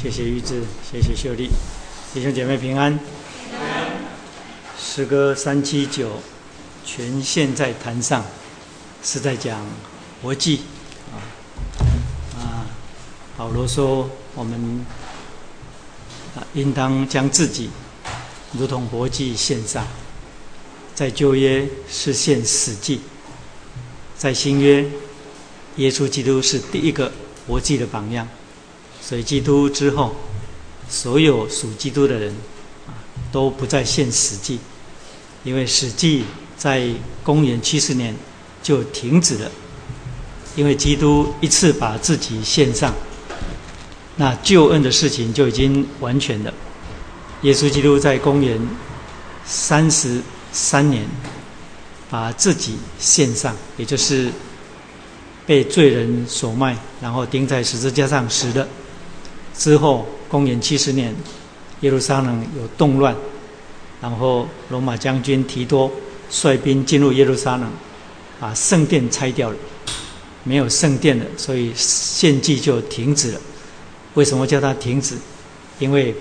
[0.00, 1.50] 谢谢玉志，谢谢秀丽，
[2.14, 2.96] 弟兄姐妹平安。
[4.78, 6.20] 诗歌三七九，
[6.84, 8.24] 全线在坛上，
[9.02, 9.66] 是在讲
[10.22, 10.60] 活祭
[11.10, 11.18] 啊
[12.38, 12.66] 啊。
[13.36, 14.86] 保罗说，我们
[16.36, 17.68] 啊应当将自己
[18.52, 19.84] 如同活祭献上，
[20.94, 23.00] 在旧约是献死祭，
[24.16, 24.88] 在新约，
[25.74, 27.10] 耶稣基督是第一个
[27.48, 28.28] 活祭的榜样。
[29.08, 30.14] 所以，基督之后，
[30.86, 32.30] 所有属基督的人
[32.86, 32.92] 啊，
[33.32, 34.58] 都不再献史记，
[35.44, 36.26] 因为史记
[36.58, 36.86] 在
[37.22, 38.14] 公元七十年
[38.62, 39.50] 就停止了，
[40.56, 42.94] 因为基督一次把自己献上，
[44.16, 46.52] 那救恩的事情就已经完全了。
[47.40, 48.60] 耶稣基督在公元
[49.46, 50.20] 三十
[50.52, 51.06] 三年
[52.10, 54.30] 把自己献上，也就是
[55.46, 58.68] 被罪人所卖，然后钉在十字架上死的。
[59.58, 61.12] 之后，公元七十年，
[61.80, 63.14] 耶路撒冷有动乱，
[64.00, 65.90] 然后罗马将军提多
[66.30, 67.68] 率兵进入耶路撒冷，
[68.38, 69.56] 把圣殿拆掉了，
[70.44, 73.40] 没有圣殿了，所以献祭就停止了。
[74.14, 75.16] 为什么叫它停止？
[75.80, 76.14] 因为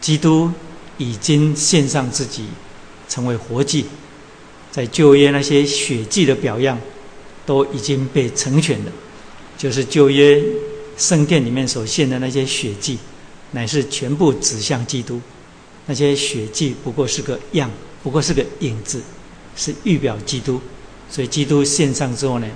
[0.00, 0.50] 基督
[0.98, 2.44] 已经献上自己，
[3.08, 3.86] 成为活祭，
[4.70, 6.78] 在旧约那些血祭的表样
[7.44, 8.92] 都已经被成全了，
[9.58, 10.40] 就是旧约。
[10.96, 12.98] 圣殿里面所献的那些血祭，
[13.52, 15.20] 乃是全部指向基督。
[15.86, 17.70] 那些血祭不过是个样，
[18.02, 19.00] 不过是个影子，
[19.56, 20.60] 是预表基督。
[21.10, 22.46] 所以基督献上之后呢，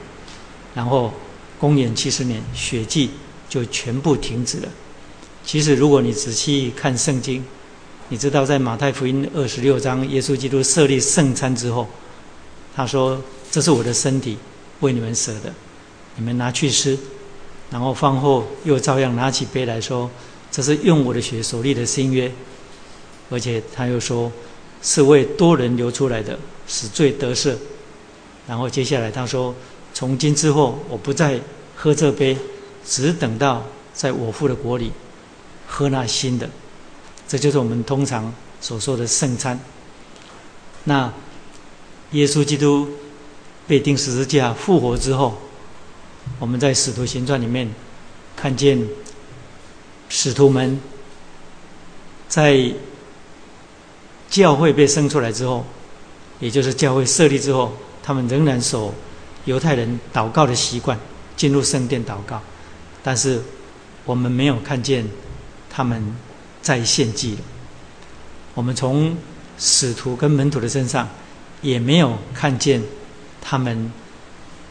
[0.75, 1.13] 然后
[1.59, 3.11] 公元七十年，血祭
[3.49, 4.69] 就全部停止了。
[5.45, 7.45] 其实，如果你仔细看圣经，
[8.09, 11.89] 你知道在马太福音二十六章，耶稣基督设立圣餐之后，
[12.77, 14.37] 他说：“这是我的身体，
[14.81, 15.53] 为你们舍的，
[16.17, 16.97] 你们拿去吃。”
[17.75, 20.09] 然后饭后又照样拿起杯来说
[20.49, 22.31] ：“这是用我的血所立的新约。”
[23.31, 24.31] 而且他又说
[24.81, 27.53] ：“是为多人流出来的，使罪得赦。”
[28.47, 29.53] 然后接下来他说
[29.93, 31.41] ：“从今之后，我不再
[31.75, 32.39] 喝这杯，
[32.87, 34.93] 只等到在我父的国里
[35.67, 36.49] 喝那新的。”
[37.27, 39.59] 这就是我们通常所说的圣餐。
[40.85, 41.13] 那
[42.13, 42.89] 耶稣基督
[43.67, 45.37] 被钉十字架复活之后。
[46.39, 47.69] 我们在《使徒行传》里面
[48.37, 48.79] 看见
[50.09, 50.81] 使徒们
[52.29, 52.73] 在
[54.29, 55.65] 教会被生出来之后，
[56.41, 58.93] 也就是教会设立之后，他们仍然守
[59.45, 60.99] 犹太人祷告的习惯，
[61.37, 62.41] 进入圣殿祷告。
[63.03, 63.41] 但是
[64.05, 65.09] 我们没有看见
[65.71, 66.17] 他们
[66.61, 67.39] 在献祭。
[68.55, 69.17] 我们从
[69.59, 71.09] 使徒跟门徒的身上
[71.63, 72.83] 也没有看见
[73.41, 73.93] 他们。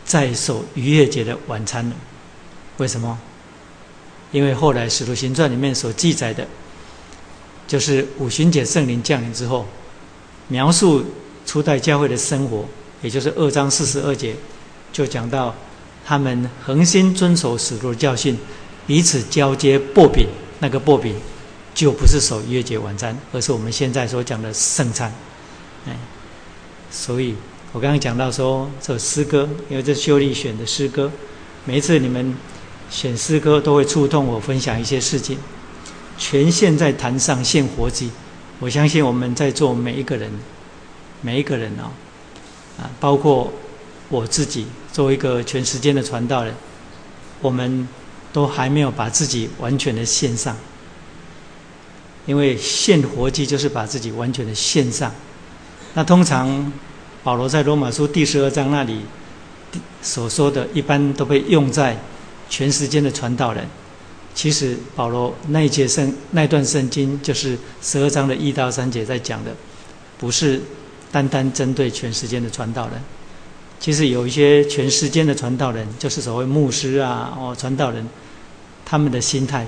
[0.06, 1.96] 在守逾越节的晚餐了，
[2.78, 3.18] 为什么？
[4.32, 6.48] 因为后来《使徒行传》里面所记载的，
[7.68, 9.66] 就是五旬节圣灵降临之后，
[10.48, 11.06] 描述
[11.46, 12.66] 初代教会的生活，
[13.02, 14.36] 也就是二章四十二节，
[14.92, 15.56] 就讲到
[16.06, 18.38] 他们恒心遵守使徒的教训，
[18.86, 20.28] 彼此交接薄饼，
[20.60, 21.16] 那个薄饼
[21.74, 25.14] 就不是守逾越节晚餐，而是我们现在所讲的圣餐。
[25.88, 25.96] 哎，
[26.92, 27.36] 所以。
[27.74, 31.12] 我刚刚讲到说这首诗歌，因为这秀丽选的诗歌，
[31.66, 32.36] 每一次你们
[32.88, 35.40] 选诗歌都会触动我分享一些事情。
[36.16, 38.12] 全线在坛上献活祭，
[38.60, 40.32] 我相信我们在座每一个人，
[41.22, 41.90] 每一个人哦，
[42.80, 43.52] 啊，包括
[44.08, 46.54] 我自己作为一个全时间的传道人，
[47.42, 47.88] 我们
[48.32, 50.56] 都还没有把自己完全的献上，
[52.28, 55.12] 因为献活祭就是把自己完全的献上。
[55.96, 56.72] 那通常。
[57.24, 59.00] 保罗在罗马书第十二章那里
[60.02, 61.98] 所说的，一般都被用在
[62.50, 63.66] 全时间的传道人。
[64.36, 69.52] 其实保罗那一节圣那段圣经，就是十二章的一到三节在讲的，
[70.18, 70.62] 不是
[71.14, 73.02] 单单针对全时间的传道人。
[73.80, 78.06] 其实有一些全时间的传道人，就是所谓牧师啊，哦，传道人，
[78.84, 79.66] 他们的心态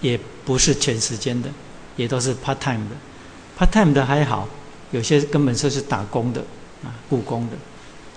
[0.00, 1.48] 也不是全时间的，
[1.94, 2.96] 也都是 part time 的。
[3.56, 4.48] part time 的还好，
[4.90, 6.42] 有些根本就是打工的。
[6.84, 7.56] 啊，故宫的，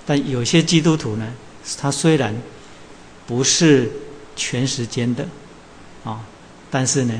[0.05, 1.33] 但有些基督徒呢，
[1.77, 2.35] 他虽然
[3.25, 3.91] 不是
[4.35, 5.27] 全时间的，
[6.03, 6.21] 啊，
[6.69, 7.19] 但是呢，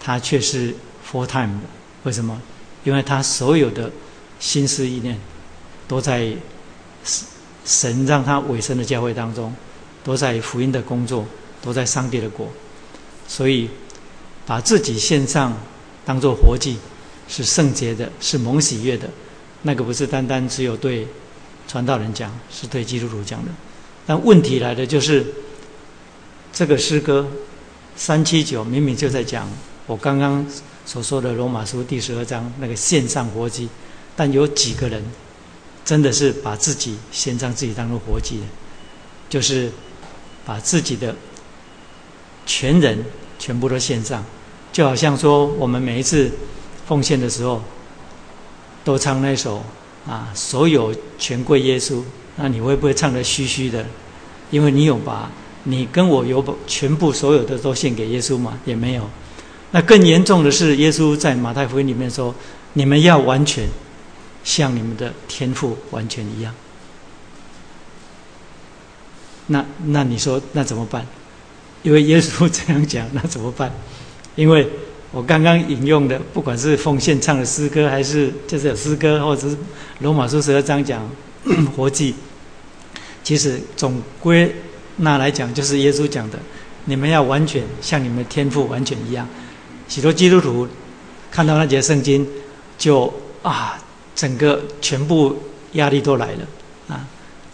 [0.00, 0.74] 他却是
[1.08, 1.66] full time 的。
[2.02, 2.40] 为什么？
[2.84, 3.90] 因为他所有的
[4.38, 5.18] 心思意念
[5.88, 6.32] 都在
[7.64, 9.54] 神让他委身的教会当中，
[10.02, 11.24] 都在福音的工作，
[11.62, 12.46] 都在上帝的国。
[13.26, 13.70] 所以，
[14.44, 15.56] 把自己献上
[16.04, 16.76] 当做活祭，
[17.26, 19.08] 是圣洁的，是蒙喜悦的。
[19.66, 21.08] 那个不是单单只有对
[21.66, 23.50] 传道人讲，是对基督徒讲的。
[24.06, 25.24] 但问题来的就是，
[26.52, 27.26] 这个诗歌
[27.96, 29.48] 三七九明明就在讲
[29.86, 30.46] 我刚刚
[30.84, 33.68] 所说的罗马书第十二章那个献上活祭，
[34.14, 35.02] 但有几个人
[35.84, 38.42] 真的是把自己献上自己当做活祭的，
[39.30, 39.72] 就是
[40.44, 41.16] 把自己的
[42.44, 43.02] 全人
[43.38, 44.22] 全部都献上，
[44.70, 46.30] 就好像说我们每一次
[46.86, 47.62] 奉献的时候，
[48.84, 49.64] 都唱那首
[50.06, 52.02] 啊，所有全归耶稣，
[52.36, 53.86] 那你会不会唱得虚虚的？
[54.50, 55.30] 因为你有把
[55.64, 58.58] 你跟我有全部所有的都献给耶稣吗？
[58.66, 59.08] 也没有。
[59.70, 62.32] 那更严重的是，耶稣在马太福音里面说
[62.74, 63.66] ：“你们要完全
[64.44, 66.54] 像你们的天赋完全一样。”
[69.48, 71.04] 那那你说那怎么办？
[71.82, 73.72] 因为耶稣这样讲，那怎么办？
[74.36, 74.68] 因为
[75.14, 79.56] 我刚刚引用的，不管是奉献唱的诗歌，还是就是有诗歌，或者是
[80.00, 81.08] 罗马书十二章讲
[81.76, 82.12] 活祭。
[83.22, 84.52] 其实总归
[84.96, 86.38] 那来讲，就是耶稣讲的，
[86.86, 89.28] 你们要完全像你们的天赋完全一样。
[89.88, 90.66] 许多基督徒
[91.30, 92.26] 看到那节圣经，
[92.76, 93.78] 就啊，
[94.16, 95.38] 整个全部
[95.74, 96.46] 压力都来了
[96.88, 97.06] 啊！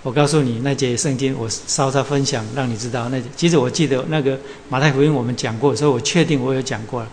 [0.03, 3.11] 我告诉你，那节圣经我稍稍分享，让你知道。
[3.11, 4.39] 那其实我记得那个
[4.71, 7.09] 马太福音我们讲过，所以我确定我有讲过了。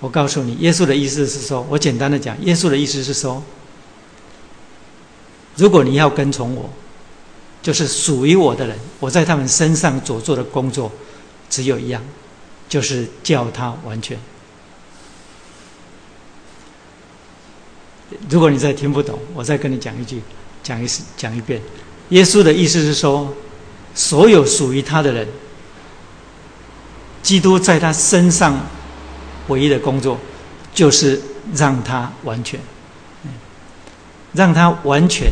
[0.00, 3.42] 我告诉你，耶稣的意思是说，我简单的讲，耶稣的意思是说，
[5.56, 6.70] 如果你要跟从我。
[7.60, 10.90] 就是属于我的人，我在他们身上所做的工作，
[11.50, 12.00] 只有一样，
[12.68, 14.16] 就是叫他完全。
[18.30, 20.22] 如果你再听不懂，我再跟你讲一句，
[20.62, 21.60] 讲一次，讲一遍。
[22.10, 23.34] 耶稣的意思是说，
[23.92, 25.28] 所有属于他的人，
[27.22, 28.64] 基督在他身上
[29.48, 30.18] 唯一的工作，
[30.72, 31.20] 就是
[31.54, 32.58] 让他完全，
[34.32, 35.30] 让他完全。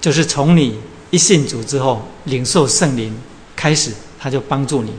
[0.00, 0.78] 就是从你
[1.10, 3.16] 一信主之后，领受圣灵
[3.54, 4.92] 开始，他就帮助你。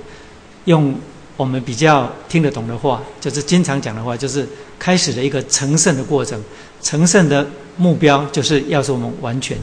[0.66, 0.96] 用
[1.36, 4.48] 我们比较听得懂的话，就是经常讲的话，就是
[4.80, 6.42] 开始了一个成圣的过程。
[6.82, 7.46] 成圣的
[7.76, 9.58] 目标就是要使我们完全。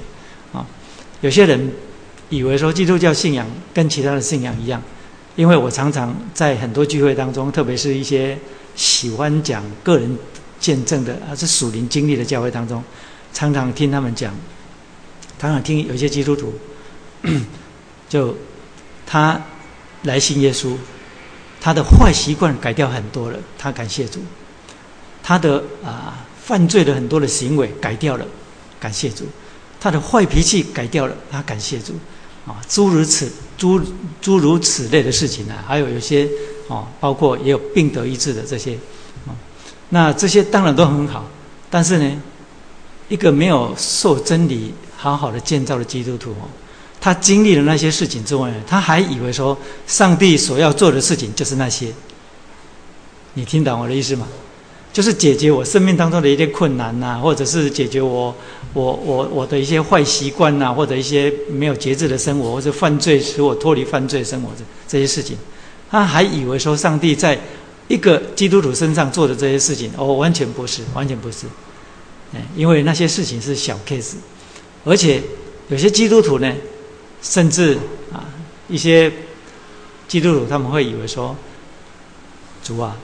[0.53, 0.67] 啊，
[1.23, 1.73] 有些人
[2.29, 4.83] 以为说基督教信仰跟其他的信仰一样，
[5.41, 8.39] 因为我常常在很多聚会当中，特别是一些
[8.77, 10.19] 喜欢讲个人
[10.61, 12.85] 见证的，还是属灵经历的教会当中，
[13.33, 14.35] 常常听他们讲。
[15.39, 16.53] 常常听有些基督徒，
[18.07, 18.37] 就
[19.07, 19.41] 他
[20.03, 20.77] 来信耶稣，
[21.59, 24.19] 他的坏习惯改掉很多了，他感谢主；
[25.23, 28.27] 他的啊犯罪的很多的行为改掉了，
[28.79, 29.25] 感谢主；
[29.81, 31.95] 他的坏脾气改掉了，他感谢主。
[32.47, 33.81] 啊，诸如此诸
[34.21, 36.29] 诸如此类的事情呢，还有有些
[36.67, 38.73] 哦，包括也有病得医治的这些，
[39.29, 39.31] 啊，
[39.91, 41.25] 那这些当然都很好，
[41.71, 42.23] 但是呢，
[43.09, 44.73] 一个没有受真理。
[45.03, 46.45] 好好的建造的基督徒哦，
[47.01, 51.91] 他经历了那些事情之外，他还以为说上帝所要做的事情就是那些。
[53.33, 54.29] 你听懂我的意思吗？
[54.93, 58.35] 就是解决我生命当中的一些困难呐，或者是解决我
[58.73, 65.37] 我我我的一些坏习惯呐，或者一些没有节制的生活，或者犯罪使我脱离犯罪生活这这些事情，
[65.91, 67.39] 他还以为说上帝在
[67.89, 71.47] 一个基督徒身上做的这些事情，哦，完全不是，完全不是，
[72.35, 74.15] 哎，因为那些事情是小 case。
[74.85, 75.23] 而且
[75.69, 76.53] 有些基督徒呢，
[77.23, 77.77] 甚至
[78.13, 78.27] 啊，
[78.69, 79.13] 一些
[80.09, 81.37] 基督徒他们会以为说
[82.65, 82.97] ：“主啊，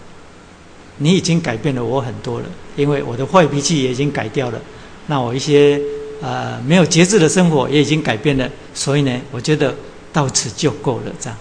[0.98, 4.60] 你已经改变了我很多了，因为我的坏脾气也已经改掉了，
[5.06, 5.80] 那我一些
[6.22, 9.74] 呃没有节制的生活也已经改变了，所以呢，我觉得
[10.12, 11.38] 到此就够了，这样，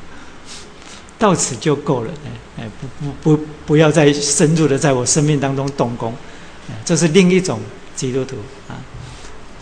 [1.18, 2.10] 到此就够了，
[2.58, 6.14] 哎哎，不不不，不要再深入的在我生命当中动工，
[6.84, 7.58] 这是另一种
[7.96, 8.36] 基督徒
[8.68, 8.76] 啊。”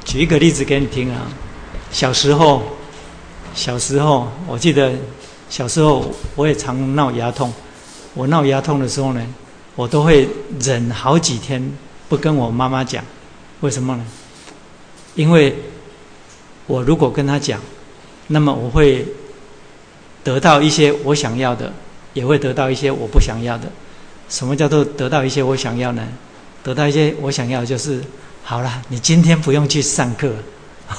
[0.05, 1.29] 举一个例子给你听啊，
[1.93, 2.63] 小时候，
[3.55, 4.93] 小时候，我记得
[5.51, 7.53] 小时候我也常闹牙痛。
[8.19, 9.25] 我闹牙痛的时候呢，
[9.77, 11.63] 我都会忍好几天
[12.09, 13.05] 不跟我妈妈讲。
[13.61, 14.05] 为什么呢？
[15.15, 15.55] 因为
[16.67, 17.61] 我如果跟她讲，
[18.27, 19.07] 那么我会
[20.25, 21.73] 得到一些我想要的，
[22.13, 23.71] 也会得到一些我不想要的。
[24.29, 26.03] 什么叫做得到一些我想要呢？
[26.65, 28.03] 得到一些我想要就是。
[28.43, 30.33] 好了，你今天不用去上课。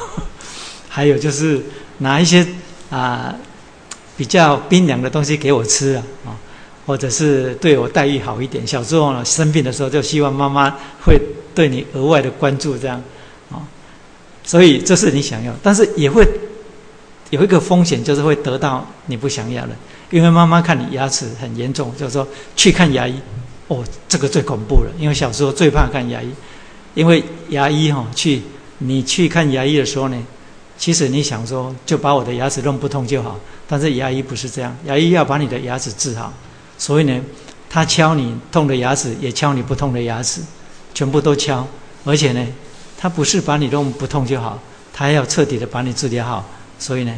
[0.88, 1.62] 还有就是
[1.98, 2.48] 拿一些
[2.90, 3.36] 啊
[4.16, 6.38] 比较冰凉的东西给我吃啊，啊，
[6.90, 8.66] 或者是对我待遇好一点。
[8.66, 11.22] 小时候呢生病的时候，就希望妈妈会
[11.54, 13.00] 对你额外的关注，这样
[13.52, 13.62] 啊。
[14.44, 16.28] 所以这是你想要，但是也会
[17.30, 19.76] 有一个风险，就是会得到你不想要的。
[20.10, 23.14] 因为妈妈看你牙齿很严重，就是说去看牙医。
[23.68, 26.32] 哦，这个最恐怖了，因为小时候最怕看牙医。
[26.96, 28.42] 因为牙医哈去，
[28.80, 30.18] 你去看牙医的时候呢，
[30.76, 36.34] 其实你想说，就把我的牙齿弄不痛就好，但是牙医不是这样，牙医要把你的牙齿治好，
[36.80, 37.22] 所以呢，
[37.70, 40.42] 他敲你痛的牙齿，也敲你不痛的牙齿，
[40.96, 41.68] 全部都敲，
[42.04, 42.44] 而且呢，
[42.98, 44.60] 他不是把你弄不痛就好，
[44.92, 47.14] 他要彻底的把你治疗好，所以呢，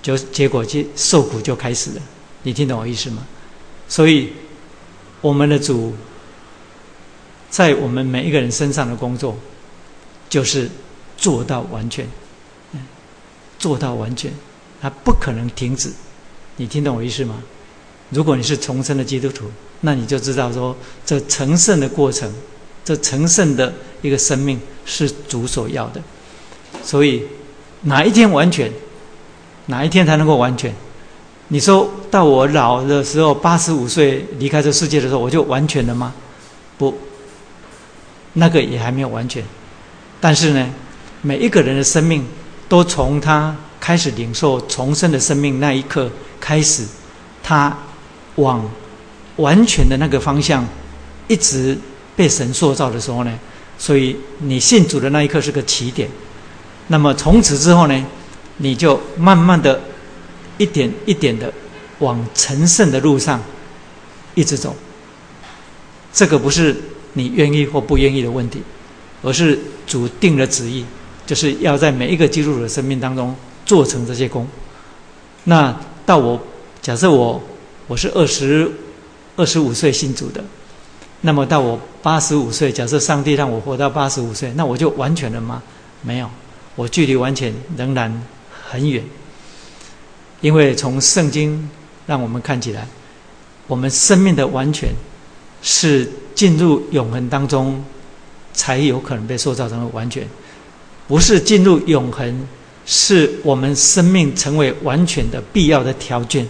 [0.00, 2.02] 就结果就受苦就开始了，
[2.44, 3.26] 你听懂我意思吗？
[3.88, 4.32] 所以
[5.20, 5.92] 我们的主。
[7.50, 9.34] 在我们每一个人身上的工作，
[10.28, 10.70] 就是
[11.16, 12.06] 做到完全，
[13.58, 14.30] 做到完全，
[14.82, 15.90] 他不可能停止。
[16.56, 17.42] 你听懂我意思吗？
[18.10, 19.50] 如果你是重生的基督徒，
[19.80, 22.32] 那你就知道说，这成圣的过程，
[22.84, 23.72] 这成圣的
[24.02, 26.00] 一个生命是主所要的。
[26.82, 27.22] 所以，
[27.82, 28.70] 哪一天完全？
[29.66, 30.74] 哪一天才能够完全？
[31.48, 36.14] 你说到我老的时候，八十五岁离开这世界的时候，我就完全了吗？
[36.76, 36.96] 不。
[38.34, 39.42] 那个也还没有完全，
[40.20, 40.70] 但是呢，
[41.22, 42.24] 每一个人的生命
[42.68, 46.84] 都从他开始领受重生的生命那一刻开始，
[47.42, 47.76] 他
[48.38, 48.68] 往
[49.36, 50.66] 完全的那个方向
[51.28, 51.78] 一直
[52.16, 53.38] 被神塑造的时候呢，
[53.78, 56.08] 所以你信主的那一刻是个起点。
[56.88, 58.06] 那么从此之后呢，
[58.56, 59.80] 你就慢慢的
[60.56, 61.52] 一点一点的
[62.00, 63.40] 往成圣的路上
[64.34, 64.74] 一直走。
[66.12, 66.74] 这个不是。
[67.14, 68.62] 你愿意或不愿意的问题，
[69.22, 70.84] 而是主定的旨意，
[71.26, 74.46] 就是要在每一个基督徒的生命当中做成这些功。
[75.44, 75.74] 那
[76.06, 76.40] 到我
[76.80, 77.42] 假设我
[77.88, 78.70] 我是二十
[79.34, 80.44] 二十五岁信主的，
[81.22, 85.60] 那么到我八十五岁，假设上帝让我活到八十五岁，那我就完全了吗？
[86.02, 86.30] 没有，
[86.76, 88.22] 我距离完全仍然
[88.70, 89.02] 很远。
[90.40, 91.68] 因为从圣经
[92.06, 92.86] 让我们看起来，
[93.66, 94.90] 我们生命的完全
[95.60, 96.08] 是。
[96.38, 97.84] 进入永恒当中，
[98.54, 100.24] 才有可能被塑造成完全。
[101.08, 102.46] 不是进入永恒，
[102.86, 106.48] 是我们生命成为完全的必要的条件，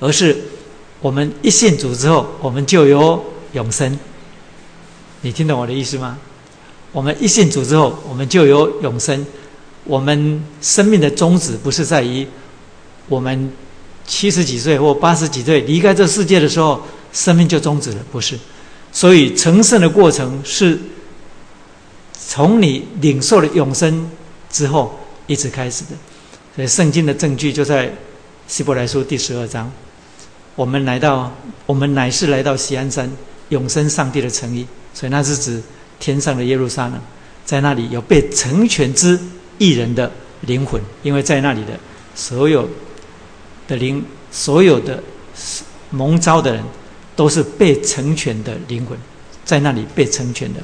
[0.00, 0.36] 而是
[1.00, 3.98] 我们一信主之后，我们就有永生。
[5.20, 6.18] 你听懂我的意思吗？
[6.92, 9.24] 我们一信主之后，我们就有永生。
[9.84, 12.26] 我们生命的宗旨不是在于
[13.08, 13.50] 我们
[14.06, 18.38] 七十几岁或八十几岁离开这世界的时候，生命就终止了，不是。
[18.92, 20.78] 所以成圣的过程是
[22.12, 24.10] 从你领受了永生
[24.50, 25.90] 之后一直开始的。
[26.56, 27.94] 所以圣经的证据就在
[28.46, 29.70] 希伯来书第十二章。
[30.58, 31.32] 我们来到，
[31.66, 33.08] 我们乃是来到锡安山
[33.50, 34.66] 永生上帝的诚意。
[34.92, 35.62] 所以那是指
[36.00, 37.00] 天上的耶路撒冷，
[37.44, 39.16] 在那里有被成全之
[39.58, 40.10] 一人的
[40.40, 41.78] 灵魂，因为在那里的
[42.16, 42.68] 所有
[43.68, 45.00] 的灵，所有的
[45.90, 46.64] 蒙召的人。
[47.18, 48.96] 都是被成全的灵魂，
[49.44, 50.60] 在那里被成全的，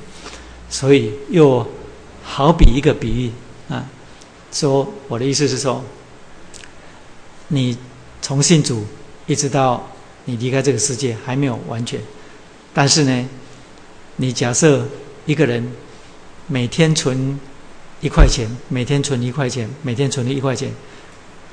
[0.70, 1.66] 所以又
[2.22, 3.32] 好比一个比喻
[3.68, 3.84] 啊，
[4.52, 5.82] 说我的意思是说，
[7.48, 7.76] 你
[8.22, 8.86] 从信主
[9.26, 9.88] 一直到
[10.24, 12.00] 你离开这个世界还没有完全，
[12.72, 13.28] 但是呢，
[14.16, 14.86] 你假设
[15.26, 15.66] 一个人
[16.46, 17.38] 每天存
[18.00, 20.70] 一块钱，每天存一块钱，每天存了一块钱，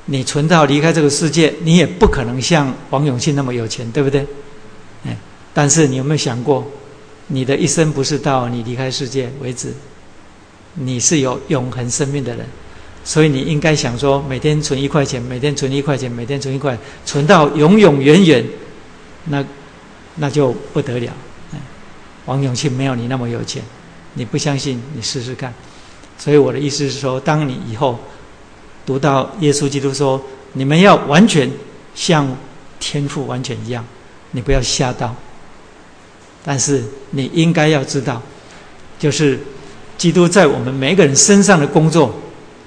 [0.06, 4.26] 你存到离开这个世界，你也不可能像王永庆那么有钱，对不对？
[5.04, 5.16] 哎
[5.54, 6.66] 但是你有没有想过，
[7.26, 9.72] 你的一生不是到你离开世界为止，
[10.74, 12.46] 你是有永恒生命的人，
[13.04, 18.44] 所以你应该想说，每天存一块钱，每天存一块钱，每天存一块，存到永永远远，
[19.26, 19.44] 那
[20.16, 21.12] 那就不得了。
[22.26, 23.60] 王永庆没有你那么有钱，
[24.14, 25.52] 你不相信，你试试看。
[26.16, 27.98] 所以我的意思是说，当你以后
[28.86, 31.50] 读到耶稣基督说，你们要完全
[31.96, 32.36] 像
[32.78, 33.84] 天父完全一样，
[34.30, 35.12] 你不要吓到。
[36.44, 38.22] 但是你应该要知道，
[39.00, 39.40] 就是
[39.98, 42.14] 基督在我们每个人身上的工作，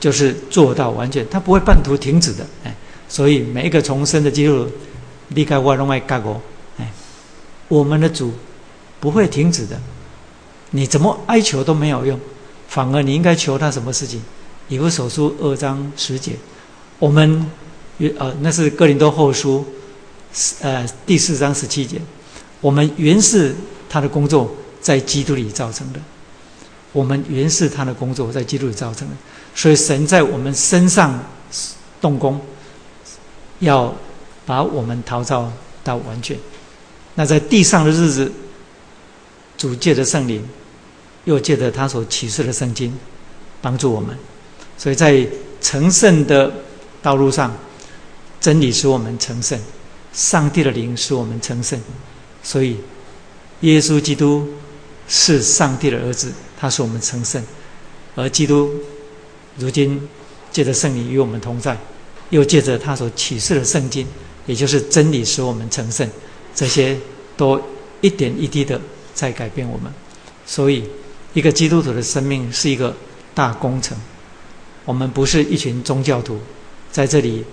[0.05, 2.45] 就是做到完全，他不会半途停止的。
[2.63, 2.71] 哎，
[3.09, 4.71] 所以每一个重生的基督徒，
[5.29, 6.39] 离开外另外干过，
[6.77, 6.91] 哎，
[7.67, 8.31] 我们的主
[8.99, 9.75] 不会停止的。
[10.69, 12.19] 你怎么哀求都没有用，
[12.67, 14.21] 反而你应该求他什么事情？
[14.67, 16.33] 以弗所书二章十节，
[16.99, 17.49] 我们
[18.19, 19.65] 呃那是哥林多后书，
[20.61, 21.99] 呃第四章十七节。
[22.61, 23.55] 我们原是
[23.89, 25.99] 他的工作在基督里造成的，
[26.93, 29.15] 我们原是他的工作在基督里造成的，
[29.55, 31.17] 所以神在我们身上
[32.01, 32.39] 动工，
[33.59, 33.95] 要
[34.45, 35.51] 把我们陶造
[35.83, 36.37] 到完全。
[37.15, 38.31] 那在地上的日子，
[39.57, 40.45] 主借着圣灵，
[41.23, 42.93] 又借着他所启示的圣经，
[43.61, 44.15] 帮助我们。
[44.77, 45.25] 所以在
[45.61, 46.51] 成圣的
[47.01, 47.55] 道路上，
[48.41, 49.57] 真理使我们成圣，
[50.11, 51.79] 上帝的灵使我们成圣。
[52.43, 52.77] 所以，
[53.61, 54.47] 耶稣基督
[55.07, 57.41] 是上帝的儿子，他是我们成圣。
[58.15, 58.69] 而基督
[59.57, 60.01] 如今
[60.51, 61.77] 借着圣灵与我们同在，
[62.29, 64.05] 又借着他所启示的圣经，
[64.45, 66.09] 也就是真理使我们成圣，
[66.53, 66.97] 这些
[67.37, 67.61] 都
[68.01, 68.79] 一点一滴的
[69.13, 69.91] 在改变我们。
[70.45, 70.83] 所以，
[71.33, 72.95] 一个基督徒的生命是一个
[73.33, 73.97] 大工程。
[74.85, 76.39] 我们不是一群宗教徒，
[76.91, 77.43] 在这里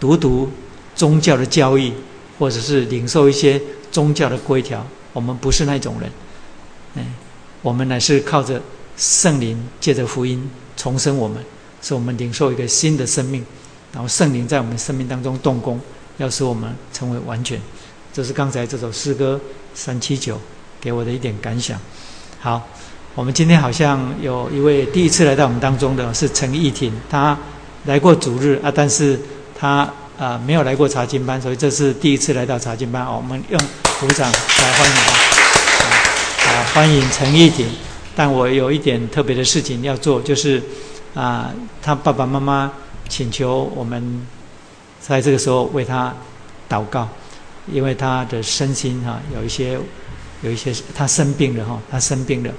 [0.00, 0.50] 读读
[0.94, 1.92] 宗教的教义，
[2.38, 4.86] 或者是领受一些宗教的规条。
[5.12, 6.10] 我们不是那种人，
[6.94, 7.14] 嗯，
[7.60, 8.62] 我们乃是靠着
[8.96, 10.50] 圣灵，借着福音
[10.82, 11.44] 重生我们，
[11.80, 13.44] 使我们领受一个新的生命，
[13.92, 15.80] 然后圣灵在我们生命当中动工，
[16.16, 17.60] 要使我们成为完全。
[18.12, 19.40] 这是刚才这首诗歌
[19.74, 20.40] 三七九
[20.80, 21.78] 给我的一点感想。
[22.40, 22.60] 好。
[23.14, 27.36] 我们今天好像有一位第一次来到我们当中的是陈义婷，他
[27.84, 29.20] 来过主日啊，但是
[29.54, 29.86] 他
[30.18, 33.16] 啊没有来过查经班，所以这是第一次来到查经班哦。
[33.18, 33.60] 我们用
[34.00, 34.94] 鼓掌来欢迎
[36.38, 37.66] 他，啊，欢迎陈义婷。
[38.14, 40.62] 但我有一点特别的事情要做，就是
[41.14, 42.72] 啊，他爸爸妈妈
[43.08, 44.26] 请求我们
[45.00, 46.14] 在这个时候为他
[46.68, 47.08] 祷告，
[47.70, 49.78] 因为他的身心哈有一些
[50.42, 52.50] 有一些他生病了哈，他生病了。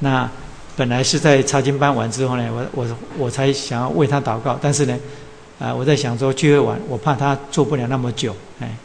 [0.00, 0.28] 那
[0.76, 4.98] 本来是在查经班完之后呢，我我我才想要为他祷告，但是呢，
[5.58, 8.76] 啊，我在想说聚会完，我怕他做不了那么久，哎，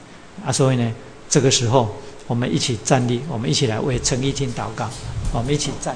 [0.45, 0.91] 啊，所以呢，
[1.29, 1.93] 这个时候
[2.27, 4.89] 我们一起站立，我们一起来为陈义听祷告，
[5.33, 5.95] 我们一起站。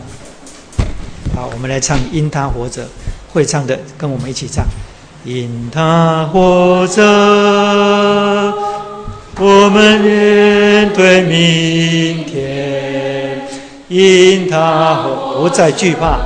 [1.35, 2.83] 好，我们来唱《因他活着》，
[3.33, 4.63] 会唱的跟我们一起唱，
[5.25, 7.01] 《因他活着》，
[9.39, 12.45] 我们面对明天。
[13.87, 15.05] 因他
[15.37, 16.17] 不再惧怕，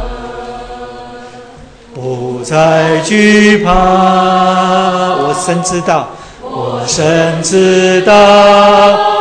[1.94, 3.74] 不再惧怕。
[3.74, 6.08] 我深知道，
[6.42, 8.16] 我深知道，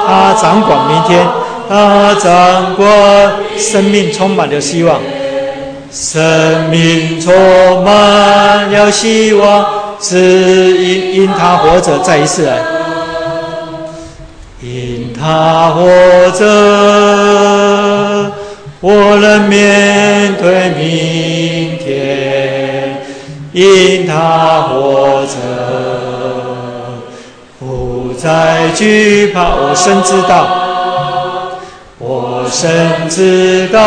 [0.07, 1.26] 他掌管明天，
[1.69, 5.01] 他掌管生命，充满了希望。
[5.91, 9.67] 生命充满了希望，
[10.01, 10.19] 只
[10.79, 12.59] 因因他活着，再一次来。
[14.61, 15.87] 因他活
[16.33, 16.45] 着。
[18.81, 23.02] 我能面对明天，
[23.52, 25.35] 因他活着，
[27.59, 29.49] 不再惧怕。
[29.57, 30.57] 我深知道，
[32.49, 33.78] 我深知道，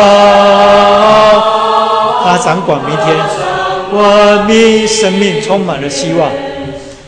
[2.22, 3.16] 他掌管明天，
[3.90, 6.30] 我命生命充满了希望，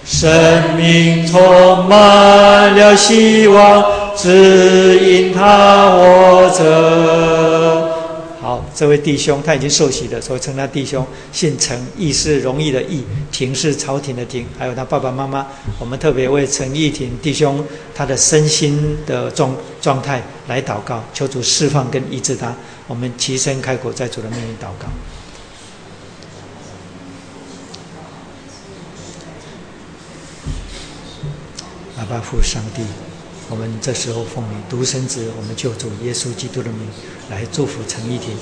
[0.04, 0.28] 生
[0.76, 3.84] 命充满了希望，
[4.16, 7.83] 指引他活着。
[8.44, 11.02] 好这位弟兄他已经受洗了，所以称他弟兄。
[11.32, 13.02] 姓陈，义是容易的义，
[13.32, 14.46] 庭是朝廷的庭。
[14.58, 15.46] 还有他爸爸妈妈，
[15.78, 22.54] 我们特别为陈义庭弟兄他的身心的状状态来祷告，求主释放跟医治他。
[22.86, 24.88] 我们齐声开口，在主的面前祷告。
[31.96, 32.82] 阿爸父上帝。
[33.50, 36.80] 我们这时候奉你独生子，我们救主耶稣基督的名
[37.30, 38.36] 来祝福陈义庭。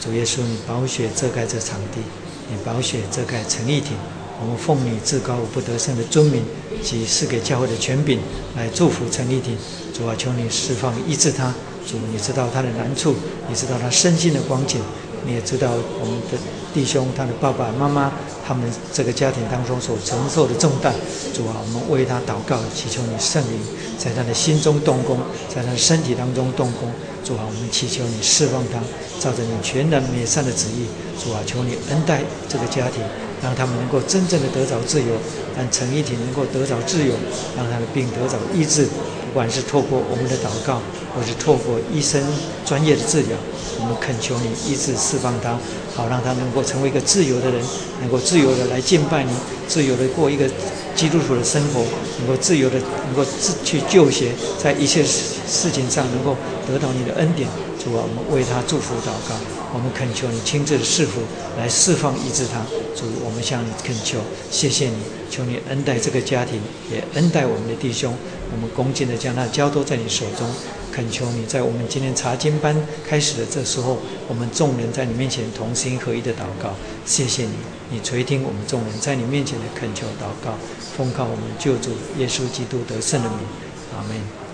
[0.00, 2.00] 主耶稣，你宝血遮盖这场地，
[2.48, 3.96] 你宝血遮盖陈义庭。
[4.40, 6.44] 我们奉你至高无不得胜的尊名
[6.80, 8.20] 及赐给教会的权柄
[8.56, 9.56] 来祝福陈义庭。
[9.92, 11.52] 主啊，求你释放医治他。
[11.84, 13.14] 主，你知道他的难处，
[13.48, 14.80] 你知道他身心的光景，
[15.26, 16.38] 你也知道我们的
[16.72, 18.12] 弟兄他的爸爸妈妈。
[18.46, 20.94] 他们这个家庭当中所承受的重担，
[21.34, 23.60] 主啊，我们为他祷告，祈求你圣灵
[23.98, 25.18] 在他的心中动工，
[25.52, 26.88] 在他的身体当中动工。
[27.24, 28.80] 主啊，我们祈求你释放他，
[29.20, 30.86] 照着你全然美善的旨意。
[31.22, 33.02] 主啊，求你恩待这个家庭，
[33.42, 35.12] 让他们能够真正的得着自由，
[35.56, 37.14] 让陈一婷能够得着自由，
[37.56, 38.88] 让他的病得着医治。
[39.28, 40.80] 不管是透过我们的祷告，
[41.14, 42.22] 或是透过医生
[42.64, 43.36] 专业的治疗，
[43.78, 45.58] 我们恳求你医治释放他。
[45.94, 47.62] 好，让他能够成为一个自由的人，
[48.00, 49.30] 能够自由的来敬拜你，
[49.68, 50.48] 自由的过一个
[50.96, 51.84] 基督徒的生活，
[52.18, 56.34] 能够自由的能够自去救学，在一切事情上能够
[56.66, 57.48] 得到你的恩典。
[57.78, 59.34] 主啊，我们为他祝福祷告，
[59.72, 61.20] 我们恳求你亲自的赐福
[61.58, 62.60] 来释放医治他。
[62.96, 64.18] 主，我们向你恳求，
[64.50, 64.96] 谢谢你，
[65.30, 68.14] 求你恩待这个家庭，也恩待我们的弟兄。
[68.50, 70.48] 我们恭敬的将他交托在你手中。
[70.90, 72.74] 恳求你在我们今天查经班
[73.06, 76.74] 开始的这时候，我们众人在你面前同心合一的祷告。
[77.04, 77.52] 谢谢你，
[77.90, 80.58] 你垂听我们众人在你面前的恳求祷告，
[80.96, 83.38] 奉靠我们救主耶稣基督得胜的名，
[83.94, 84.47] 阿门。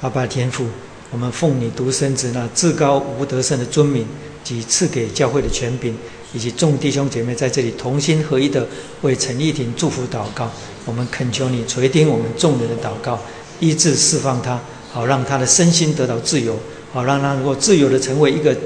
[0.00, 0.64] 阿爸天父，
[1.10, 4.06] 我们奉你独生子那至高无得胜的尊名
[4.42, 5.94] 及赐给教会的权柄。
[6.32, 8.64] 以及众弟兄姐妹在这里同心合一的
[9.02, 10.48] 为陈丽婷祝福祷告，
[10.84, 13.18] 我们恳求你垂听我们众人的祷告，
[13.58, 14.60] 医治释放他，
[14.92, 16.56] 好让他的身心得到自由。
[16.92, 18.56] 好让他能够自由的成为一个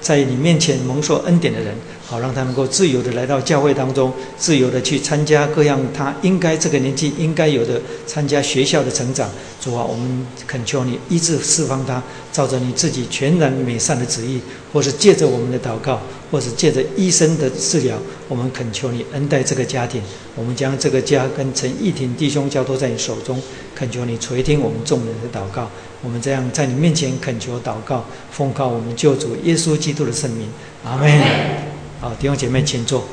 [0.00, 1.74] 在你面前蒙受恩典的人。
[2.04, 9.30] 好，让他能够自由的来到教会当中，自由的去参加各样他应该这个年纪应该有的参加学校的成长。
[9.60, 14.40] 主啊，我们恳求你医治释放他，照着你自己全然美善的旨意，
[14.72, 17.96] 或是借着我们的祷告，或是借着医生的治疗，
[18.28, 20.02] 我们恳求你恩待这个家庭。
[20.34, 23.40] 我们将这个家跟陈义庭弟兄交托在你手中，
[23.76, 25.70] 恳求你垂听我们众人的祷告。
[26.02, 30.48] 我们这样在你面前恳求祷告，奉告我们救主耶稣基督的圣名，
[30.84, 31.71] 阿门。
[32.02, 33.04] 好，弟兄姐妹，请坐。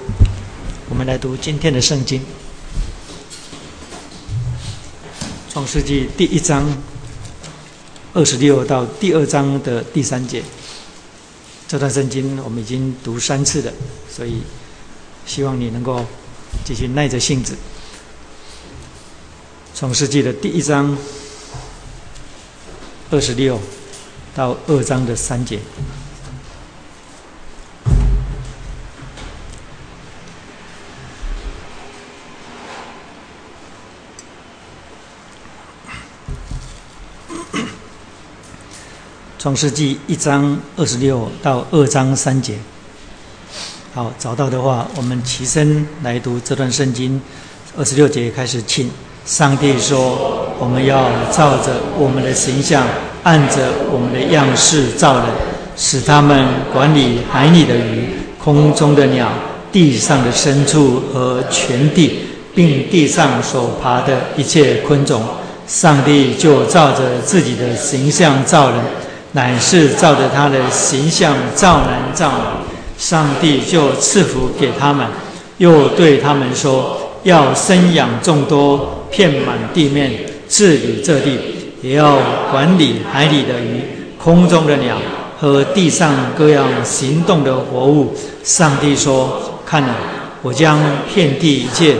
[0.89, 2.19] 我们来读今天的圣经，
[5.47, 6.65] 《创世纪》第一章
[8.15, 10.41] 二十六到第二章的第三节。
[11.67, 13.71] 这段圣经我们已经读三次了，
[14.11, 14.41] 所以
[15.27, 16.03] 希望你能够
[16.65, 17.53] 继续耐着性子。
[19.79, 20.97] 《创世纪》的第一章
[23.11, 23.59] 二十六
[24.33, 25.59] 到二章的三节。
[39.39, 42.55] 创世纪一章二十六到二章三节，
[43.93, 47.19] 好，找到的话，我们齐声来读这段圣经。
[47.77, 48.91] 二十六节开始，请
[49.25, 52.85] 上帝说：“我们要照着我们的形象，
[53.23, 55.27] 按着我们的样式造人，
[55.77, 58.09] 使他们管理海里的鱼、
[58.43, 59.31] 空中的鸟、
[59.71, 65.23] 地上的牲畜和全地，并地上所爬的一切昆种。”
[65.65, 68.79] 上帝就照着自己的形象造人。
[69.33, 75.05] 乃是照着他的形象造男造女，上帝就赐福给他们，
[75.59, 80.11] 又对他们说：要生养众多，遍满地面，
[80.47, 81.37] 治理这地，
[81.81, 82.17] 也要
[82.51, 83.81] 管理海里的鱼、
[84.17, 84.97] 空中的鸟
[85.39, 88.15] 和地上各样行动的活物。
[88.43, 89.95] 上帝说：看了，
[90.41, 90.79] 我将
[91.13, 91.95] 遍地一切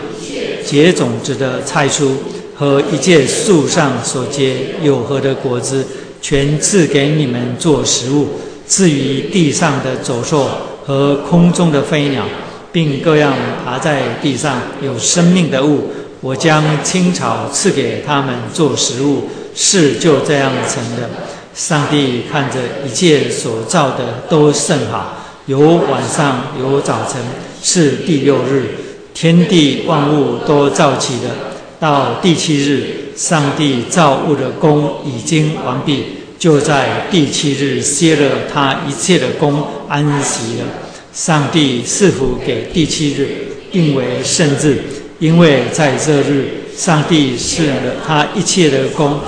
[0.65, 2.12] 结种子的菜蔬
[2.58, 5.86] 和一切树上所结有核的果子。
[6.21, 8.27] 全赐给你们做食物。
[8.67, 10.47] 至于地上的走兽
[10.86, 12.23] 和空中的飞鸟，
[12.71, 13.34] 并各样
[13.65, 15.89] 爬在地上有生命的物，
[16.21, 19.27] 我将青草赐给他们做食物。
[19.55, 21.10] 事就这样成的。
[21.55, 27.19] 上帝看着一切所造的都甚好，有晚上有早晨，
[27.62, 28.75] 是第六日。
[29.13, 31.48] 天地万物都造齐了。
[31.80, 36.06] 到第七日，上帝造物的功已经完毕。
[36.38, 40.65] 就在第七日歇了他一切的功，安息了。
[41.13, 43.28] 上帝赐福给第七日，
[43.72, 44.82] 定为圣日，
[45.20, 49.20] 因为在这日，上帝赐了他一切的功，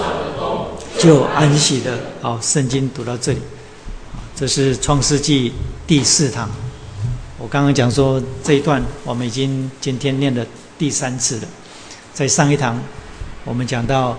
[0.97, 1.99] 就安息了。
[2.21, 3.39] 好，圣经读到这里，
[4.33, 5.51] 这是创世纪
[5.85, 6.49] 第四堂。
[7.37, 10.45] 我刚刚讲说这一段，我们已经今天念了
[10.77, 11.41] 第三次了。
[12.13, 12.81] 在上一堂，
[13.45, 14.17] 我们讲到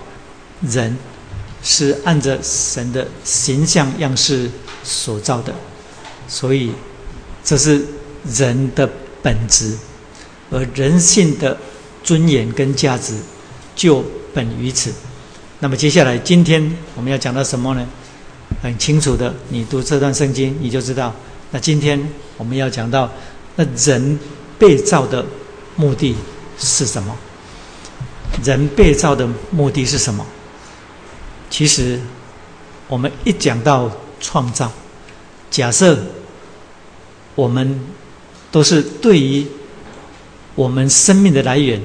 [0.61, 0.97] 人。
[1.65, 4.51] 是按着神的形象样式
[4.83, 5.53] 所造的，
[6.27, 6.73] 所以
[7.41, 7.81] 这是
[8.35, 8.85] 人的
[9.21, 9.77] 本质，
[10.51, 11.57] 而人性的
[12.03, 13.17] 尊严跟价值
[13.77, 14.03] 就
[14.33, 14.91] 本于此。
[15.59, 16.61] 那么接下来今天
[16.95, 17.87] 我们要讲到什么呢？
[18.61, 21.15] 很清楚的，你读这段圣经你就知道。
[21.51, 21.97] 那今天
[22.35, 23.09] 我们要讲到，
[23.55, 24.19] 那人
[24.59, 25.25] 被造的
[25.77, 26.13] 目的
[26.59, 27.17] 是什么？
[28.41, 30.25] 人被造的目的是什么？
[31.49, 31.99] 其实，
[32.87, 34.71] 我们一讲到创造，
[35.51, 35.97] 假设
[37.35, 37.79] 我们
[38.51, 39.45] 都是对于
[40.55, 41.81] 我们生命的来源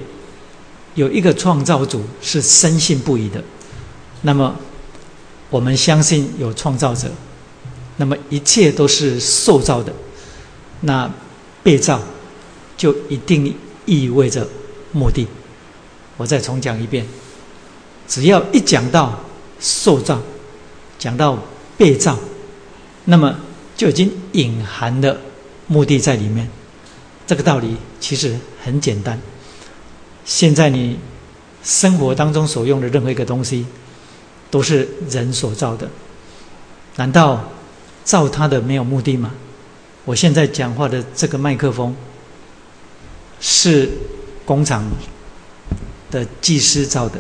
[0.95, 3.45] 有一个创造主是深信不疑的，
[4.23, 4.57] 那么
[5.51, 7.11] 我们相信有创造者，
[7.97, 9.93] 那么一切都是受造的，
[10.81, 11.11] 那
[11.63, 12.01] 被造
[12.77, 14.49] 就一定意味着
[14.93, 15.27] 目的。
[16.19, 17.07] 我再重讲一遍，
[18.07, 19.19] 只要一讲到。
[19.61, 20.21] 受造，
[21.01, 21.37] 讲到
[21.77, 22.17] 被造，
[23.07, 23.37] 那么
[23.77, 25.21] 就已经隐含的
[25.67, 26.49] 目的在里面。
[27.27, 29.21] 这个道理其实很简单。
[30.25, 30.97] 现在你
[31.65, 33.67] 生活当中所用的任何一个东西，
[34.49, 35.91] 都是人所造的，
[36.95, 37.51] 难道
[38.05, 39.35] 造它的没有目的吗？
[40.05, 41.97] 我现在讲话的这个麦克风，
[43.41, 43.91] 是
[44.45, 44.85] 工厂
[46.11, 47.19] 的技师造的。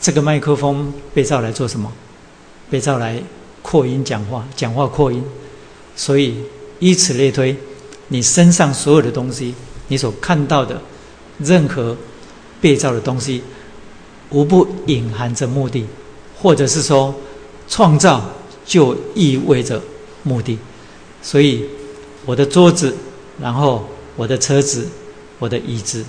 [0.00, 1.92] 这个麦克风被造来做什么？
[2.70, 3.22] 被造来
[3.62, 5.22] 扩音讲话，讲话扩音。
[5.94, 6.34] 所以
[6.78, 7.56] 以此类推，
[8.08, 9.54] 你身上所有的东西，
[9.88, 10.80] 你所看到的
[11.38, 11.96] 任何
[12.60, 13.42] 被造的东西，
[14.30, 15.86] 无不隐含着目的，
[16.38, 17.14] 或者是说，
[17.68, 18.22] 创造
[18.64, 19.80] 就意味着
[20.22, 20.58] 目的。
[21.22, 21.64] 所以，
[22.24, 22.94] 我的桌子，
[23.40, 24.86] 然后我的车子，
[25.38, 26.04] 我的椅子，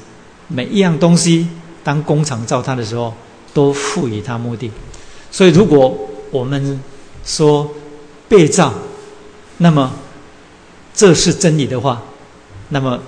[0.48, 1.48] 每一样东西，
[1.88, 3.14] 当工厂造它的时候，
[3.54, 4.70] 都赋予它目的。
[5.32, 5.98] 所以，如果
[6.32, 6.82] 我们
[7.24, 7.66] 说
[8.28, 8.74] 被造，
[9.60, 9.94] 那么
[10.94, 12.04] 这是真理的话，
[12.68, 13.00] 那么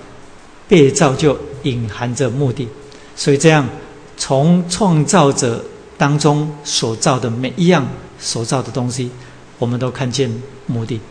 [0.69, 2.69] 被造就隐含着目的。
[3.17, 3.67] 所以，这样
[4.15, 5.61] 从创造者
[5.97, 7.85] 当中所造的每一样
[8.17, 9.11] 所造的东西，
[9.57, 10.31] 我们都看见
[10.67, 11.01] 目的。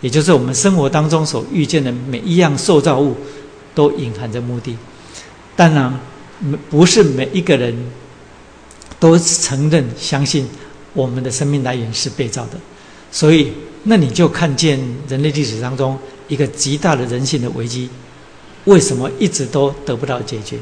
[0.00, 3.16] 也就是我们生活当中所遇见的每一样受造物，
[3.74, 4.78] 都隐含着目的。
[5.56, 5.92] 当然，
[6.70, 7.74] 不是每一个人
[9.00, 10.46] 都承认、相信
[10.92, 12.58] 我们的生命来源是被造的。
[13.10, 13.52] 所以，
[13.84, 15.98] 那你就看见人类历史当中
[16.28, 17.88] 一个极大的人性的危机：
[18.64, 20.58] 为什么一直都得不到解决？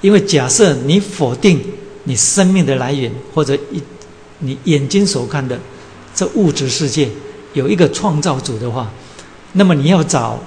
[0.00, 1.60] 因为假设你否定
[2.04, 3.82] 你生命的来源，或者一
[4.40, 5.58] 你眼睛所看的
[6.14, 7.08] 这物质世界。
[7.54, 8.92] 有一个创造主的话，
[9.52, 10.38] 那么你要找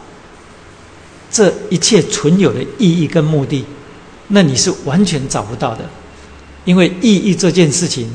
[1.32, 3.66] 这一切存有的意义跟目的，
[4.34, 5.90] 那你是完全找不到的，
[6.66, 8.10] 因为意义这件事情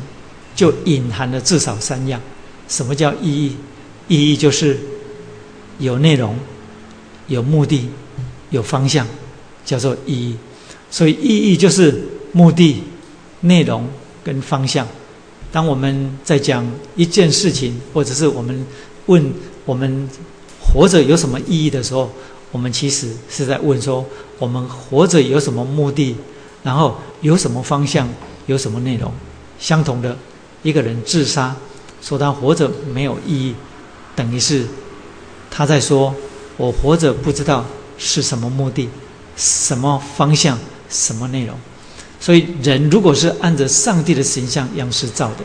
[0.55, 2.21] 就隐含了至少三样。
[2.69, 3.57] 什么叫意义？
[4.09, 4.79] 意义就是
[5.79, 6.39] 有内容、
[7.27, 7.89] 有目的、
[8.51, 9.07] 有方向，
[9.65, 10.37] 叫做意义。
[10.91, 12.03] 所以意义就是
[12.33, 12.83] 目的、
[13.41, 13.87] 内容
[14.25, 14.87] 跟方向。
[15.53, 18.67] 当我们在讲一件事情，或者是我们
[19.07, 19.33] 问
[19.65, 20.09] 我们
[20.61, 22.11] 活着有什么意义的时候，
[22.53, 24.05] 我们其实是在问说：
[24.39, 26.17] 我们活着有什么目的？
[26.63, 28.09] 然后有什么方向？
[28.47, 29.13] 有什么内容？
[29.59, 30.17] 相同的，
[30.63, 31.55] 一个人自杀，
[32.01, 33.55] 说他活着没有意义，
[34.15, 34.65] 等于是
[35.51, 36.15] 他在说：
[36.57, 37.65] 我活着不知道
[37.99, 38.89] 是什么目的、
[39.37, 41.57] 什么方向、什么内容。
[42.21, 45.39] 所以，人如果是按着上帝的形象样式造的，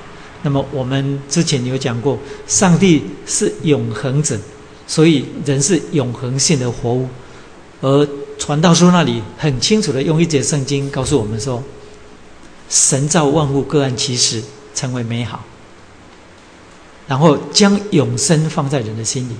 [0.44, 4.38] 那么我们之前有讲过，上帝是永恒者，
[4.86, 7.08] 所以人是永恒性的活物。
[7.82, 8.08] 而
[8.42, 11.62] 传道书那里很清楚的用一节圣经告诉我们说：
[12.68, 14.42] 神造万物各按其时，
[14.74, 15.46] 成为美好，
[17.08, 19.36] 然后将永生放在人的心里，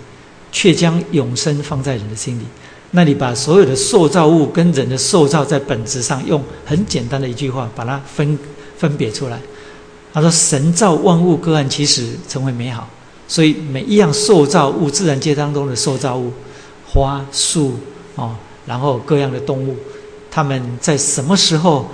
[0.52, 2.44] 却将永生放在人的心里。
[2.92, 8.38] 那你把所有的塑造物跟人的塑造在本质上用很简单的一句话把它分
[8.78, 9.40] 分别出来。
[10.14, 12.88] 他说：“神造万物各按其时成为美好，
[13.28, 16.32] 所以每一样塑造物，自然界当中的塑造物，
[16.86, 17.80] 花树
[18.14, 19.76] 哦，然后各样的动物，
[20.30, 21.90] 他们在什么时候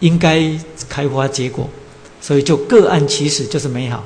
[0.00, 0.50] 应该
[0.88, 1.68] 开花结果？
[2.20, 4.04] 所以就各按其时就是美好。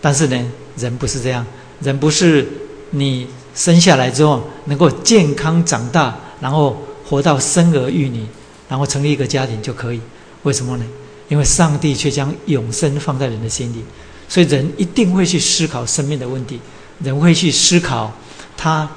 [0.00, 1.46] 但是呢，人不是这样，
[1.80, 2.46] 人不是
[2.90, 8.24] 你。”生下来之后能够健康长大，然后活到生儿育女，
[8.68, 10.00] 然后成立一个家庭就可以。
[10.44, 10.84] 为什么呢？
[11.28, 13.84] 因为上帝却将永生放在人的心里，
[14.28, 16.60] 所以人一定会去思考生命的问题，
[17.02, 18.12] 人会去思考
[18.56, 18.88] 他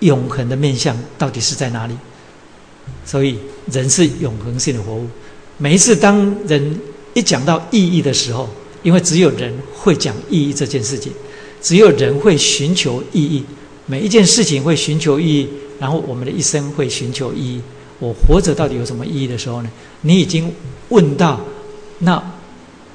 [0.00, 1.94] 永恒的面相到底是在哪里。
[3.04, 3.38] 所以
[3.70, 5.06] 人是永恒性的活物。
[5.58, 6.78] 每一次当人
[7.14, 8.48] 一讲到意义的时候，
[8.82, 11.12] 因为只有人会讲意义这件事情，
[11.60, 13.44] 只有人会寻求意义。
[13.86, 17.60] 每一件事情会寻求意义，然后我们的一生会寻求意义。
[17.98, 19.70] 我活着到底有什么意义的时候呢？
[20.00, 20.52] 你已经
[20.88, 21.40] 问到，
[21.98, 22.22] 那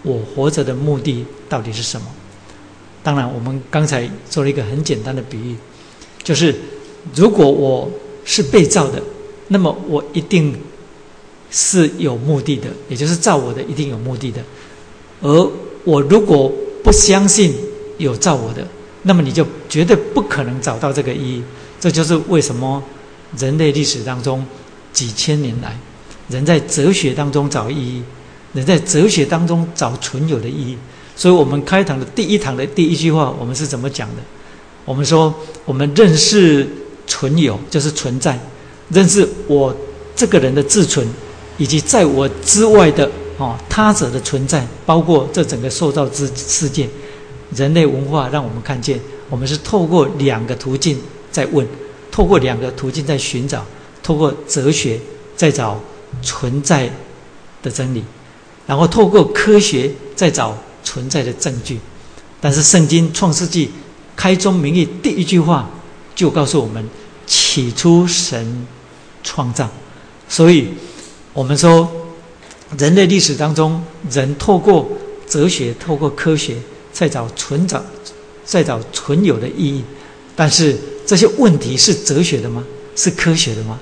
[0.02, 2.08] 我活着的目的到底是什么？
[3.04, 5.56] 当然，我们刚才做了一个很简单的比喻，
[6.24, 6.56] 就是
[7.14, 7.90] 如果我
[8.24, 9.02] 是被造的，
[9.50, 10.56] 那么我一定
[11.52, 14.42] 是有目的的，也就是造我的一定有目的的。
[15.22, 15.52] 而
[15.84, 16.52] 我如果
[16.84, 17.54] 不相信
[17.98, 18.68] 有造我的，
[19.04, 21.44] 那么你就绝对不可能找到这个意义，
[21.80, 22.84] 这就是为什么
[23.38, 24.46] 人类历史当中
[24.92, 25.78] 几千年来，
[26.30, 28.04] 人在哲学当中找意义，
[28.54, 30.78] 人在哲学当中找存有的意义。
[31.16, 34.16] 所以我们开堂的第一堂的第一句话，我们是怎么讲的？
[34.84, 36.68] 我们说，我们认识
[37.16, 38.38] 存有就是存在，
[38.90, 39.74] 认识我
[40.18, 41.08] 这个人的自存，
[41.58, 46.90] 以及在我之外的哦他者的存在，包括这整个受造之世界。
[47.56, 49.00] 人类文化让我们看见，
[49.30, 51.00] 我们是透过两个途径
[51.32, 51.66] 在问，
[52.12, 53.64] 透过两个途径在寻找，
[54.04, 55.00] 透过哲学
[55.38, 55.80] 在找
[56.22, 56.92] 存在
[57.64, 58.04] 的真理，
[58.68, 61.80] 然后透过科学在找存在的证据。
[62.42, 63.72] 但是圣经创世纪
[64.18, 65.70] 开宗明义第一句话
[66.14, 66.84] 就告诉我们：
[67.26, 68.66] 起初神
[69.24, 69.70] 创造。
[70.28, 70.70] 所以，
[71.34, 71.92] 我们说
[72.78, 74.90] 人类历史当中，人透过
[75.28, 76.56] 哲学，透过科学。
[76.96, 77.84] 在找存找，
[78.46, 79.84] 在找存有的意义，
[80.34, 80.74] 但是
[81.06, 82.64] 这些问题是哲学的吗？
[82.96, 83.78] 是科学的吗？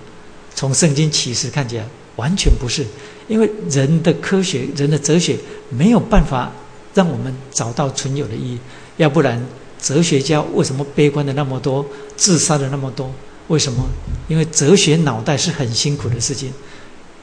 [0.55, 2.83] 从圣经启示看起来完全不是，
[3.27, 5.37] 因为人的科学、人的哲学
[5.69, 6.51] 没有办法
[6.95, 8.59] 让我们找到存有的意义，
[8.97, 9.39] 要不然
[9.79, 11.85] 哲学家为什么悲观的那么多，
[12.17, 13.11] 自杀的那么多？
[13.53, 13.87] 为什么？
[14.27, 16.51] 因为哲学脑袋是很辛苦的事情。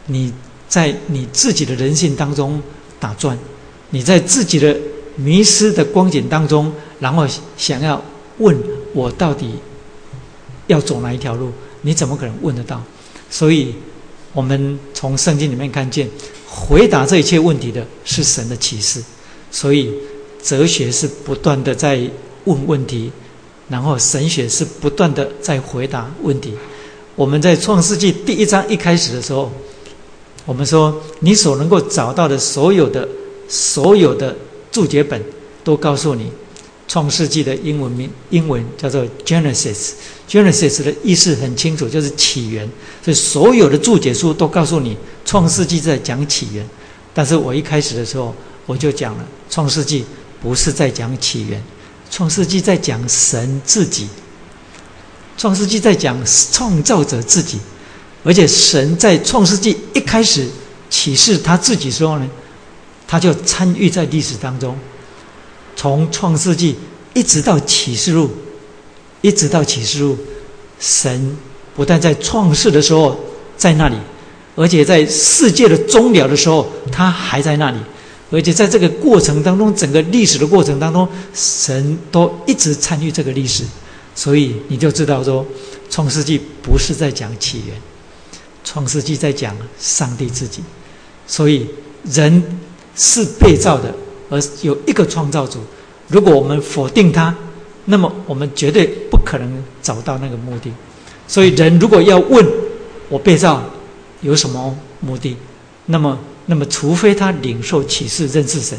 [0.07, 0.33] 你
[0.69, 2.62] 在你自己的人性当中
[3.01, 3.37] 打转，
[3.90, 4.77] 你在自己的
[5.16, 8.01] 迷失的光景当中，然后想要
[8.38, 8.57] 问
[8.95, 9.57] 我到底
[10.69, 11.51] 要走哪一条路？
[11.83, 12.81] 你怎么可能问得到？
[13.29, 13.75] 所以，
[14.33, 16.09] 我们从圣经里面看见，
[16.47, 19.03] 回答这一切问题的是神的启示。
[19.51, 19.93] 所以，
[20.40, 22.01] 哲学是不断的在
[22.45, 23.11] 问问题，
[23.70, 26.52] 然后神学是不断的在回答问题。
[27.14, 29.50] 我们在创世纪第一章一开始的时候，
[30.44, 33.09] 我们说，你所能够找到的所有的、
[33.48, 34.37] 所有的
[34.72, 35.22] 注解本，
[35.64, 36.30] 都告诉你。
[36.88, 39.92] 创世纪的英文名，英文叫做 Genesis。
[40.28, 42.68] Genesis 的意思很清楚，就是起源。
[43.00, 46.66] 所以所有的注解书都告诉你，创世纪在讲起源。
[47.14, 48.35] 但是我一开始的时候，
[48.66, 50.04] 我就讲了，创世纪
[50.42, 51.62] 不是在讲起源，
[52.11, 54.09] 创世纪在讲神自己。
[55.38, 56.18] 创世纪在讲
[56.53, 57.59] 创造者自己，
[58.23, 60.46] 而且神在创世纪一开始
[60.90, 62.29] 启示他自己时候呢，
[63.07, 64.77] 他就参与在历史当中。
[65.77, 66.77] 从创世纪
[67.14, 68.31] 一直到启示录，
[69.23, 70.18] 一直到启示录，
[70.79, 71.38] 神
[71.75, 73.18] 不但在创世的时候
[73.57, 73.96] 在那里，
[74.57, 77.79] 而且在世界的终了的时候，他还在那里，
[78.31, 83.64] 而且在这个过程当中，整个历史的过程当中，神都一直参与这个历史，
[84.14, 85.45] 所以你就知道说，
[85.88, 87.77] 创世纪不是在讲起源，
[88.62, 90.62] 创世纪在讲上帝自己，
[91.27, 91.66] 所以
[92.05, 92.43] 人
[92.95, 93.93] 是被造的。
[94.29, 95.59] 而有一个创造主，
[96.07, 97.35] 如果我们否定他，
[97.87, 100.71] 那么我们绝对不可能找到那个目的。
[101.27, 102.47] 所以，人如果要问
[103.09, 103.61] 我被造
[104.21, 105.37] 有什么目的，
[105.87, 106.16] 那么，
[106.51, 108.77] 那么除非他领受启示认识神。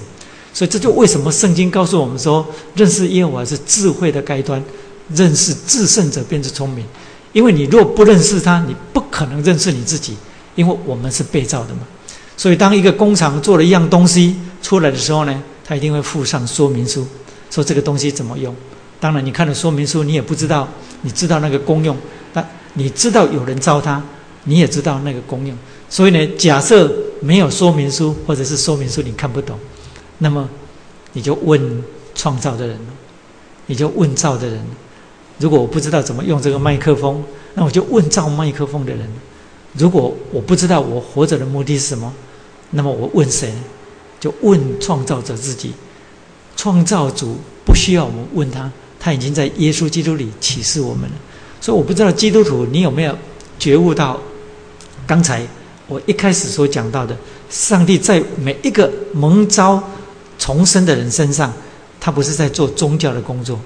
[0.53, 4.61] 所以，这就为什么圣经告诉我们说，认识耶和华是智慧的开端，
[5.15, 6.85] 认识至圣者便是聪明。
[7.31, 10.15] 因为你若不认识他，你不可能认识你自己，
[10.55, 11.81] 因为我们是被造的嘛。
[12.35, 14.35] 所以，当一个工厂做了一样东西。
[14.61, 17.03] 出来的时候呢，他一定会附上说明书，
[17.49, 18.55] 说这个东西怎么用。
[18.99, 20.67] 当然，你看了说明书，你也不知道，
[21.01, 21.97] 你知道那个功用，
[22.31, 24.01] 但你知道有人招他，
[24.43, 25.57] 你也知道那个功用。
[25.89, 29.57] 所以呢，假设没有说明书，或者是说明书你看不懂，
[30.17, 30.49] 那么
[31.13, 32.77] 你就问创造的人，
[33.67, 34.61] 你就问造的人。
[35.39, 39.07] 如果我不知道怎么用这个麦克风，那我就问造麦克风的人。
[39.73, 42.11] 如果我不知道我活着的目的是什么，
[42.71, 43.53] 那么我问谁？
[44.19, 45.73] 就问创造者自己，
[46.55, 51.15] 创造主不需要我们问他，他已经在耶稣基督里启示我们了。
[51.59, 53.17] 所以我不知道基督徒你有没有
[53.57, 54.19] 觉悟到，
[55.07, 55.47] 刚才
[55.91, 57.13] 我一开始所讲到的，
[57.49, 59.83] 上帝在每一个蒙召
[60.39, 61.51] 重生的人身上，
[61.99, 63.59] 他不是在做宗教的工作，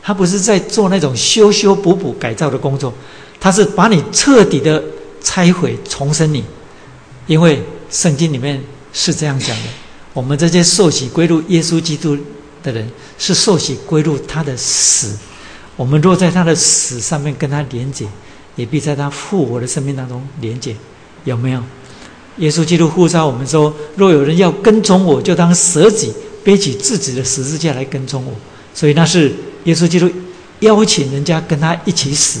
[0.00, 2.94] 他不是在做那种修修补补改造的工作，
[3.40, 4.80] 他是把你彻底的
[5.20, 6.44] 拆毁重生你，
[7.26, 9.68] 因为圣经里面是这样讲的。
[10.14, 12.16] 我们这些受洗归入耶稣基督
[12.62, 15.18] 的人，是受洗归入他的死。
[15.74, 18.06] 我们若在他的死上面跟他连接，
[18.54, 20.76] 也必在他复活的生命当中连接。
[21.24, 21.62] 有没有？
[22.38, 28.32] 耶稣基督呼召我们说：若有人要跟从我，就当舍己，背起自己的十字架来跟从我。
[28.74, 29.32] 所以那是
[29.64, 30.10] 耶稣基督
[30.60, 32.40] 邀请人家跟他一起死。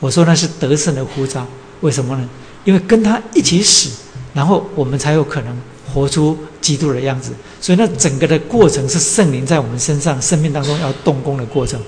[0.00, 1.46] 我说那是得胜的呼召。
[1.80, 2.28] 为什么呢？
[2.64, 3.90] 因为跟他一起死，
[4.32, 5.56] 然后我们才有可能。
[5.92, 11.78] 活出基督的样子，所以那整个的过程是圣灵在我们身上生命当中要动工的过程。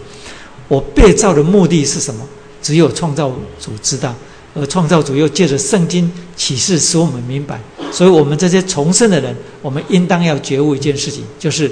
[0.68, 2.20] 我被造的目的是什么？
[2.60, 4.14] 只有创造主知道，
[4.54, 7.60] 而创造主又借着圣经启示使我们明白。
[7.92, 11.70] 所以，我们这些重生的人，我们应当要觉悟一件事情，就是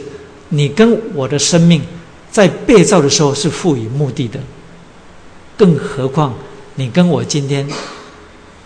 [0.48, 1.82] 你跟我的生命
[2.30, 4.38] 在被造的时候是赋予目的的，
[5.56, 6.34] 更何况
[6.74, 7.68] 你跟我今天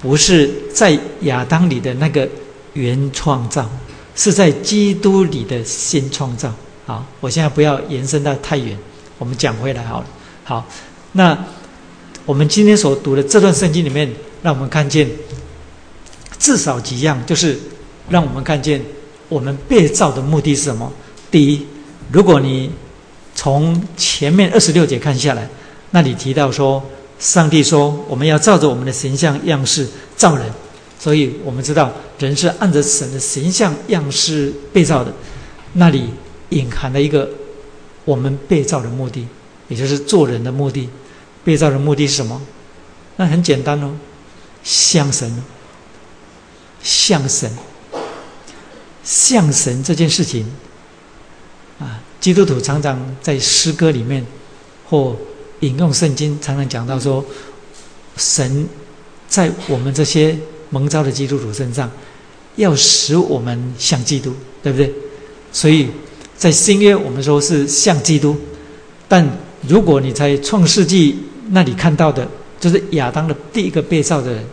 [0.01, 2.29] 不是在亚当里的那个。
[2.77, 3.67] 原创造
[4.15, 6.53] 是在基督里的新创造。
[6.85, 8.77] 好，我现在不要延伸到太远，
[9.17, 10.07] 我们讲回来好了。
[10.45, 10.67] 好，
[11.13, 11.35] 那
[12.27, 14.13] 我们今天所读的这段圣经里面，
[14.43, 15.09] 让我们看见
[16.41, 17.57] 至少几样，就是
[18.09, 18.83] 让我们看见
[19.29, 20.93] 我们被造的目的是什么。
[21.31, 21.65] 第一，
[22.11, 22.69] 如果你
[23.37, 25.49] 从前面二十六节看下来，
[25.93, 26.85] 那里提到说，
[27.21, 30.47] 上帝说我们要照着我们的形象样式造人。
[30.99, 35.13] 所以我们知道，人是按着神的形象样式被造的，
[35.75, 36.11] 那里
[36.49, 37.29] 隐含了一个
[38.05, 39.29] 我们被造的目的，
[39.69, 40.89] 也就是做人的目的。
[41.47, 42.43] 被造的目的是什么？
[43.15, 43.97] 那很简单哦，
[44.65, 45.43] 像神，
[46.83, 47.49] 像神，
[49.05, 50.45] 像神这件事情
[51.79, 54.27] 啊，基督徒常常在诗歌里面
[54.89, 55.17] 或
[55.61, 57.25] 引用圣经，常常讲到说，
[58.17, 58.69] 神
[59.29, 60.37] 在我们这些
[60.71, 61.89] 蒙召的基督徒身上，
[62.57, 64.35] 要使我们像基督，
[64.65, 64.93] 对不对？
[65.53, 65.89] 所以
[66.37, 68.37] 在新约，我们说是像基督，
[69.07, 71.19] 但如果你在创世纪
[71.51, 72.27] 那里看到的，
[72.59, 74.45] 就是亚当的第一个被造的人，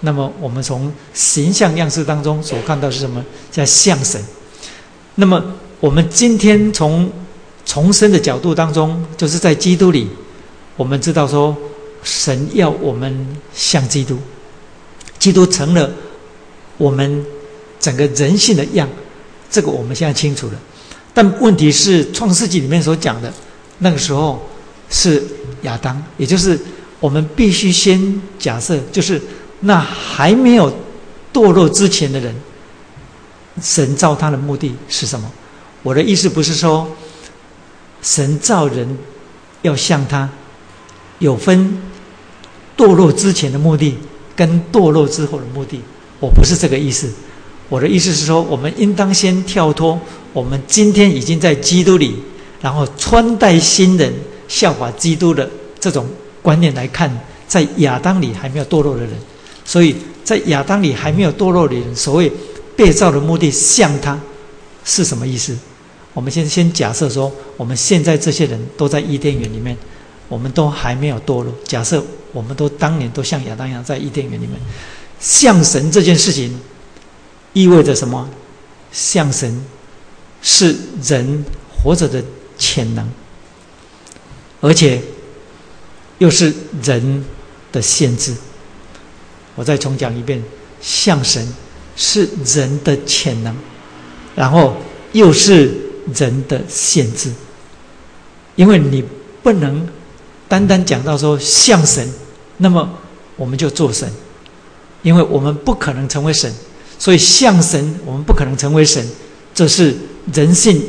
[0.00, 3.24] 那么我们从形象样式当中所看到是什么？
[3.50, 4.22] 叫像神。
[5.16, 5.42] 那么
[5.80, 7.10] 我们今天从
[7.64, 10.08] 重生的角度当中，就是在基督里，
[10.76, 11.56] 我们知道说，
[12.02, 14.18] 神要我们像基督，
[15.18, 15.90] 基督成了
[16.76, 17.24] 我们
[17.78, 18.88] 整个人性的样。
[19.50, 20.54] 这个我们现在清楚了，
[21.14, 23.32] 但问题是创世纪里面所讲的，
[23.78, 24.42] 那个时候
[24.90, 25.22] 是
[25.64, 26.58] 亚当，也就是
[27.00, 29.20] 我们必须先假设，就是
[29.60, 30.72] 那还没有
[31.32, 32.34] 堕落之前的人，
[33.60, 35.30] 神造他的目的是什么？
[35.82, 36.90] 我的意思不是说
[38.00, 38.96] 神造人
[39.62, 40.28] 要像他，
[41.18, 41.82] 有分
[42.76, 43.96] 堕落之前的目的
[44.34, 45.80] 跟堕落之后的目的，
[46.20, 47.12] 我不是这个意思。
[47.70, 49.98] 我的意思是说，我们应当先跳脱
[50.32, 52.16] 我们今天已经在基督里，
[52.60, 54.12] 然后穿戴新人，
[54.48, 56.06] 效法基督的这种
[56.42, 57.10] 观念来看，
[57.46, 59.10] 在亚当里还没有堕落的人。
[59.64, 62.30] 所以在亚当里还没有堕落的人，所谓
[62.76, 64.18] 被造的目的像他，
[64.84, 65.56] 是什么意思？
[66.12, 69.76] 我们先先假设说，我们现在这些人都在伊甸园里面，
[70.28, 71.52] 我们都还没有堕落。
[71.64, 74.56] 假设我们都当年都像亚当一样在伊甸园里面，
[75.18, 76.58] 像神这件事情。
[77.56, 78.28] 意味着什么？
[78.90, 79.64] 像神
[80.42, 80.74] 是
[81.04, 82.20] 人活着的
[82.58, 83.08] 潜能，
[84.64, 84.98] 而且
[86.16, 86.50] 又是
[86.82, 87.22] 人
[87.70, 88.34] 的限制。
[89.54, 90.42] 我再重讲一遍：
[90.80, 91.46] 像神
[91.96, 93.54] 是人的潜能，
[94.34, 94.74] 然后
[95.12, 95.70] 又是
[96.14, 97.30] 人的限制。
[98.56, 99.04] 因为你
[99.42, 99.86] 不能
[100.48, 102.10] 单单讲到说像神，
[102.56, 102.88] 那么
[103.36, 104.10] 我们就做神，
[105.02, 106.50] 因为我们不可能成为神。
[106.98, 109.06] 所以，像神，我们不可能成为神，
[109.52, 109.94] 这是
[110.32, 110.82] 人性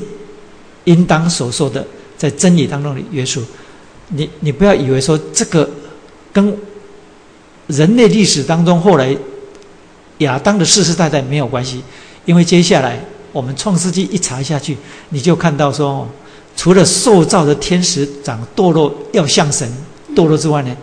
[0.86, 1.86] 应当所受的，
[2.18, 3.44] 在真理当中的约束。
[4.10, 5.70] 你你不要以为说这个
[6.32, 6.58] 跟
[7.68, 9.16] 人类历史当中后来
[10.20, 11.84] 亚当的世世代代没有关系，
[12.26, 13.00] 因为接下来
[13.32, 14.78] 我们创世纪一查下去，
[15.10, 16.08] 你就看到说，
[16.56, 19.70] 除了受造的天使长堕落要像神
[20.16, 20.76] 堕落之外呢，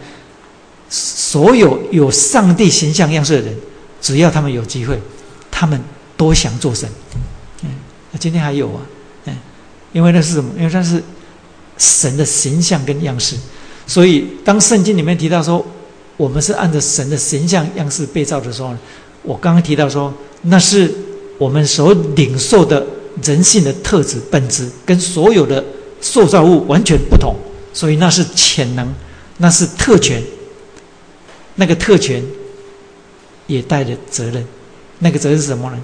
[0.89, 3.57] 所有有上帝形象样式的人。
[4.03, 5.01] 只要他们有机会，
[5.49, 5.81] 他们
[6.17, 6.89] 都想做神。
[7.63, 7.71] 嗯，
[8.11, 8.83] 那今天还有啊，
[9.27, 9.37] 嗯，
[9.93, 10.51] 因为那是什么？
[10.59, 11.01] 因为那是
[11.79, 13.37] 神的形象跟样式。
[13.87, 15.65] 所以当圣经里面提到说
[16.17, 18.75] 我们是按照神的形象样式被造的时候，
[19.23, 20.13] 我刚刚提到说
[20.43, 20.93] 那是
[21.39, 22.87] 我们所领受的
[23.23, 25.65] 人性的特质本质，跟所有的
[26.01, 27.35] 塑造物完全不同。
[27.73, 28.95] 所以那是潜能，
[29.39, 30.23] 那是特权，
[31.57, 32.23] 那个特权。
[33.49, 34.43] 也带着责任，
[35.01, 35.79] 那个责任是什么呢？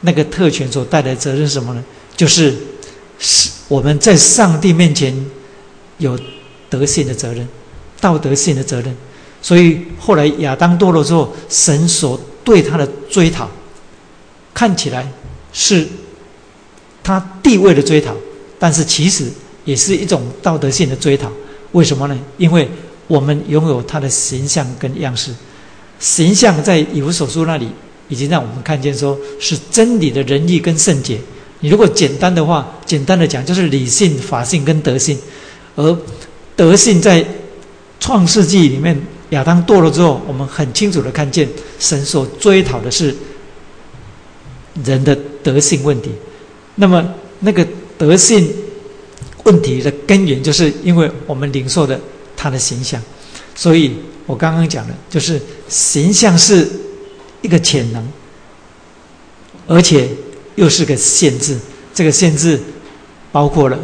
[0.00, 1.84] 那个特权所带来的责任是什么呢？
[2.16, 2.56] 就是
[3.18, 5.14] 是我们在上帝面前
[5.96, 6.18] 有
[6.68, 7.48] 德性的责任，
[7.98, 8.94] 道德性的责任。
[9.40, 13.48] 所以后来亚当堕落之后，神所对他的追讨，
[14.52, 15.10] 看起来
[15.54, 15.88] 是
[17.02, 18.14] 他地位的追讨，
[18.58, 19.24] 但是其实
[19.64, 21.32] 也是一种道德性的追讨。
[21.72, 22.18] 为什么呢？
[22.36, 22.68] 因为
[23.06, 25.32] 我们拥有他的形象跟样式。
[25.98, 27.68] 形象在以弗所书那里
[28.10, 31.18] 已经让我们看见，说是真理的仁义跟圣洁。
[31.62, 35.18] 你如果简单的话，简单的讲就是理性、法性跟德性。
[35.74, 35.98] 而
[36.54, 37.24] 德性在
[37.98, 39.00] 创世纪里面，
[39.30, 41.48] 亚当堕落之后，我们很清楚的看见
[41.78, 43.16] 神所追讨的是
[44.84, 46.10] 人的德性问题。
[46.74, 47.02] 那么
[47.40, 48.46] 那个德性
[49.44, 51.98] 问题的根源，就是因为我们领受的
[52.36, 53.00] 他的形象，
[53.54, 53.94] 所以。
[54.24, 55.38] 我刚刚讲的，就是
[55.68, 56.66] 形象是
[57.42, 58.08] 一个潜能，
[59.66, 60.08] 而且
[60.56, 61.58] 又是个限制。
[61.94, 62.58] 这个限制
[63.30, 63.78] 包括了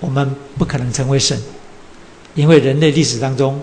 [0.00, 1.40] 我们不可能成为神，
[2.34, 3.60] 因为人类历史当中，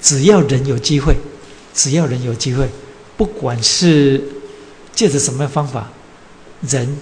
[0.00, 1.16] 只要人有机会，
[1.72, 2.68] 只要人有机会，
[3.16, 4.22] 不管是
[4.92, 5.90] 借着什么方法，
[6.60, 6.96] 人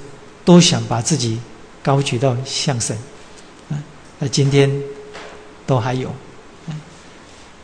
[0.44, 1.40] 都想把自己
[1.82, 2.96] 高举到像神。
[4.20, 4.70] 那今天
[5.66, 6.14] 都还有。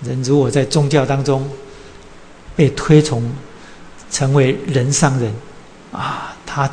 [0.03, 1.49] 人如果在宗教当中
[2.55, 3.33] 被推崇
[4.11, 5.33] 成为人上人，
[5.91, 6.71] 啊，他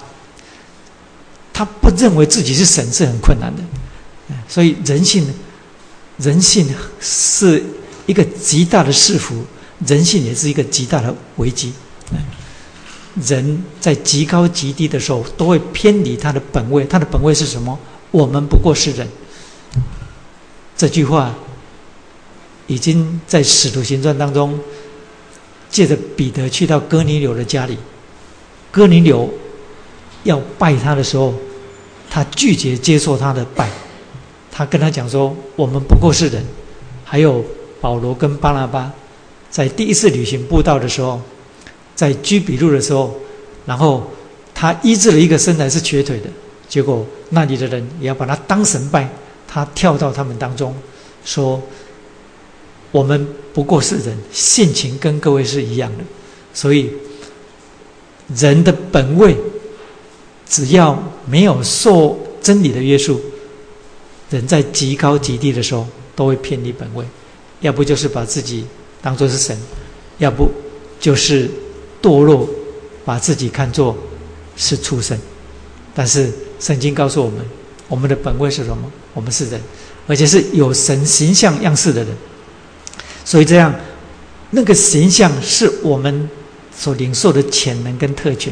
[1.51, 3.61] 他不认为自己是神是很困难的，
[4.47, 5.27] 所以人性
[6.17, 6.65] 人性
[7.01, 7.61] 是
[8.05, 9.33] 一个极大的束缚，
[9.85, 11.73] 人性也是一个极大的危机。
[13.27, 17.77] 人在极高极低的时候都会偏离他的本位，他的本位是什么？
[18.11, 19.05] 我们不过是人。
[20.77, 21.35] 这句话
[22.67, 24.57] 已经在《使徒行传》当中，
[25.69, 27.77] 借着彼得去到哥尼流的家里，
[28.71, 29.31] 哥尼流
[30.23, 31.33] 要拜他的时候，
[32.09, 33.69] 他拒绝接受他的拜，
[34.51, 36.43] 他跟他讲说：“我们不过是人。”
[37.03, 37.43] 还有
[37.79, 38.91] 保罗跟巴拿巴
[39.49, 41.21] 在第一次旅行布道的时候，
[41.95, 43.15] 在居比路的时候，
[43.65, 44.09] 然后
[44.53, 46.29] 他医治了一个身材是瘸腿的，
[46.67, 49.07] 结果那里的人也要把他当神拜。
[49.45, 50.73] 他跳到他们当中，
[51.23, 51.61] 说
[52.89, 56.03] ：“我们不过是人，性情跟各位是一样的，
[56.55, 56.89] 所以
[58.35, 59.37] 人的本位，
[60.49, 63.19] 只要没有受真理的约束，
[64.29, 67.05] 人在极高极低的时候都会偏离本位，
[67.61, 68.65] 要不就是把自己
[69.01, 69.57] 当作是神，
[70.17, 70.49] 要不
[70.99, 71.49] 就是
[72.01, 72.49] 堕落，
[73.03, 73.97] 把自己看作
[74.55, 75.17] 是畜生。
[75.95, 77.45] 但是圣经告诉我们，
[77.87, 79.61] 我们的本位是什么？”我们是人，
[80.07, 82.11] 而且是有神形象样式的人，
[83.23, 83.71] 所以这样，
[84.49, 86.27] 那个形象是我们
[86.75, 88.51] 所领受的潜能跟特权。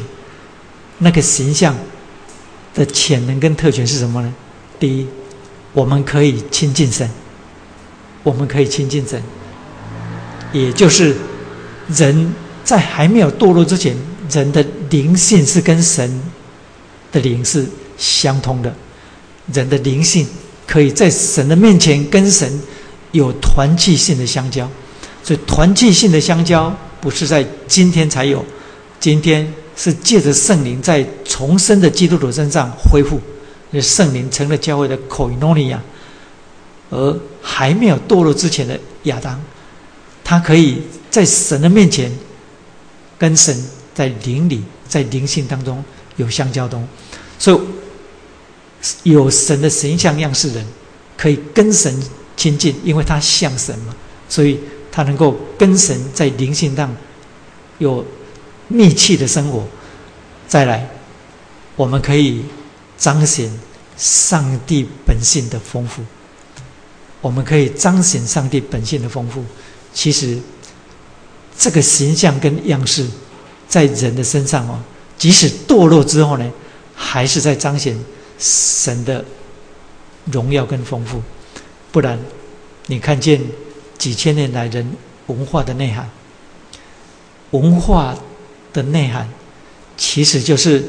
[1.02, 1.74] 那个形象
[2.74, 4.32] 的潜能跟特权是什么呢？
[4.78, 5.06] 第一，
[5.72, 7.08] 我们可以亲近神，
[8.22, 9.22] 我们可以亲近神，
[10.52, 11.16] 也就是
[11.88, 12.34] 人
[12.64, 13.96] 在还没有堕落之前，
[14.30, 16.22] 人的灵性是跟神
[17.10, 17.66] 的灵是
[17.98, 18.74] 相通的，
[19.52, 20.26] 人的灵性。
[20.64, 22.50] 可以在神的面前跟神
[23.10, 24.66] 有团契性的相交，
[25.22, 28.42] 所以团契性的相交不是在今天才有，
[28.98, 33.20] 今天是借着圣灵在重生的基督徒身上恢复，
[33.70, 35.82] 那圣灵成了教会的口语诺利亚，
[36.90, 39.40] 而还没有堕落之前的亚当，
[40.22, 42.10] 他可以在神的面前
[43.18, 43.56] 跟神
[43.94, 45.84] 在灵里在灵性当中
[46.16, 46.86] 有相交通，
[47.38, 47.60] 所以。
[49.04, 50.66] 有神的形象样式人，
[51.16, 51.94] 可以跟神
[52.36, 53.94] 亲近，因为他像神嘛，
[54.28, 54.58] 所以
[54.90, 56.92] 他能够跟神在灵性上
[57.78, 58.04] 有
[58.72, 59.64] 密切的生活。
[60.48, 60.88] 再来，
[61.76, 62.44] 我们可以
[62.96, 63.50] 彰显
[63.96, 66.02] 上帝本性的丰富。
[67.20, 69.44] 我们可以彰显上帝本性的丰富。
[69.92, 70.38] 其实，
[71.56, 73.06] 这个形象跟样式
[73.68, 74.80] 在人的身上哦，
[75.16, 76.50] 即使堕落之后呢，
[76.94, 77.96] 还是在彰显。
[78.44, 79.24] 神的
[80.32, 81.22] 荣耀跟丰富，
[81.92, 82.18] 不然
[82.86, 83.40] 你看见
[83.96, 84.96] 几千年来人
[85.28, 86.10] 文化的内涵，
[87.52, 88.16] 文化
[88.72, 89.28] 的内涵
[89.96, 90.82] 其实就是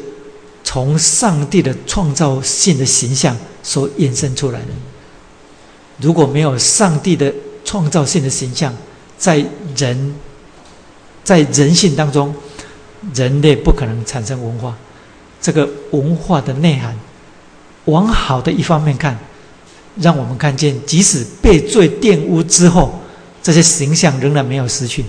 [0.63, 4.67] 从上帝的创造性的形象所衍生出来的。
[5.99, 8.75] 如果没有上帝的创造性的形象，
[9.17, 10.15] 在人
[11.23, 12.33] 在人性当中，
[13.13, 14.77] 人类不可能产生文化。
[15.41, 16.97] 这个文化的内涵。
[17.85, 19.19] 往好的一方面看，
[19.97, 22.97] 让我们看见，即使被罪玷污之后，
[23.41, 25.03] 这些形象仍然没有失去。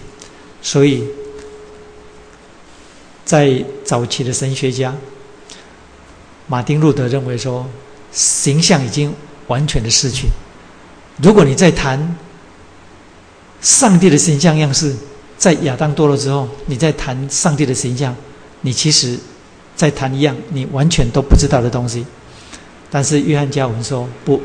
[0.60, 1.04] 所以，
[3.24, 4.94] 在早期的神学家
[6.46, 7.66] 马丁路德认为说，
[8.12, 9.14] 形象已经
[9.46, 10.28] 完全的失去。
[11.22, 12.16] 如果你在谈
[13.62, 14.94] 上帝的形象样式，
[15.38, 18.14] 在亚当堕落之后，你在谈上帝的形象，
[18.60, 19.18] 你其实
[19.74, 22.04] 在谈一样你完全都不知道的东西。
[22.90, 24.40] 但是约翰加文说不，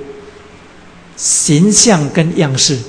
[1.18, 2.80] 形象跟样式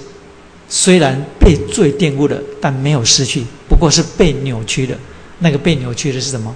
[0.69, 4.97] 虽然被罪玷污了，但没有失去，不过是被扭曲的。
[5.41, 6.55] 那个被扭曲的是什么？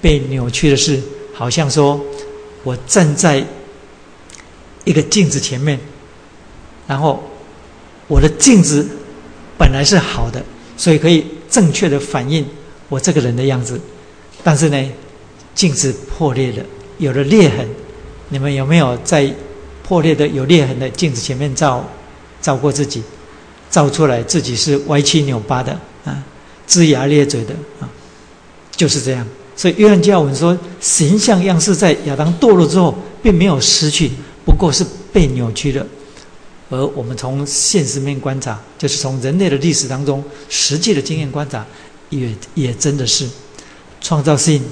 [0.00, 1.00] 被扭曲的是，
[1.34, 2.00] 好像说
[2.62, 3.44] 我站在
[4.84, 5.78] 一个镜子前面，
[6.86, 7.20] 然后
[8.06, 8.86] 我的镜子
[9.58, 10.40] 本来是好的，
[10.76, 12.46] 所以可以正确的反映
[12.88, 13.80] 我这个人的样子。
[14.44, 14.90] 但是呢，
[15.54, 16.64] 镜子破裂了，
[16.98, 17.68] 有了裂痕。
[18.28, 19.28] 你们有没有在
[19.82, 21.84] 破裂的有裂痕的镜子前面照
[22.40, 23.02] 照过自己？
[23.70, 26.24] 照出来自己是歪七扭八的啊，
[26.66, 27.88] 龇牙咧嘴的啊，
[28.78, 29.26] 就是这样。
[29.56, 34.12] 所以约翰教文说，形象样式在亚当堕落之后并没有失去，
[34.46, 35.84] 不过是被扭曲的。
[36.70, 41.66] 而我们从现实面观察，就是从人类的历史当中实际的经验观察，
[42.10, 43.28] 也也真的是
[44.00, 44.62] 创造性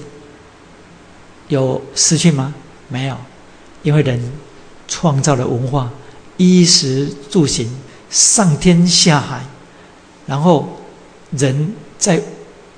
[1.49, 2.55] 有失去吗？
[2.89, 3.17] 没有。
[3.83, 4.21] 因为人
[4.87, 5.91] 创造了文化，
[6.37, 7.69] 衣食住行，
[8.11, 9.45] 上天下海，
[10.27, 10.69] 然后
[11.31, 12.23] 人在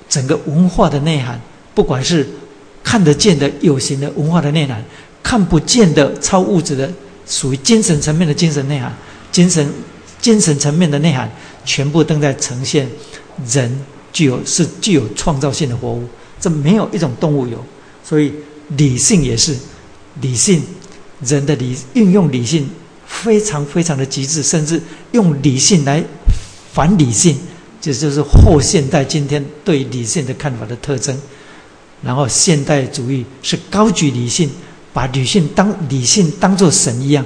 [0.09, 1.39] 整个文化的内涵，
[1.73, 2.27] 不管是
[2.83, 4.83] 看得见的有形的文化的内涵，
[5.23, 6.91] 看不见的超物质的，
[7.25, 8.91] 属于精神层面的精神内涵，
[9.31, 9.71] 精神
[10.19, 11.31] 精神层面的内涵，
[11.63, 12.89] 全部都在呈现
[13.47, 13.79] 人
[14.11, 16.03] 具有是具有创造性的活物，
[16.41, 17.63] 这没有一种动物有，
[18.03, 18.33] 所以
[18.69, 19.55] 理性也是
[20.21, 20.61] 理性。
[21.21, 22.69] 人的理运用理性
[23.05, 24.81] 非常非常的极致，甚至
[25.11, 26.01] 用理性来
[26.71, 27.37] 反理性，
[27.81, 31.17] 这就是后现代今天对理性的看法的特征。
[32.01, 34.49] 然后现代主义是高举理性，
[34.93, 37.25] 把理性当理性当做神一样。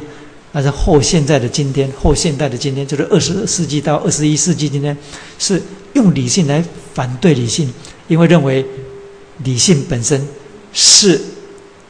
[0.52, 4.96] 但是后现代的今天，后现代的今天，就是二十世纪到二十一世纪今天，
[5.40, 5.62] 是
[5.94, 7.72] 用理性来反对理性，
[8.08, 8.66] 因为认为
[9.44, 10.28] 理性本身
[10.72, 11.20] 是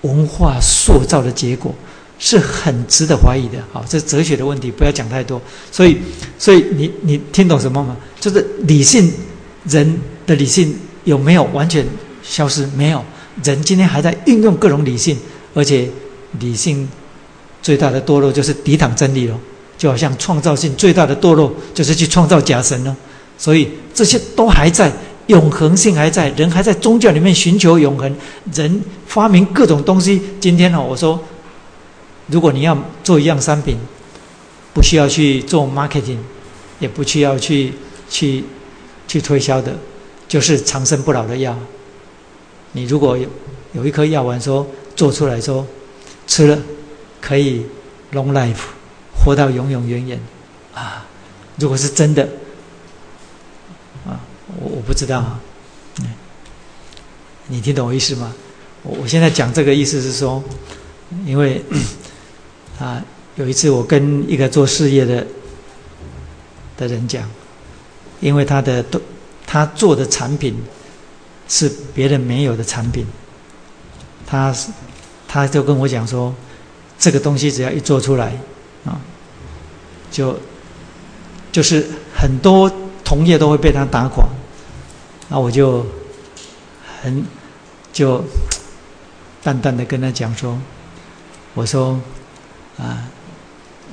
[0.02, 1.74] 文化塑造的结果，
[2.20, 3.58] 是很值得怀疑的。
[3.72, 5.42] 好，这是哲学的问题不要讲太多。
[5.72, 5.98] 所以，
[6.38, 7.96] 所以你你听懂什么吗？
[8.20, 9.12] 就是理性
[9.66, 11.86] 人的理性有没有完全
[12.22, 12.68] 消失？
[12.76, 13.04] 没有，
[13.44, 15.18] 人今天还在运用各种理性，
[15.54, 15.90] 而且
[16.40, 16.88] 理性。
[17.62, 19.40] 最大的堕落就是抵挡真理了，
[19.78, 22.94] 就好像创造性最大的堕落就是去创造假神了。
[23.38, 24.92] 所以这些都还在，
[25.28, 28.14] 永恒性还在，人还在宗教里面寻求永恒，
[28.54, 30.22] 人发明各种东西。
[30.42, 31.18] 今天呢，我说，
[32.28, 33.78] 如果你要做一样商品，
[34.74, 36.20] 不需要去做 marketing，
[36.80, 37.74] 也不需要去
[38.10, 38.44] 去
[39.08, 39.76] 去推销的，
[40.28, 41.58] 就是长生不老的药。
[42.72, 43.28] 你如果有
[43.74, 44.66] 有一颗药丸，说
[44.96, 45.66] 做出来说
[46.28, 46.58] 吃了。
[47.26, 47.66] 可以
[48.12, 48.66] long life，
[49.16, 50.20] 活到永永远远，
[50.74, 51.08] 啊！
[51.58, 52.22] 如果是真的，
[54.06, 54.20] 啊，
[54.60, 55.40] 我我不知道啊，
[57.48, 58.34] 你听懂我意思吗？
[58.82, 60.44] 我我现在讲这个意思是说，
[61.26, 61.64] 因为
[62.84, 63.02] 啊，
[63.36, 65.26] 有一次我跟一个做事业的
[66.76, 67.24] 的人讲，
[68.20, 68.84] 因为他的
[69.46, 70.56] 他做的产品
[71.48, 73.06] 是别人没有的产品，
[74.28, 74.54] 他
[75.28, 76.34] 他就跟我讲说。
[77.00, 78.32] 这个东西只要一做出来，
[78.86, 78.96] 啊，
[80.10, 80.40] 就
[81.52, 82.72] 就是很多
[83.04, 84.26] 同业都会被他打垮，
[85.28, 85.86] 那我就
[87.02, 87.26] 很
[87.92, 88.24] 就
[89.44, 90.58] 淡淡的跟他讲说，
[91.56, 92.00] 我说
[92.78, 93.08] 啊，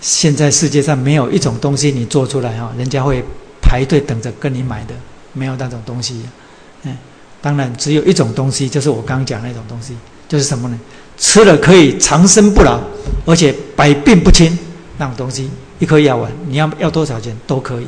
[0.01, 3.23] 现在世界上没有一种东西你做出来哈，人家会
[3.61, 4.95] 排队等着跟你买的，
[5.33, 6.23] 没有那种东西，
[6.83, 6.97] 嗯，
[7.43, 9.97] 当然只有一种东西，就是我刚刚讲那种东西，
[10.29, 10.79] 就是什么呢？
[11.19, 12.81] 吃了可以长生不老，
[13.27, 14.59] 而且百病不侵
[14.97, 17.87] 那种东西，一颗药丸，你要要多少钱都可以。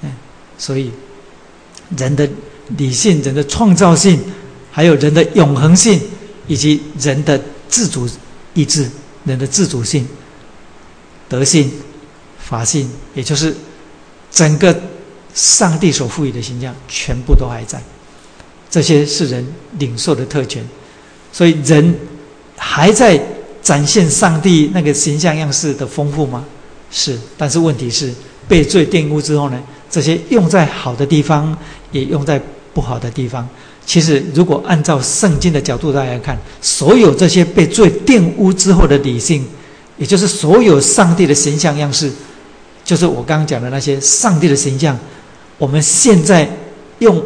[0.00, 0.10] 嗯，
[0.56, 0.90] 所以
[1.98, 2.26] 人的
[2.78, 4.18] 理性、人的创造性，
[4.70, 6.00] 还有人的永恒性，
[6.46, 8.08] 以及人的自主
[8.54, 8.88] 意志、
[9.24, 10.08] 人的自主性、
[11.32, 11.72] 德性、
[12.38, 13.56] 法性，也就是
[14.30, 14.78] 整个
[15.32, 17.82] 上帝所赋予的形象，全部都还在。
[18.70, 19.46] 这些是人
[19.78, 20.62] 领受的特权，
[21.32, 21.96] 所以人。
[22.64, 23.20] 还在
[23.60, 26.44] 展现上帝那个形象样式的丰富吗？
[26.92, 28.14] 是，但是问题是
[28.46, 29.60] 被罪玷污之后呢？
[29.90, 31.56] 这些用在好的地方，
[31.90, 32.40] 也用在
[32.72, 33.48] 不好的地方。
[33.84, 39.44] 其实，如果按照圣经的角度来看，所有这些被罪玷污之后的理性，
[40.02, 42.10] 也就是所有上帝的形象样式，
[42.82, 44.98] 就是我刚刚讲的那些上帝的形象。
[45.58, 46.50] 我们现在
[46.98, 47.22] 用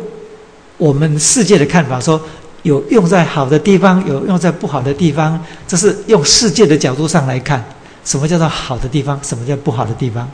[0.77, 2.21] 我们世界的看法说。
[2.63, 7.65] 有用在好的地方，有用在不好的地方，这是用世界的角度上来看，
[8.05, 10.29] 什么叫做好的地方，什么叫不好的地方？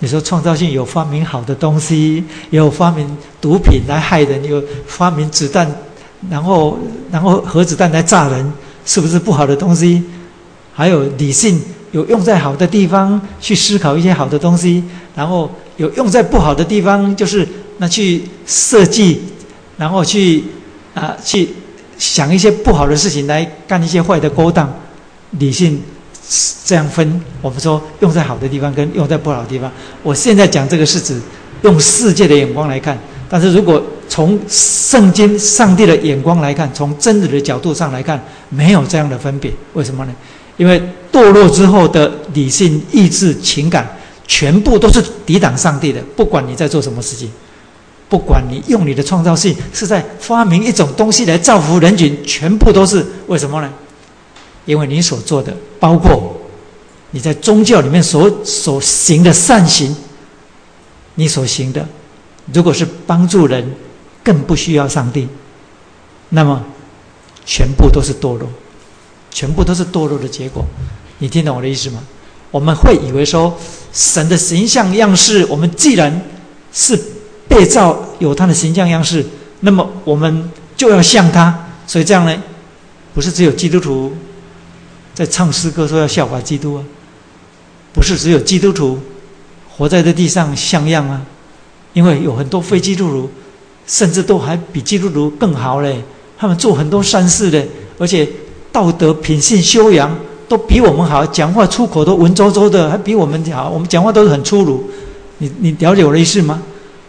[0.00, 5.66] 你说创造性有发明好的东西，有发明毒品来害人，有发明子弹，
[6.28, 6.78] 然后
[7.10, 8.52] 然后核子弹来炸人，
[8.84, 10.04] 是不是不好的东西？
[10.78, 11.60] 还有理性
[11.90, 14.84] 有用在好的地方去思考一些好的东西，
[15.16, 17.44] 然后有用在不好的地方，就是
[17.78, 19.22] 那去设计，
[19.76, 20.44] 然后去。
[20.94, 21.48] 啊，去
[21.96, 24.68] 想一些不好的事情来干一些坏的勾当，
[25.38, 25.80] 理性
[26.64, 27.22] 这样分。
[27.40, 29.70] 我们说用在好的地方跟用在不好的地方。
[30.02, 31.20] 我现在讲这个是指
[31.62, 32.98] 用世界的眼光来看，
[33.28, 39.52] 但是如果从圣经上帝的眼光来看，从真理的角度上来看，没有这样的分别。
[39.74, 40.12] 为什么呢？
[40.58, 43.96] 因为堕落之后的理性、意志、情感，
[44.26, 46.02] 全部都是抵挡上帝的。
[46.14, 47.30] 不管你在做什么事情。
[48.10, 53.70] 不管你用你的创造性是在发明一种东西来造福人群，全部都是为什么呢？
[54.64, 56.34] 因为你所做的，包括
[57.10, 59.94] 你在宗教里面所所行的善行，
[61.16, 61.86] 你所行的，
[62.50, 63.70] 如果是帮助人，
[64.24, 65.28] 更不需要上帝，
[66.30, 66.64] 那么
[67.44, 68.48] 全部都是堕落，
[69.30, 70.64] 全部都是堕落的结果。
[71.18, 72.02] 你听懂我的意思吗？
[72.50, 73.56] 我们会以为说，
[73.92, 76.22] 神的形象样式，我们既然
[76.72, 76.98] 是。
[77.48, 79.24] 被造有他的形象样式，
[79.60, 81.66] 那么我们就要像他。
[81.86, 82.42] 所以这样呢，
[83.14, 84.12] 不是只有基督徒
[85.14, 86.84] 在唱诗歌说要效法基督啊，
[87.94, 88.98] 不是只有基督徒
[89.66, 91.22] 活在这地上像样啊，
[91.94, 93.30] 因为有很多非基督徒，
[93.86, 96.04] 甚至都还比基督徒更好嘞。
[96.36, 97.66] 他们做很多善事的，
[97.98, 98.28] 而且
[98.72, 100.16] 道德品性修养
[100.48, 103.68] 都比我们好，讲话出口都文绉绉的，还比我们好。
[103.68, 104.88] 我们讲话都是很粗鲁，
[105.38, 106.62] 你你了解我的意思吗？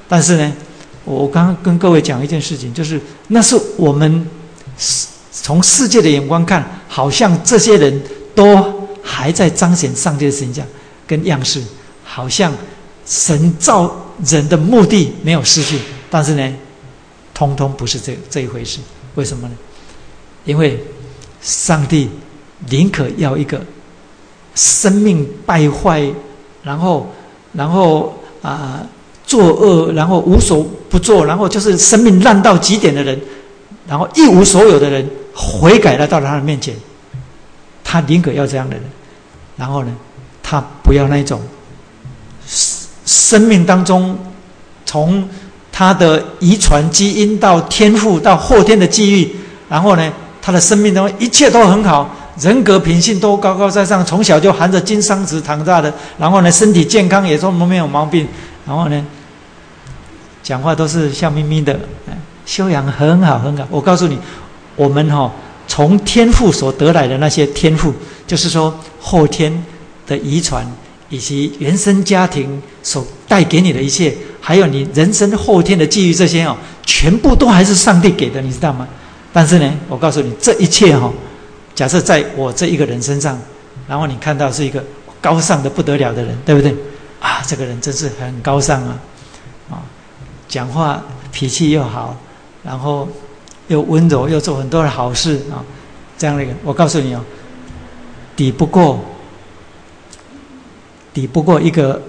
[0.08, 0.54] 但是呢，
[1.06, 4.28] 我刚刚跟各位讲一件事情，就是那是我们
[5.32, 8.02] 从世界的眼光看，好像这些人
[8.34, 10.66] 都还在彰显上帝的形象
[11.06, 11.62] 跟样式，
[12.04, 12.52] 好像
[13.06, 13.90] 神造
[14.26, 15.80] 人的目的没有失去。
[16.10, 16.54] 但是呢，
[17.34, 18.80] 通通不是这这一回事。
[19.16, 19.54] 为什么呢？
[20.46, 20.84] 因为
[21.42, 22.10] 上帝
[22.68, 23.62] 宁可要一个
[24.56, 26.12] 生命败坏，
[26.64, 27.10] 然后
[27.54, 28.82] 然后啊
[29.26, 33.20] 作恶，然后无所不做，然后就是生命烂到极点的人，
[33.88, 36.76] 然后一无所有的人悔改来到他的面前，
[37.84, 38.84] 他宁可要这样的人。
[39.56, 39.96] 然后呢，
[40.42, 41.42] 他不要那种
[43.06, 44.18] 生命当中
[44.86, 45.28] 从。
[45.72, 49.34] 他的遗传基因到天赋到后天的机遇，
[49.70, 50.12] 然后呢，
[50.50, 58.28] 他的生命中一切都很好，人格品性都高高在上，从小就含着金桑子长大的，然后呢，身体健康也都没有毛病，
[58.66, 59.06] 然后呢，
[60.42, 61.80] 讲话都是笑眯眯的，
[62.48, 63.64] 修养很好很好。
[63.70, 64.18] 我告诉你，
[64.76, 65.32] 我们哈
[65.68, 67.94] 从天赋所得来的那些天赋，
[68.26, 69.64] 就是说后天
[70.08, 70.66] 的遗传
[71.10, 74.18] 以及原生家庭所带给你的一切。
[74.42, 78.88] 还有你人生后天的际遇，这些哦，全部都还是上帝给的，你知道吗？
[79.40, 81.10] 但是呢，我告诉你，这一切哈，
[81.74, 83.40] 假设在我这一个人身上，
[83.88, 84.84] 然后你看到是一个
[85.22, 86.76] 高尚的不得了的人，对不对？
[87.22, 89.00] 啊，这个人真是很高尚啊，
[89.72, 89.80] 啊，
[90.50, 92.18] 讲话脾气又好，
[92.64, 93.08] 然后
[93.70, 95.64] 又温柔，又做很多的好事啊，
[96.18, 97.24] 这样的一个，我告诉你哦，
[98.36, 99.00] 抵不过，
[101.14, 102.02] 抵不过一个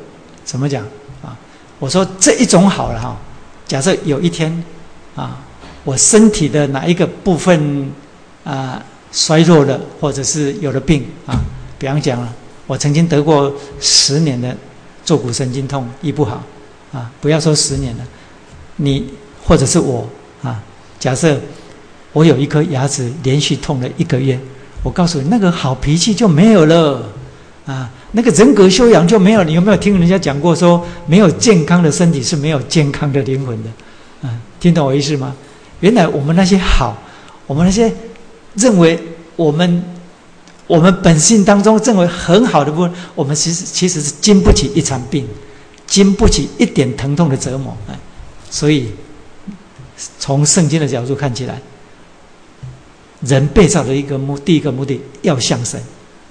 [0.42, 0.82] 怎么讲
[1.22, 1.38] 啊？
[1.78, 3.16] 我说这一种好了哈，
[3.68, 4.64] 假设有一天，
[5.14, 5.38] 啊，
[5.84, 7.90] 我身体的哪一个部分
[8.44, 11.34] 啊衰弱了，或者是有了病啊，
[11.78, 12.32] 比方讲了，
[12.66, 14.56] 我曾经得过十年的
[15.04, 16.42] 坐骨神经痛，医不好，
[16.92, 18.04] 啊，不要说十年了，
[18.76, 19.04] 你
[19.42, 20.08] 或者是我
[20.42, 20.62] 啊，
[20.98, 21.38] 假设
[22.12, 24.38] 我有一颗牙齿连续痛了一个月，
[24.82, 27.02] 我告诉你，那个好脾气就没有了，
[27.66, 27.90] 啊。
[28.12, 33.70] 那个人格修养就没有，你有没有听人家讲过说，没有健康的身体是没有健康的灵魂的，
[34.22, 35.32] 嗯，听懂我意思吗？
[35.80, 36.96] 原来我们那些好，
[37.46, 37.92] 我们那些
[38.54, 38.98] 认为
[39.36, 39.82] 我们
[40.66, 45.26] 我们本性当中认为很好的部分，我们其实其实是经不起一场病，
[45.86, 47.98] 经不起一点疼痛的折磨，哎，
[48.50, 48.90] 所以
[50.18, 51.60] 从圣经的角度看起来，
[53.20, 55.80] 人被造的一个目第一个目的要向神，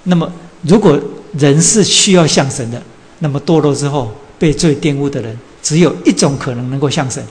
[0.04, 0.32] 那么
[0.64, 1.00] 如果。
[1.38, 2.82] 人是需要向神的，
[3.20, 7.24] 那么堕落之后被罪玷污的人，只有一种可能能够向神，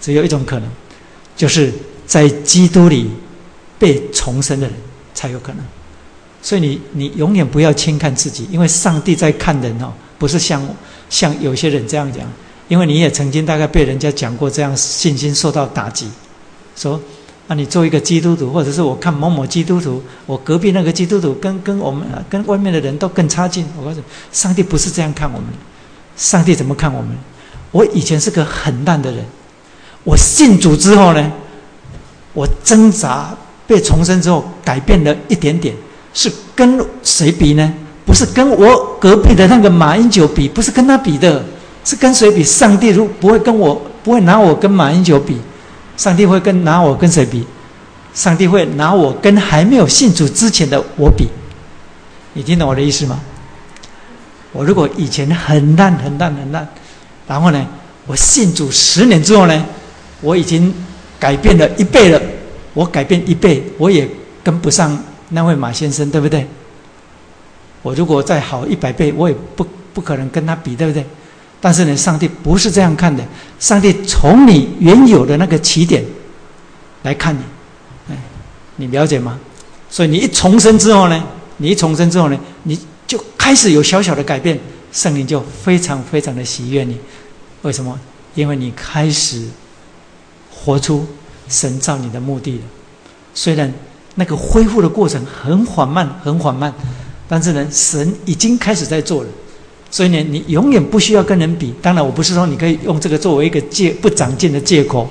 [0.00, 0.66] 只有一种可能，
[1.36, 1.72] 就是
[2.06, 3.10] 在基督里
[3.78, 4.74] 被重生的人
[5.14, 5.64] 才有可能。
[6.42, 10.66] 所以你你永远不要轻看自己，因为上帝在看人哦，不是像
[11.10, 12.26] 像有些人这样讲，
[12.68, 16.08] 因为你也曾经大概被人家讲过这样信心受到打击，
[16.74, 17.00] 说。
[17.48, 23.64] 啊，你做一个基督徒，或者是我看某某基督徒，我隔壁那个基督徒跟跟我们跟外面的人都更差劲。
[23.78, 25.46] 我告诉你，上帝不是这样看我们，
[26.16, 27.16] 上帝怎么看我们？
[27.70, 29.24] 我以前是个很烂的人，
[30.06, 31.32] 我信主之后呢，
[32.32, 33.36] 我挣扎
[33.66, 35.74] 被重生之后改变了一点点，
[36.14, 37.74] 是跟谁比呢？
[38.04, 41.44] 不是跟我隔壁的那个马英九比，不是跟他比的，
[41.84, 42.44] 是跟谁比？
[42.44, 45.36] 上帝如不会跟我，不会拿我跟马英九比。
[45.96, 47.44] 上帝会跟拿我跟谁比？
[48.14, 51.26] 上帝会拿我跟还没有信主之前的我比。
[52.34, 53.18] 你听懂我的意思吗？
[54.52, 56.68] 我如果以前很烂很烂很烂，
[57.26, 57.66] 然后呢，
[58.06, 59.64] 我信主十年之后呢，
[60.20, 60.72] 我已经
[61.18, 62.20] 改变了一倍了。
[62.74, 64.06] 我改变一倍，我也
[64.44, 66.46] 跟不上那位马先生，对不对？
[67.82, 71.02] 我如果再好一百倍，我也不不可能跟他比，对不对？
[71.58, 73.24] 但是呢，上帝不是这样看的。
[73.58, 76.04] 上帝从你原有的那个起点
[77.02, 77.40] 来看你，
[78.10, 78.16] 哎，
[78.76, 79.40] 你了解吗？
[79.88, 81.24] 所以你一重生之后呢，
[81.56, 84.60] 你一重生之后呢，你就开始有小小的改变，
[84.92, 86.98] 圣灵就非常非常的喜悦你。
[87.62, 87.98] 为什么？
[88.34, 89.42] 因为你开始
[90.66, 91.06] 活出
[91.48, 92.62] 神造你的目的了。
[93.32, 93.72] 虽然
[94.16, 96.74] 那个恢复的过程很缓慢，很缓慢，
[97.28, 99.28] 但是呢，神已经开始在做了。
[99.88, 101.72] 所以呢，你永远不需要跟人比。
[101.80, 105.08] 当然，我不是说你可以用这个作为一个借不长进的借口，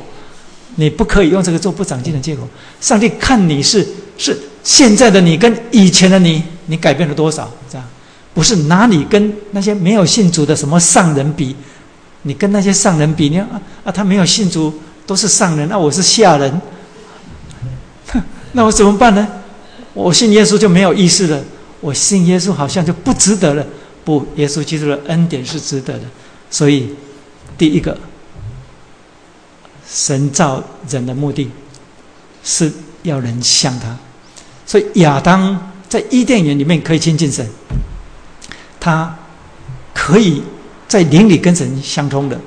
[0.76, 2.46] 你不可以用这个做不长进的借口。
[2.82, 3.88] 上帝看你是
[4.18, 7.50] 是现在的你跟以前的你，你改变了多少？
[7.72, 7.88] 这样
[8.34, 11.56] 不是拿你跟那些没有信主的什么上人比，
[12.24, 13.48] 你跟那些上人比，你啊
[13.86, 14.74] 啊，他没有信主
[15.06, 16.62] 都是上人，那我是下人，
[18.08, 19.28] 哼， 那我怎么办呢？
[19.94, 21.42] 我信耶稣就没有意思了。
[21.80, 23.66] 我信耶稣好像就不值得了。
[24.04, 26.06] 不，耶稣基督的恩典是值得的。
[26.50, 26.96] 所以，
[27.58, 27.98] 第一个，
[29.88, 31.50] 神造人的目的
[32.44, 32.72] 是
[33.04, 33.98] 要人像他。
[34.66, 37.48] 所以亚当在伊甸园里面可以亲近神，
[38.80, 39.16] 他
[39.94, 40.42] 可以
[40.88, 42.40] 在灵里跟神相通的。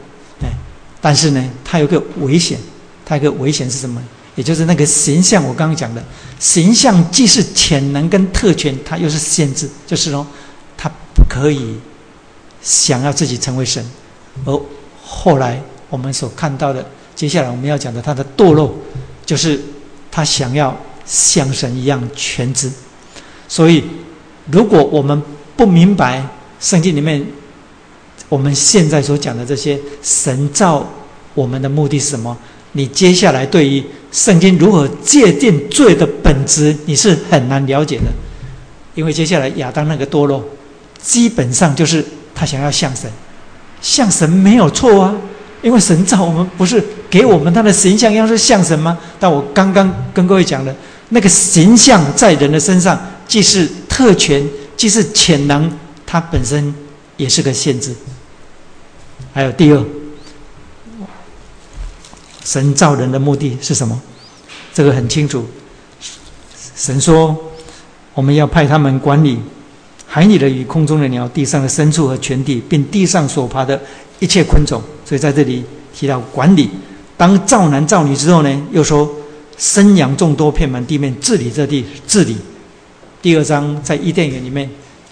[1.00, 2.58] 但是呢，他有个危险，
[3.04, 4.02] 他有个危险是什么？
[4.34, 6.04] 也就是那个形象，我刚刚讲的
[6.38, 10.24] 形象既是潜能跟特权，它又是限制，就是说，
[10.76, 11.76] 他不可以
[12.62, 13.84] 想要自己成为神，
[14.44, 14.60] 而
[15.02, 18.72] 后来我们所看到的，接下来我们要讲的他的堕落，
[19.26, 19.60] 就是
[20.08, 22.70] 他想要像神一样全知。
[23.48, 23.82] 所以，
[24.52, 25.20] 如果我们
[25.56, 26.24] 不明白
[26.60, 27.26] 圣经里面
[28.28, 30.86] 我们现在所讲的这些神造
[31.34, 32.36] 我们的目的是什么，
[32.72, 33.84] 你接下来对于。
[34.10, 36.74] 圣经如何界定罪的本质？
[36.86, 38.04] 你是很难了解的，
[38.94, 40.42] 因为接下来亚当那个堕落，
[40.98, 42.02] 基本上就是
[42.34, 43.10] 他想要像神，
[43.82, 45.14] 像神没有错啊，
[45.60, 48.96] 因为神造我们不是给我们他的形象，要是像神吗？
[49.20, 50.74] 但我刚刚跟各位讲了，
[51.10, 54.42] 那个形象在人的身上，既是特权，
[54.74, 55.70] 既是潜能，
[56.06, 56.74] 它本身
[57.18, 57.94] 也是个限制。
[59.38, 59.84] 还有第二。
[62.44, 63.96] 神造人的目的是什么？
[64.74, 65.46] 这个很清楚。
[66.74, 67.36] 神说
[68.14, 69.38] ：“我们要派他们管理
[70.08, 73.80] 海里的鱼、空中的鸟、地上的牲畜和全地，并地上所爬的
[74.18, 75.64] 一切昆虫。”所以在这里
[75.94, 76.68] 提到管理。
[77.16, 79.08] 当造男造女之后呢，又说
[79.56, 82.36] 生养众多，遍满地面，治理这地，治理。
[83.22, 84.68] 第二章在伊甸园里面，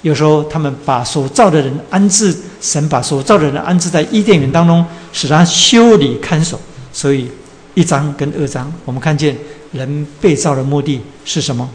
[0.07, 6.61] 有时候他们把所造的人安置，神把所造的人安置在伊甸园当中，使他修理看守。
[6.93, 7.29] 所以，
[7.75, 9.37] 一章跟二章，我们看见
[9.73, 11.69] 人被造的目的是什么？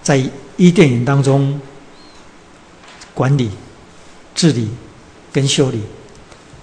[0.00, 0.22] 在
[0.56, 1.60] 伊甸园当中，
[3.14, 3.50] 管理、
[4.32, 4.68] 治理
[5.32, 5.82] 跟修理。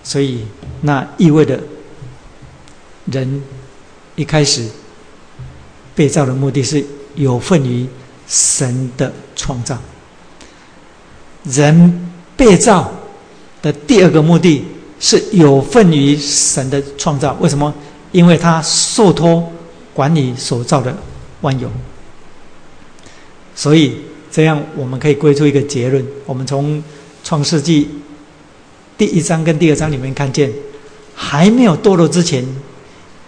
[0.05, 0.45] 所以，
[0.79, 1.59] 那意味着
[3.11, 3.43] 人
[4.15, 4.69] 一开始
[5.93, 6.81] 被造的目的是
[7.15, 7.85] 有份于
[8.25, 9.77] 神的创造。
[11.49, 12.91] 人被造
[13.61, 14.63] 的第二个目的。
[14.99, 17.71] 是有份于神的创造，为什么？
[18.11, 19.47] 因为他受托
[19.93, 20.91] 管理所造的
[21.41, 21.69] 万有，
[23.53, 23.95] 所以
[24.31, 26.83] 这样我们可以归出一个结论：我们从
[27.23, 27.87] 创世纪
[28.97, 30.51] 第一章跟第二章里面看见，
[31.13, 32.43] 还没有堕落之前，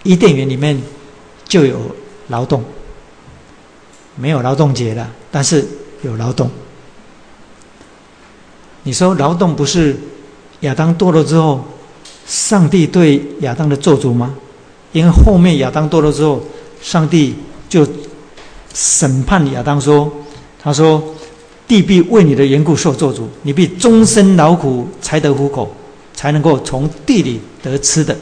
[0.02, 0.76] 伊甸园里面
[1.46, 1.78] 就有
[2.26, 2.64] 劳动，
[4.16, 5.64] 没有劳动节了，但是
[6.02, 6.50] 有劳动。
[8.82, 9.96] 你说劳动不是？
[10.60, 11.64] 亚当堕落之后，
[12.26, 14.34] 上帝对亚当的咒诅吗？
[14.92, 16.42] 因为后面亚当堕落之后，
[16.82, 17.34] 上帝
[17.66, 17.86] 就
[18.74, 20.12] 审判亚当说
[20.62, 21.02] ：“他说，
[21.66, 25.74] 地必为你的缘故受咒诅，你必终身劳苦才得糊口，
[26.12, 28.14] 才能够从地里得吃的。”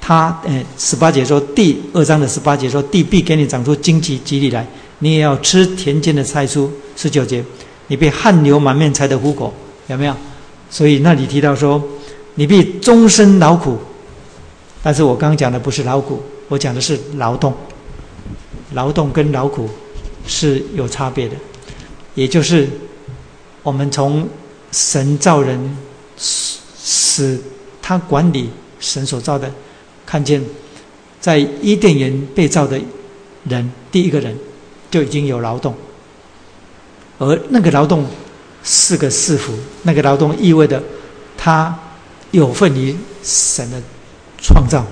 [0.00, 4.66] 他，呃，十八节说，第二章的十八节说，地必给你长出荆棘棘藜来，
[4.98, 6.68] 你也要吃田间的菜蔬。
[6.96, 7.44] 十九节，
[7.86, 9.52] 你必汗流满面才得糊口，
[9.88, 10.14] 有没有？
[10.68, 11.80] 所以那里提到说，
[12.34, 13.78] 你必终身劳苦，
[14.82, 17.54] 但是我刚刚讲的不是劳苦，我讲的是劳动。
[18.72, 19.70] 劳动跟劳苦
[20.26, 21.36] 是有差别的，
[22.16, 22.68] 也就是
[23.62, 24.28] 我们从
[24.72, 25.76] 神造人
[26.18, 27.40] 使使
[27.80, 29.48] 他管理神所造的，
[30.04, 30.42] 看见
[31.20, 32.78] 在伊甸园被造的
[33.48, 34.36] 人，第一个人
[34.90, 35.72] 就已经有劳动，
[37.18, 38.04] 而那个劳动。
[38.68, 39.52] 四个四福，
[39.84, 40.82] 那个劳动意味着
[41.38, 41.78] 他
[42.32, 43.80] 有份于神的
[44.42, 44.84] 创造。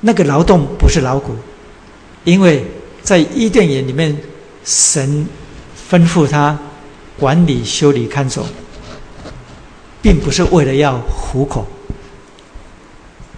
[0.00, 1.34] 那个劳动不是劳苦，
[2.22, 2.64] 因为
[3.02, 4.16] 在伊甸园里面，
[4.64, 5.26] 神
[5.90, 6.56] 吩咐他
[7.18, 8.46] 管理、修理、看守，
[10.00, 11.66] 并不是为了要糊口。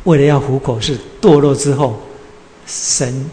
[0.05, 1.99] 为了要糊口，是堕落之后，
[2.67, 3.31] 神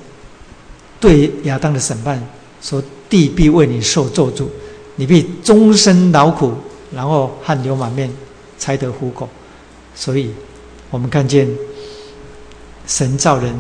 [1.02, 2.26] 对亚当的审判
[2.62, 4.48] 说：“地必为你受咒诅。”
[5.02, 6.54] 你必终身劳苦，
[6.94, 8.08] 然后汗流满面，
[8.60, 9.28] 才得糊口。
[9.96, 10.30] 所以，
[10.92, 11.50] 我们看见
[12.86, 13.60] 神造人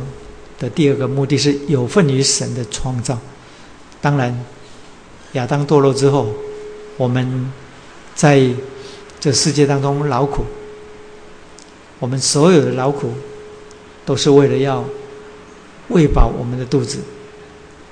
[0.60, 3.18] 的第二个目的是有份于神的创造。
[4.00, 4.46] 当然，
[5.32, 6.28] 亚当堕落之后，
[6.96, 7.52] 我们
[8.14, 8.48] 在
[9.20, 10.44] 这世界当中劳苦，
[11.98, 13.10] 我们所有的劳苦
[14.06, 14.86] 都是为了要
[15.88, 17.00] 喂饱我们的肚子，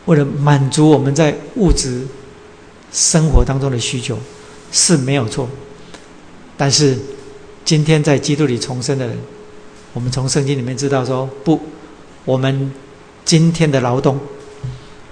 [0.06, 2.06] 为了满足我们在物质。
[2.92, 4.18] 生活当中的需求
[4.72, 5.48] 是没有错，
[6.58, 6.98] 但是
[7.64, 9.18] 今天在基督里重生的人，
[9.94, 11.60] 我们从圣经里面知道说，不，
[12.26, 12.72] 我们
[13.24, 14.20] 今天的劳动，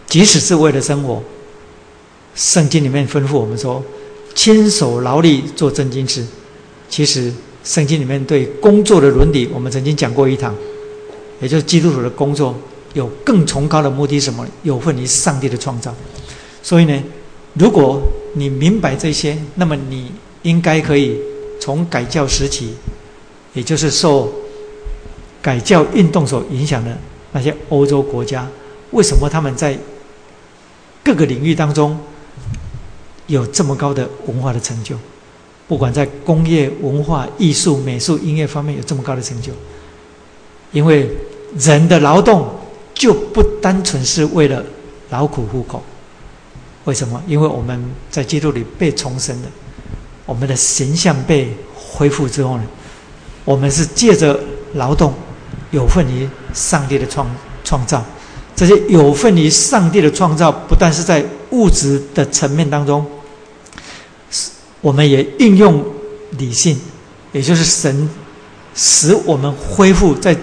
[0.08, 1.22] 即使是为了生活，
[2.36, 3.84] 圣经里面吩咐我们说，
[4.34, 6.26] 亲手劳力做真经事。
[6.90, 10.56] 其实圣经里面对工作的伦理，我们曾经讲过一堂，
[11.42, 12.56] 也就是基督徒的工作
[12.94, 14.48] 有更崇高的目的，什么？
[14.64, 15.94] 有份于上帝的创造。
[16.64, 17.04] 所以呢，
[17.58, 18.02] 如果
[18.34, 20.12] 你明白这些，那么你
[20.44, 21.18] 应该可以
[21.60, 22.74] 从改教时期，
[23.54, 24.32] 也就是受
[25.42, 26.96] 改教运动所影响的
[27.32, 28.48] 那些欧洲国家，
[28.92, 29.78] 为什么他们在
[31.04, 31.98] 各个领域当中
[33.26, 34.96] 有这么高的文化的成就？
[35.68, 39.52] 不管在工业、文化、艺术、美术、音乐方面有这么高的成就，
[40.72, 41.10] 因为
[41.58, 42.48] 人的劳动
[42.94, 44.64] 就不单纯是为了
[45.10, 45.82] 劳苦糊口。
[46.88, 47.22] 为什么？
[47.28, 47.78] 因为我们
[48.10, 49.50] 在基督里被重生的，
[50.26, 52.64] 我们的形象被恢复之后呢，
[53.44, 54.40] 我们是借着
[54.76, 55.14] 劳动
[55.72, 57.30] 有份于上帝的创
[57.66, 58.02] 创造。
[58.56, 63.06] 这些有份于上帝的创造，不但是在物质的层面当中。
[64.80, 65.84] 我们也运用
[66.38, 66.80] 理性，
[67.34, 68.10] 也就是神
[68.74, 70.34] 使我们恢复在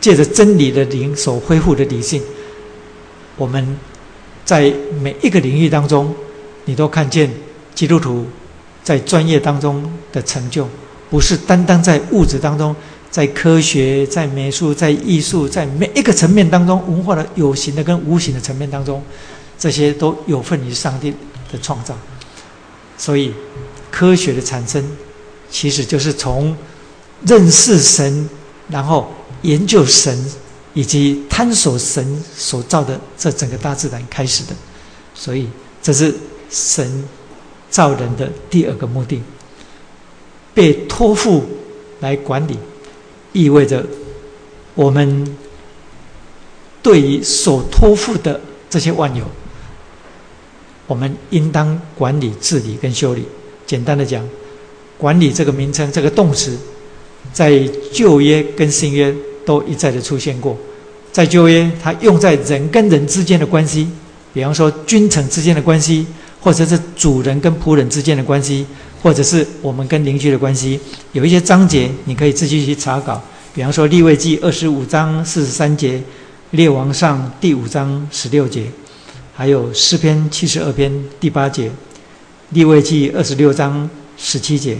[0.00, 2.22] 借着真理的灵所恢复的理性。
[3.36, 3.76] 我们
[4.44, 6.14] 在每一个领域当中，
[6.66, 7.30] 你都看见
[7.74, 8.26] 基督徒
[8.82, 10.68] 在专业当中的成就，
[11.10, 12.74] 不是单单在物质当中，
[13.10, 19.02] 在科学、在美术、在艺术，在每一个层面当中，文化的有形的跟无形的层面当中，
[19.58, 21.10] 这些都有份于上帝
[21.50, 21.96] 的创造。
[22.98, 23.32] 所以，
[23.90, 24.84] 科学的产生，
[25.50, 26.56] 其实就是从
[27.26, 28.28] 认识神，
[28.68, 30.24] 然后研究神，
[30.74, 34.52] 以及探索神所造的这整个大自然开始的。
[35.14, 35.48] 所以，
[35.82, 36.14] 这是
[36.50, 37.04] 神
[37.70, 39.22] 造人的第二个目的。
[40.52, 41.44] 被托付
[42.00, 42.56] 来管理，
[43.32, 43.84] 意味着
[44.74, 45.36] 我们
[46.82, 49.24] 对于所托付的这些万有。
[50.86, 53.26] 我们应当管理、治理跟修理。
[53.66, 54.28] 简单的讲，
[54.98, 56.56] 管理这个名称、这个动词，
[57.32, 57.58] 在
[57.92, 59.12] 旧约跟新约
[59.44, 60.56] 都一再的出现过。
[61.12, 63.88] 在旧约，它用在人跟人之间的关系，
[64.32, 66.06] 比方说君臣之间的关系，
[66.40, 68.66] 或者是主人跟仆人之间的关系，
[69.00, 70.80] 或者是我们跟邻居的关系。
[71.12, 73.22] 有一些章节你可以自己去查稿，
[73.54, 76.02] 比方说立位记二十五章四十三节，
[76.50, 78.64] 列王上第五章十六节。
[79.36, 81.70] 还有诗篇七十二篇第八节，
[82.50, 84.76] 立位记二十六章十七节，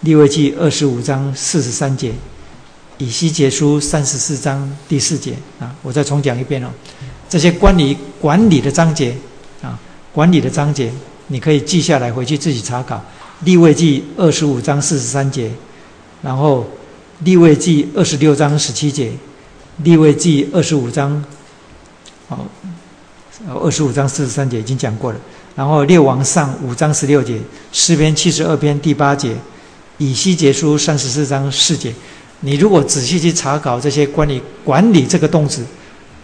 [0.00, 2.12] 立位记二十五章四十三节，
[2.98, 6.68] 以西结书三十四章第四节啊，我再重讲一遍哦。
[7.28, 9.16] 这些关于管理的章节
[9.62, 9.78] 啊，
[10.12, 10.92] 管理的章节，
[11.28, 13.02] 你可以记下来回去自己查考。
[13.44, 15.50] 立位记二十五章四十三节，
[16.22, 16.66] 然后
[17.20, 19.12] 立位记二十六章十七节，
[19.78, 21.24] 立位记二十五章，
[22.28, 22.46] 好。
[23.62, 25.20] 二十五章四十三节已经讲过了，
[25.54, 27.38] 然后列王上五章十六节，
[27.70, 29.36] 诗篇七十二篇第八节，
[29.98, 31.94] 以西结书三十四章四节。
[32.40, 35.64] 你如果仔细去查考这些关于管理这个动词，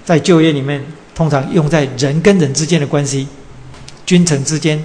[0.05, 0.85] 在就业里面
[1.15, 3.27] 通常用在人跟人之间的关系，
[4.07, 4.83] 君臣之间，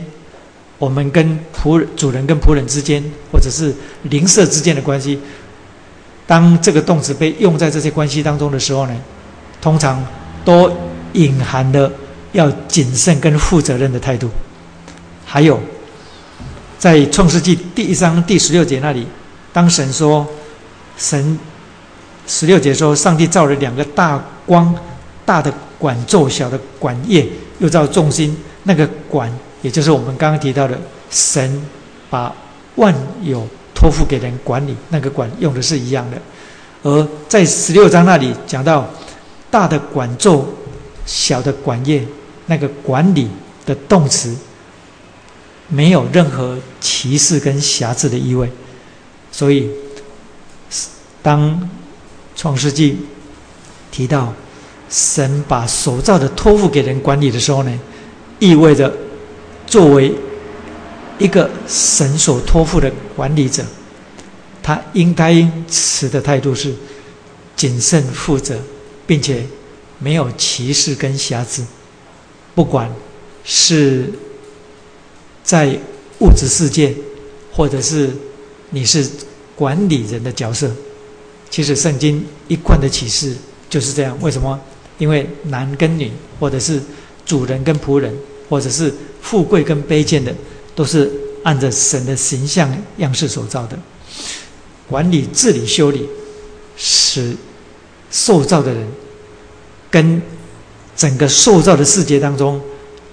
[0.77, 3.73] 我们跟仆主人跟仆人之间，或者是
[4.03, 5.19] 邻舍之间的关系。
[6.25, 8.95] 当这个动词被用在这些关系当中的时候呢，
[9.61, 10.05] 通常
[10.43, 10.71] 都
[11.13, 11.91] 隐含了。
[12.31, 14.29] 要谨慎跟负责任的态度，
[15.25, 15.59] 还有，
[16.77, 19.07] 在创世纪第一章第十六节那里，
[19.51, 20.27] 当神说，
[20.99, 21.39] 神
[22.27, 24.75] 十六节说，上帝造了两个大光，
[25.25, 27.27] 大的管昼，小的管夜，
[27.57, 28.37] 又造众星。
[28.63, 29.31] 那个管，
[29.63, 30.77] 也就是我们刚刚提到的，
[31.09, 31.67] 神
[32.11, 32.31] 把
[32.75, 32.93] 万
[33.23, 36.17] 有托付给人管理，那个管用的是一样的。
[36.83, 38.87] 而在十六章那里讲到，
[39.49, 40.43] 大的管昼，
[41.07, 42.05] 小的管夜。
[42.51, 43.29] 那个管理
[43.63, 44.35] 的动词
[45.67, 48.49] 没有任何歧视跟瑕疵的意味，
[49.31, 49.69] 所以
[51.21, 51.69] 当
[52.35, 52.97] 创世纪
[53.91, 54.33] 提到
[54.89, 57.79] 神把所造的托付给人管理的时候呢，
[58.39, 58.91] 意味着
[59.67, 60.13] 作为
[61.17, 63.63] 一个神所托付的管理者，
[64.63, 66.73] 他应该持的态度是
[67.55, 68.57] 谨慎负责，
[69.05, 69.45] 并且
[69.99, 71.65] 没有歧视跟瑕疵。
[72.55, 72.89] 不管
[73.43, 74.11] 是
[75.43, 75.77] 在
[76.19, 76.95] 物质世界，
[77.51, 78.09] 或者是
[78.69, 79.07] 你是
[79.55, 80.71] 管理人的角色，
[81.49, 83.35] 其实圣经一贯的启示
[83.69, 84.17] 就是这样。
[84.21, 84.59] 为什么？
[84.97, 86.81] 因为男跟女，或者是
[87.25, 88.13] 主人跟仆人，
[88.49, 90.33] 或者是富贵跟卑贱的，
[90.75, 91.11] 都是
[91.43, 93.77] 按着神的形象样式所造的。
[94.87, 96.07] 管理、治理、修理，
[96.77, 97.35] 使
[98.11, 98.87] 受造的人
[99.89, 100.21] 跟。
[100.99, 102.59] 整个塑造的世界当中，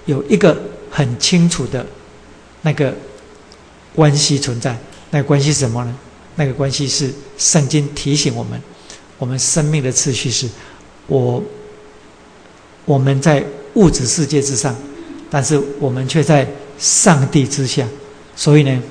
[0.07, 0.61] 有一个
[0.91, 1.85] 很清楚的
[2.63, 2.93] 那个
[3.95, 4.77] 关系存在。
[5.09, 5.97] 那关系是什么呢？
[6.37, 8.61] 那个关系是圣经提醒我们，
[9.17, 10.47] 我们生命的次序是：
[11.07, 11.43] 我
[12.85, 14.73] 我们在物质世界之上，
[15.29, 16.47] 但是我们却在
[16.79, 17.85] 上帝之下。
[18.35, 18.81] 所以呢，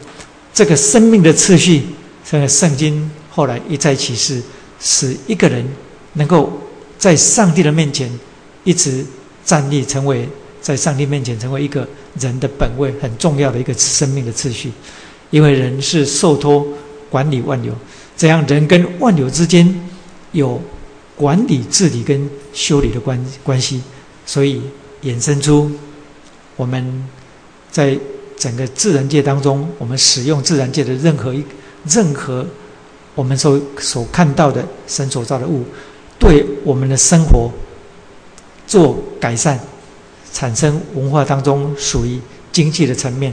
[0.53, 1.83] 这个生命的次序，
[2.29, 4.43] 这个圣经后来一再启示，
[4.81, 5.65] 使一个人
[6.15, 6.53] 能够
[6.99, 8.11] 在上帝的面前
[8.65, 9.07] 一直
[9.45, 10.29] 站立，成为
[10.61, 11.87] 在上帝面前成为一个
[12.19, 14.73] 人的本位，很重要的一个生命的次序。
[15.31, 16.67] 因为人是受托
[17.17, 17.73] 管理万有，
[18.15, 19.75] 这样人跟万有之间
[20.33, 20.61] 有
[21.17, 23.81] 管理、治理跟修理的关关系，
[24.27, 24.61] 所以
[25.03, 25.71] 衍生出
[26.57, 27.09] 我们
[27.71, 27.99] 在
[28.37, 31.43] 整个自然界当中，我们使用自然界的任何一
[31.89, 32.45] 任何
[33.15, 35.65] 我们所所看到的神所造的物，
[36.19, 37.51] 对我们的生活
[38.67, 39.59] 做改善，
[40.35, 42.21] 产生文化当中属于
[42.53, 43.33] 经济的层面，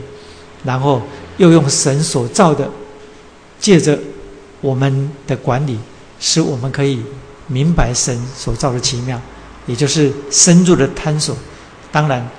[0.63, 1.01] 然后。
[1.37, 2.69] 又用神所造的，
[3.63, 3.97] 借着
[4.59, 5.79] 我们的管理，
[6.19, 6.99] 使我们可以
[7.47, 9.17] 明白神所造的奇妙，
[9.67, 11.33] 也就是深入的探索。
[11.93, 12.29] 当然，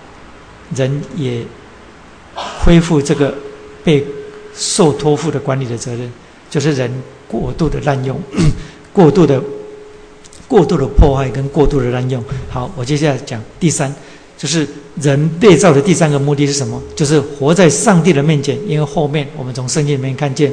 [0.76, 1.42] 人也
[2.34, 3.34] 恢复这个
[3.82, 4.04] 被
[4.54, 6.12] 受托付的管理的责任，
[6.50, 6.92] 就是人
[7.26, 8.20] 过度的滥用、
[8.92, 9.42] 过度的、
[10.46, 12.22] 过度的破坏跟过度的滥用。
[12.50, 13.90] 好，我接下来讲第三。
[14.36, 14.66] 就是
[15.00, 16.82] 人被造的第三个目的是什么？
[16.96, 18.58] 就是活在上帝的面前。
[18.68, 20.52] 因为后面我们从圣经里面看见，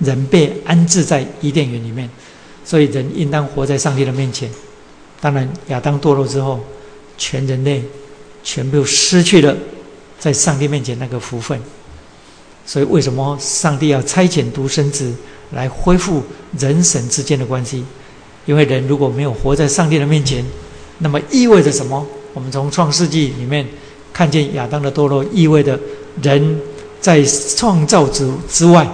[0.00, 2.08] 人被安置在伊甸园里面，
[2.64, 4.50] 所以人应当活在上帝的面前。
[5.20, 6.60] 当然，亚当堕落之后，
[7.16, 7.82] 全人类
[8.42, 9.56] 全部失去了
[10.18, 11.58] 在上帝面前那个福分。
[12.66, 15.14] 所以，为什么上帝要差遣独生子
[15.52, 16.22] 来恢复
[16.58, 17.84] 人神之间的关系？
[18.46, 20.44] 因为人如果没有活在上帝的面前，
[20.98, 22.06] 那么意味着什么？
[22.34, 23.66] 我们从创世纪里面
[24.12, 25.78] 看见亚当的堕落，意味着
[26.20, 26.60] 人
[27.00, 27.22] 在
[27.56, 28.86] 创造之之外，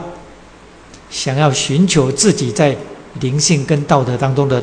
[1.11, 2.76] 想要寻求自己在
[3.20, 4.62] 灵性跟道德当中的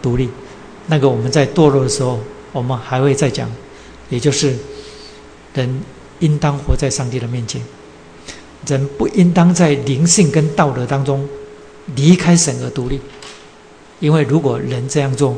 [0.00, 0.28] 独立。
[0.86, 2.20] 那个我们在堕落的时候，
[2.52, 3.50] 我们还会再讲，
[4.10, 4.54] 也就是
[5.54, 5.82] 人
[6.20, 7.60] 应当活在上帝的面前，
[8.66, 11.28] 人不应当在灵性跟道德当中
[11.96, 13.00] 离开神而独立。
[14.00, 15.36] 因为如果人这样做，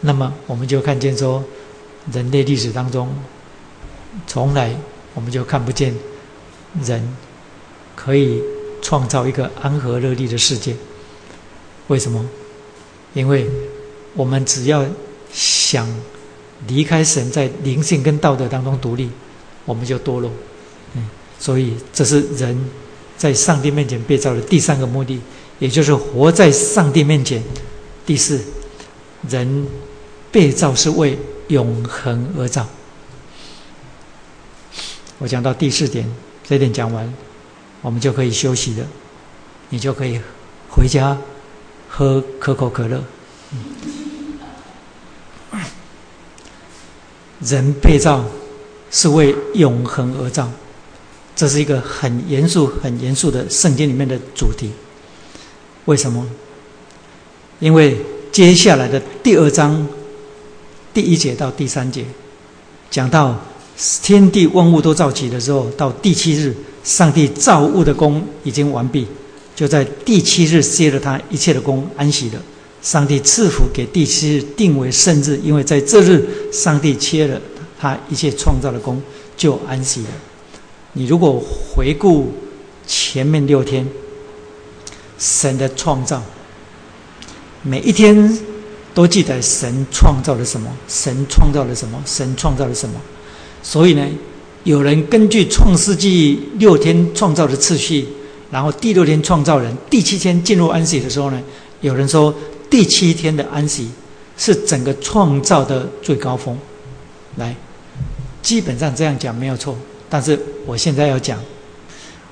[0.00, 1.44] 那么我们就看见说。
[2.12, 3.08] 人类历史当中，
[4.26, 4.76] 从来
[5.14, 5.96] 我们就看不见
[6.82, 7.16] 人
[7.96, 8.42] 可以
[8.84, 10.76] 创造一个安和乐利的世界。
[11.88, 12.24] 为什么？
[13.14, 13.50] 因为
[14.14, 14.86] 我们只要
[15.32, 15.88] 想
[16.68, 19.10] 离开神，在灵性跟道德当中独立，
[19.64, 20.30] 我们就堕落。
[20.94, 21.08] 嗯，
[21.40, 22.56] 所以这是人
[23.16, 25.18] 在上帝面前被造的第三个目的，
[25.58, 27.42] 也就是活在上帝面前。
[28.06, 28.40] 第四，
[29.28, 29.66] 人
[30.30, 31.18] 被造是为。
[31.48, 32.66] 永恒而造。
[35.18, 36.10] 我讲到第四点，
[36.42, 37.12] 这点讲完，
[37.84, 38.86] 我们就可以休息了。
[39.68, 40.18] 你就可以
[40.70, 41.16] 回家
[41.88, 43.04] 喝可口可乐。
[47.40, 48.24] 人被造
[48.90, 50.50] 是为永恒而造，
[51.36, 54.70] 这是一个很严肃、很严肃的圣经里面的主题。
[55.84, 56.26] 为什么？
[57.60, 57.98] 因为
[58.32, 59.86] 接下来的第二章。
[60.94, 62.04] 第一节到第三节，
[62.88, 63.36] 讲到
[64.00, 66.54] 天地万物都造起的时候，到第七日，
[66.84, 69.06] 上帝造物的功已经完毕，
[69.56, 72.40] 就在第七日歇了他一切的功，安息了。
[72.82, 77.40] 上帝赐福给第七日定为圣日，因为在这日，上帝切了
[77.80, 79.02] 他一切创造的功，
[79.36, 80.08] 就安息了。
[80.92, 82.30] 你如果回顾
[82.86, 83.88] 前面六天，
[85.18, 86.22] 神的创造，
[87.62, 88.38] 每一天。
[88.94, 90.70] 都记得神创造了什么？
[90.86, 92.00] 神创造了什么？
[92.06, 92.94] 神创造了什么？
[93.60, 94.06] 所以呢，
[94.64, 98.06] 有人根据创世纪六天创造的次序，
[98.50, 101.40] 然后第六天创造人，第七天进入安息的时候呢，
[101.80, 102.34] 有人说
[102.68, 103.90] 第七天的安息
[104.36, 106.58] 是整个创造的最高峰。
[107.36, 107.54] 来，
[108.42, 109.76] 基本上这样讲没有错，
[110.08, 111.38] 但是我现在要讲。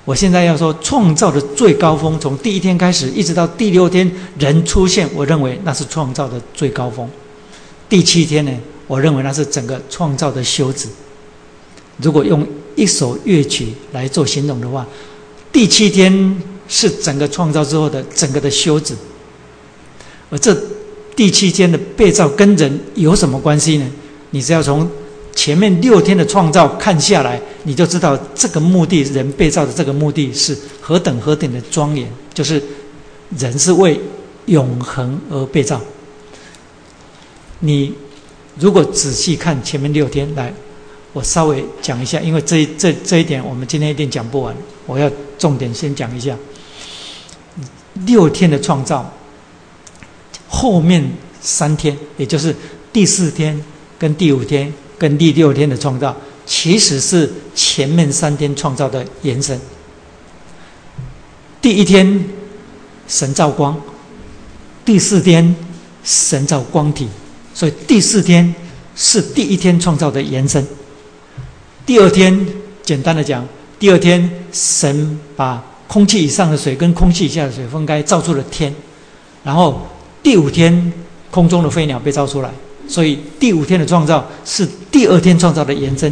[0.04, 7.08] 我现在要说，创造的最高峰，从第一天开始，一直到第六天人出现，我认为那是创造的最高峰。
[7.88, 8.50] 第七天呢，
[8.88, 10.88] 我认为那是整个创造的休止。
[12.02, 12.46] 如果用
[12.76, 14.86] 一首乐曲来做形容的话，
[15.52, 18.94] 第七天是整个创造之后的整个的休止。
[20.30, 20.56] 而这
[21.14, 23.86] 第七天的被造跟人有什么关系呢？
[24.30, 24.88] 你只要从。
[25.34, 32.62] 前面六天的创造看下来，你就知道这个目的，人被造的这个目的是何等何等的庄严，就是
[33.38, 33.98] 人是为
[34.44, 35.80] 永恒而被造。
[37.60, 37.94] 你
[38.58, 40.52] 如果仔细看前面六天，来，
[41.12, 44.56] 我稍微讲一下，因为这这这一点我们今天一定讲不完，
[44.86, 46.36] 我要重点先讲一下。
[48.06, 49.12] 六天的创造，
[50.48, 51.12] 后面
[51.42, 52.56] 三天，也就是
[52.90, 53.62] 第四天、
[53.98, 56.16] 跟第五天、跟第六天的创造，
[56.46, 59.60] 其实是前面三天创造的延伸。
[61.60, 62.24] 第一天，
[63.06, 63.74] 神造光；
[64.86, 65.54] 第四天，
[66.02, 67.06] 神造光体，
[67.52, 68.54] 所以第四天
[68.96, 70.66] 是第一天创造的延伸。
[71.92, 72.46] 第二天，
[72.82, 73.46] 简单的讲，
[73.78, 78.74] 第二天神把空气以上的水跟空气以下的水分开，造出了天。
[79.44, 79.78] 然后
[80.22, 80.90] 第五天，
[81.30, 82.50] 空中的飞鸟被造出来，
[82.88, 86.10] 所以第五天的创造是第二天创造的延伸。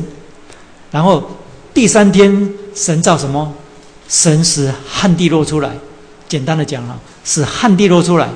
[0.91, 1.27] 然后
[1.73, 3.51] 第三天，神造什么？
[4.07, 5.71] 神使旱地落出来。
[6.29, 8.29] 简单的讲啊，使旱地落出来。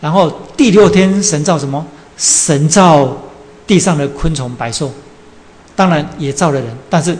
[0.00, 1.86] 然后第六天，神造什么？
[2.16, 3.16] 神造
[3.68, 4.92] 地上的昆虫、百兽。
[5.78, 7.16] 当然也造了人，但是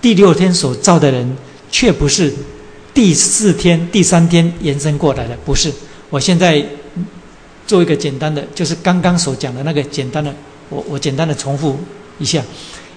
[0.00, 1.36] 第六天所造的人
[1.68, 2.32] 却不是
[2.94, 5.72] 第四天、第三天延伸过来的，不是。
[6.10, 6.64] 我现在
[7.66, 10.32] 做一个简单的，就是刚刚所讲的那个简单的，
[10.68, 11.76] 我我简单的重复
[12.20, 12.40] 一下，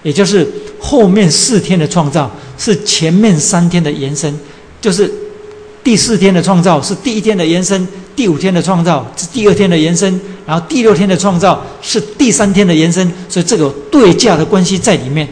[0.04, 0.46] 也就是
[0.78, 4.32] 后面四天的创造是前面三天的延伸，
[4.80, 5.12] 就是
[5.82, 7.86] 第四天的创造是第一天的延伸。
[8.14, 15.26] 第五天的创造是第二天的延伸，然后第六天的创造是第三天的延伸，所以这个对价的关系在里面。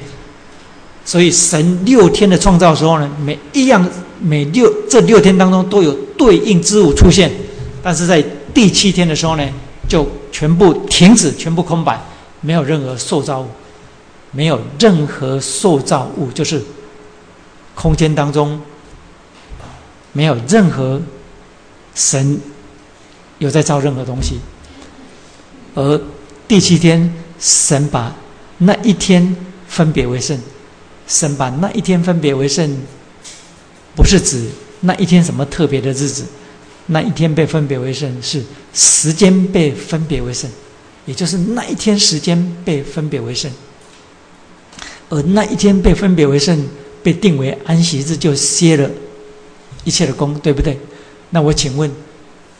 [1.04, 3.86] 所以神六天的创造时候呢，每一样
[4.18, 7.30] 每六这六天当中都有对应之物出现，
[7.82, 8.24] 但是在
[8.54, 9.46] 第七天的时候呢，
[9.86, 12.00] 就全部停止，全部空白，
[12.40, 13.46] 没有任何塑造物，
[14.32, 16.62] 没有任何塑造物，就是
[17.74, 18.58] 空间当中
[20.12, 21.00] 没有任何
[21.94, 22.40] 神。
[23.38, 24.38] 有在造任何东西，
[25.74, 25.98] 而
[26.46, 28.14] 第七天，神把
[28.58, 29.34] 那一天
[29.66, 30.38] 分别为圣。
[31.06, 32.70] 神把那一天分别为圣，
[33.96, 34.46] 不是指
[34.80, 36.26] 那一天什么特别的日子，
[36.84, 40.50] 那一天被分别为圣是时间被分别为圣，
[41.06, 43.50] 也就是那一天时间被分别为圣。
[45.08, 46.68] 而那一天被分别为圣，
[47.02, 48.90] 被定为安息日，就歇了
[49.84, 50.78] 一切的功，对不对？
[51.30, 51.90] 那我请问。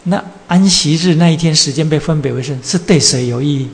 [0.05, 3.69] 那安息日那一天时间被分别为圣，是对谁有意义？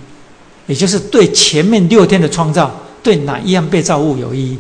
[0.67, 4.59] 也就是对前面六天的创造，对哪一样被造物有意义？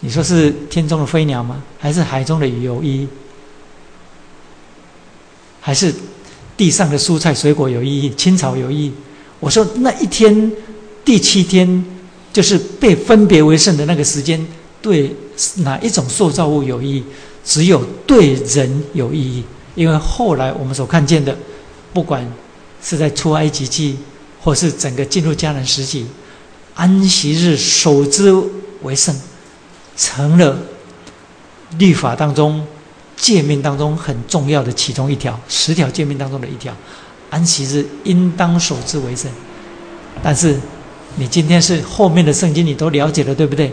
[0.00, 1.62] 你说是天中的飞鸟吗？
[1.78, 3.08] 还是海中的鱼有意义？
[5.60, 5.94] 还是
[6.56, 8.08] 地上的蔬菜水果有意义？
[8.16, 8.92] 青草有意义？
[9.38, 10.50] 我说那一天
[11.04, 11.84] 第七天，
[12.32, 14.42] 就是被分别为圣的那个时间，
[14.80, 15.14] 对
[15.56, 17.04] 哪一种塑造物有意义？
[17.50, 19.42] 只有对人有意义。
[19.74, 21.36] 因为后来我们所看见的，
[21.92, 22.24] 不管
[22.80, 23.96] 是在出埃及记，
[24.40, 26.06] 或是整个进入迦南时期，
[26.76, 28.32] 安息日守之
[28.82, 29.12] 为圣，
[29.96, 30.56] 成了
[31.78, 32.64] 律法当中
[33.16, 36.72] 诫命当中很重要的其中一条，十条诫命当中的一条，
[37.30, 39.28] 安息日应当守之为圣。
[40.22, 40.56] 但是
[41.16, 43.72] 你今天是后面的圣经你都了解了，对不对？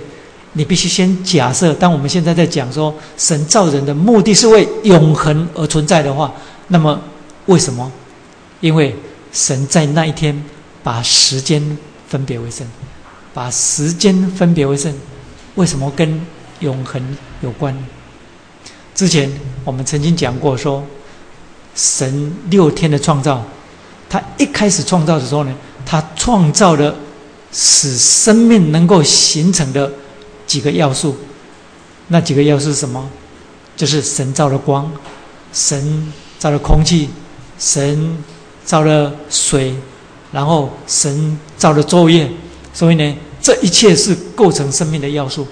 [0.58, 6.34] 你必须先假设，当我们现在在讲说神造人的目的是为永恒而存在的话，
[6.70, 7.00] 那么
[7.46, 7.92] 为什么？
[8.60, 8.96] 因为
[9.32, 10.44] 神在那一天
[10.82, 11.78] 把时间
[12.10, 12.66] 分别为圣，
[13.36, 14.92] 把时间分别为圣，
[15.54, 16.20] 为什么跟
[16.62, 17.00] 永恒
[17.42, 17.78] 有关？
[18.96, 19.32] 之前
[19.64, 20.84] 我们曾经讲过说，
[21.76, 23.46] 神六天的创造，
[24.10, 25.54] 他一开始创造的时候呢，
[25.86, 26.96] 他创造了
[27.52, 29.92] 使生命能够形成的。
[30.48, 31.16] 几个要素，
[32.08, 33.08] 那几个要素是什么？
[33.76, 34.92] 就是神造了光，
[35.54, 37.10] 神造了空气，
[37.60, 38.18] 神
[38.66, 39.76] 造了水，
[40.32, 42.28] 然后神造了昼夜。
[42.74, 45.46] 所以呢，这一切是构成生命的要素。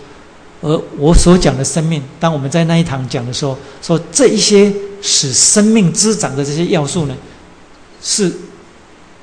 [0.61, 4.73] 而我所讲的生命，当我们在那一堂讲的时候，说这一些
[5.03, 7.15] 使生命滋长的这些要素呢，
[8.01, 8.31] 是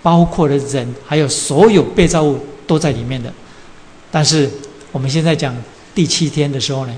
[0.03, 2.39] 包括了人，还有所有被造物
[2.69, 3.33] 都在里面的。
[4.11, 4.49] 但是。
[4.93, 5.57] 我们现在讲
[5.95, 6.95] 第七天的时候呢，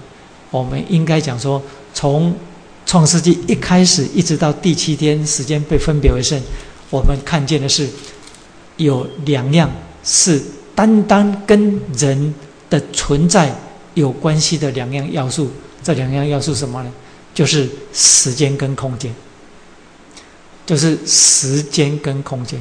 [0.50, 1.62] 我们应该讲说，
[1.94, 2.36] 从
[2.84, 6.40] 创世纪一开始一直到第七天时间被分别为圣，
[6.90, 7.88] 我们看见的是
[8.76, 9.70] 有两样
[10.02, 10.42] 是
[10.74, 12.34] 单单跟人
[12.68, 13.56] 的存在
[13.94, 15.50] 有关系的两样要素。
[15.82, 16.92] 这两样要素什么呢？
[17.34, 19.14] 就是时间跟空间，
[20.66, 22.60] 就是时间跟空间。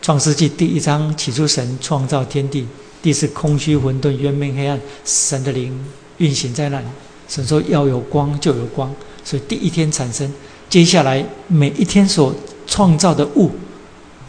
[0.00, 2.66] 创世纪第一章起初神创造天地。
[3.02, 5.76] 第四，空虚混沌，渊明黑暗，神的灵
[6.18, 6.86] 运行在那里。
[7.28, 8.94] 神说要有光，就有光。
[9.24, 10.32] 所以第一天产生，
[10.70, 12.34] 接下来每一天所
[12.66, 13.50] 创造的物，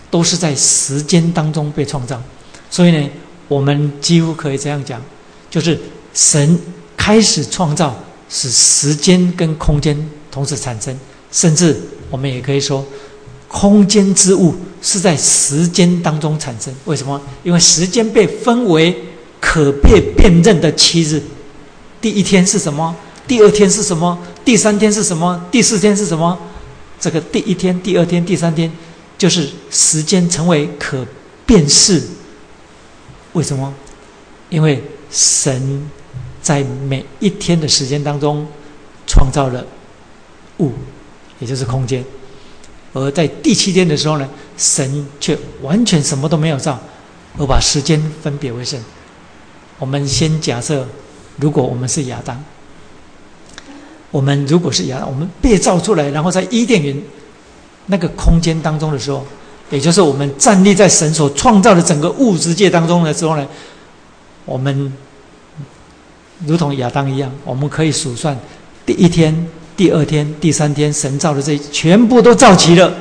[0.09, 2.21] 都是在时间当中被创造。
[2.69, 3.09] 所以呢，
[3.47, 5.01] 我们几乎可以这样讲，
[5.49, 5.79] 就是
[6.13, 6.57] 神
[6.97, 7.95] 开始创造，
[8.29, 9.95] 使时间跟空间
[10.31, 10.97] 同时产生，
[11.31, 11.79] 甚至
[12.09, 12.83] 我们也可以说，
[13.47, 16.72] 空间之物是在时间当中产生。
[16.85, 17.19] 为什么？
[17.41, 18.95] 因为时间被分为
[19.39, 21.19] 可被辨认的七日，
[21.99, 22.95] 第一天是什么？
[23.26, 24.19] 第二天是什么？
[24.43, 25.43] 第三天是什么？
[25.49, 26.38] 第四天是什么？
[26.99, 28.72] 这个第一天、第二天、第三天，
[29.18, 31.05] 就是时间成为可
[31.45, 32.01] 辨识。
[33.31, 33.73] 为什么？
[34.49, 35.89] 因为神
[36.41, 38.45] 在每一天的时间当中
[39.07, 39.65] 创造了
[40.60, 40.72] 物，
[41.39, 42.03] 也就是空间；
[42.93, 46.80] 而在第七天的时候呢，神却完全什么都没有造，
[47.38, 48.80] 而把时间分别为圣。
[49.80, 50.88] 我们先假设，
[51.38, 52.41] 如果我们是亚当。
[54.11, 56.95] 我们如果是亚当，我们被造出来，然后在伊甸园
[57.88, 59.25] 那个空间当中的时候，
[59.71, 63.47] 也就是我们站立在神所创造的整个物质界当中的时候呢，
[64.45, 64.93] 我们
[66.45, 68.38] 如同亚当一样，我们可以数算
[68.85, 72.93] 第一天、第二天、第三天神造的这全部都造齐了，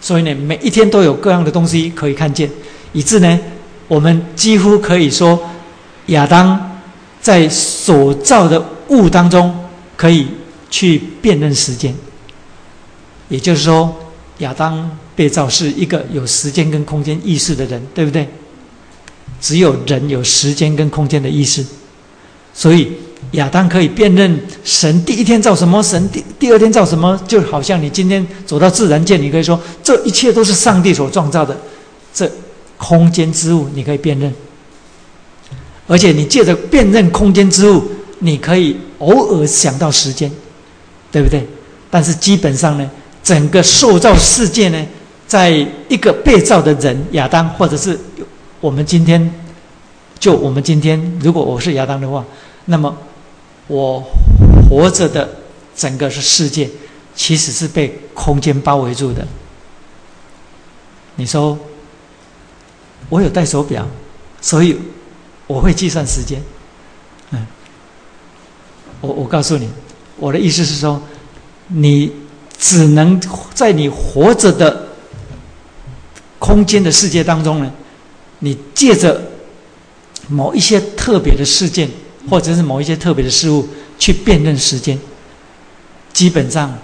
[0.00, 2.50] 所以呢，每一天都有各样的东西可以看见，
[2.92, 3.40] 以致呢，
[3.88, 5.40] 我们几乎可以说
[6.06, 6.80] 亚当
[7.20, 9.54] 在所造的物当中
[9.96, 10.26] 可以。
[10.72, 11.92] 去辨认时间，
[13.28, 13.92] 也就是说，
[14.38, 18.28] 亚当被造是一个有时间跟空间意识的人，对不对？
[19.40, 21.66] 只有人有时间跟空间的意识，
[22.54, 22.92] 所以
[23.32, 31.56] 亚当可以辨认神第一天造什么，神第第二天造什么，就好像你今天走到自然界，你可以说这一切都是上帝所创造的，
[32.12, 32.30] 这
[32.76, 34.32] 空间之物你可以辨认，
[35.86, 37.82] 而且你借着辨认空间之物，
[38.20, 40.30] 你可以偶尔想到时间。
[41.12, 41.44] 对不对？
[41.90, 42.88] 但是基本上呢，
[43.20, 44.86] 整个塑造世界呢，
[45.26, 45.50] 在
[45.88, 47.98] 一个被造的人亚当，或者是
[48.60, 49.28] 我们今天，
[50.20, 52.24] 就我们今天，如果我是亚当的话，
[52.66, 52.96] 那么
[53.70, 54.04] 我
[54.68, 55.28] 活着的
[55.76, 56.68] 整个是世界，
[57.14, 59.24] 其实是被空间包围住的。
[61.14, 61.56] 你说，
[63.08, 63.86] 我有戴手表，
[64.40, 64.76] 所以
[65.46, 66.42] 我会计算时间。
[67.30, 67.46] 嗯，
[69.00, 69.68] 我我告诉你。
[70.16, 71.00] 我的意思是说，
[71.68, 72.12] 你
[72.58, 73.20] 只能
[73.54, 74.88] 在你活着的
[76.40, 77.72] 空间的世界当中呢，
[78.40, 79.30] 你借着
[80.26, 81.88] 某一些特别的事件，
[82.28, 83.68] 或者是某一些特别的事物
[83.98, 84.98] 去辨认时间。
[86.12, 86.76] 基本上，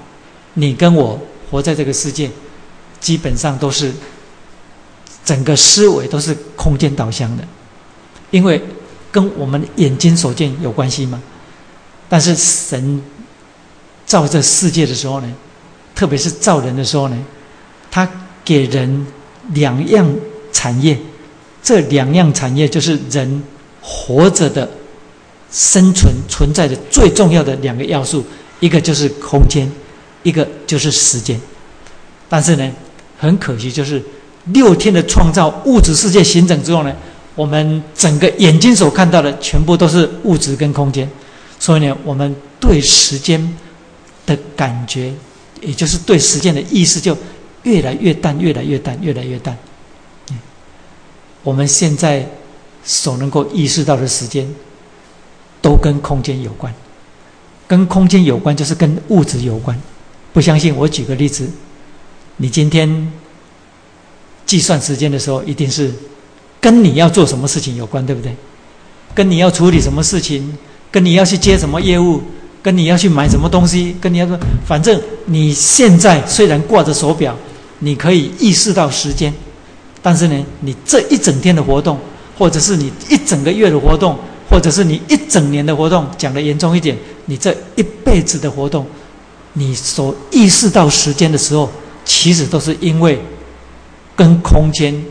[0.55, 2.31] 你跟我活在这个世界，
[3.01, 3.93] 基本上都是
[5.25, 7.45] 整个思维都是空间导向的，
[8.31, 8.63] 因为
[9.11, 11.21] 跟我们眼睛所见有关系吗？
[12.09, 13.03] 但是神。
[14.07, 15.27] 造这世界的时候呢，
[15.93, 17.27] 特别是造人的时候呢，
[17.91, 18.09] 他
[18.45, 19.05] 给人
[19.49, 20.09] 两样
[20.53, 20.97] 产业，
[21.61, 23.43] 这两样产业就是人
[23.83, 24.71] 活着的
[25.57, 28.23] 生存存在的最重要的两个要素，
[28.61, 29.66] 一个就是空间，
[30.23, 31.41] 一个就是时间。
[32.28, 32.70] 但是呢，
[33.16, 34.03] 很可惜，就是
[34.53, 36.95] 六天的创造物质世界形成之后呢，
[37.35, 41.11] 我们整个眼睛所看到的全部都是物质跟空间，
[41.59, 43.57] 所以呢，我们对时间。
[44.27, 45.15] 的感觉，
[45.61, 47.16] 也就是对时间的意识就
[47.62, 49.57] 越来越淡，越来越淡，越来越淡。
[51.45, 52.28] 我们现在
[52.83, 54.53] 所能够意识到的时间，
[55.67, 56.73] 都跟空间有关。
[57.67, 59.77] 跟空间有关，就是跟物质有关。
[60.33, 60.77] 不相信？
[60.77, 61.51] 我举个例子：
[62.37, 63.13] 你今天
[64.45, 65.93] 计算时间的时候，一定是
[66.61, 68.33] 跟你要做什么事情有关，对不对？
[69.13, 70.57] 跟你要处理什么事情，
[70.93, 72.23] 跟你要去接什么业务。
[72.63, 74.37] 跟你要去买什么东西，跟你要说，
[74.67, 77.37] 反正你现在虽然挂着手表，
[77.79, 79.33] 你可以意识到时间，
[80.03, 81.97] 但是呢，你这一整天的活动，
[82.37, 84.19] 或者是你一整个月的活动，
[84.51, 86.97] 或者是你一整年的活动，讲的严重一点，
[87.27, 88.86] 你这一辈子的活动，
[89.55, 91.70] 你所意识到时间的时候，
[92.05, 93.20] 其实都是因为
[94.15, 95.05] 跟空间、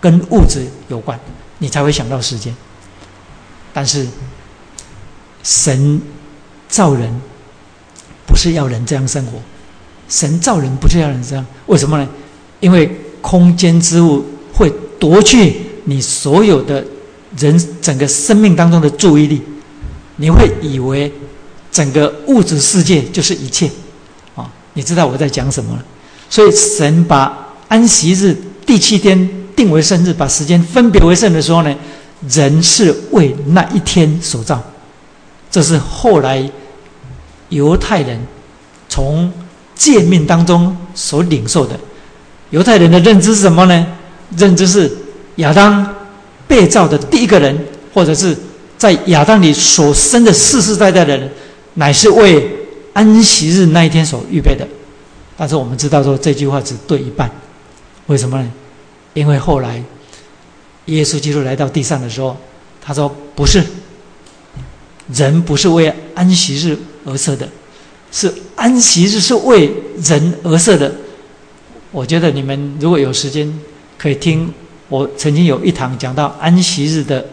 [0.00, 1.18] 跟物质有关，
[1.58, 2.54] 你才会想到时间。
[3.72, 4.06] 但是
[5.42, 6.00] 神。
[6.66, 7.08] 造人
[8.26, 9.34] 不是要人这样生活，
[10.08, 12.08] 神造人不是要人这样，为什么呢？
[12.58, 12.90] 因为
[13.20, 16.84] 空间之物会夺去你所有的
[17.38, 19.42] 人整个生命当中的注意力，
[20.16, 21.12] 你会以为
[21.70, 23.70] 整个物质世界就是一切
[24.34, 24.50] 啊！
[24.74, 25.84] 你知道我在讲什么了？
[26.28, 31.74] 所以神把安息日第七天定为圣日，把时间分别为圣的时候呢，
[32.28, 34.62] 人是为那一天所造，
[35.50, 36.50] 这是后来。
[37.50, 38.18] 犹太人
[38.88, 39.30] 从
[39.76, 41.78] 诫命当中所领受的，
[42.50, 43.86] 犹太人的认知是什么呢？
[44.36, 44.90] 认知是
[45.36, 45.94] 亚当
[46.54, 48.36] 被造的第一个人，或者是
[48.78, 51.28] 在亚当里所生的世世代代的人，
[51.74, 52.48] 乃是为
[52.92, 54.64] 安息日那一天所预备的。
[55.36, 57.28] 但是我们知道说这句话只对一半，
[58.06, 58.52] 为什么呢？
[59.14, 59.82] 因为后来
[60.84, 62.36] 耶稣基督来到地上的时候，
[62.80, 63.60] 他说不是，
[65.12, 67.48] 人不是为安息日而设的，
[68.12, 69.72] 是安息日是为
[70.04, 70.94] 人而设的。
[71.90, 73.52] 我觉得你们如果有时间
[73.98, 74.54] 可以听，
[74.88, 77.24] 我曾经有一堂讲到安息日的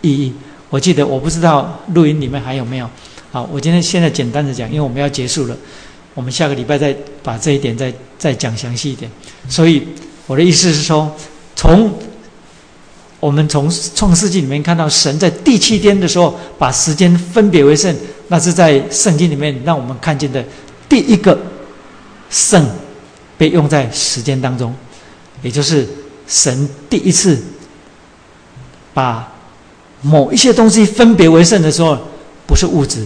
[0.00, 0.32] 意义。
[0.70, 2.88] 我记得我不知道录音里面还有没有。
[3.30, 5.56] 好，我今天现在简单的讲，因为我们要结束了。
[6.14, 9.10] 我们下个礼拜再把这一点再再讲详细一点。
[9.48, 9.86] 所以
[10.26, 11.14] 我的意思是说，
[11.54, 11.92] 从
[13.20, 17.94] 我们从创世纪里面看到神在第七天的时候把时间分别为圣，
[18.28, 20.44] 那是在圣经里面让我们看见的
[20.88, 21.38] 第一个
[22.30, 22.66] 圣
[23.36, 24.74] 被用在时间当中，
[25.42, 25.86] 也就是
[26.28, 27.36] 神第一次
[28.92, 29.26] 把
[30.02, 31.98] 某一些东西分别为圣的时候，
[32.46, 33.04] 不是物质，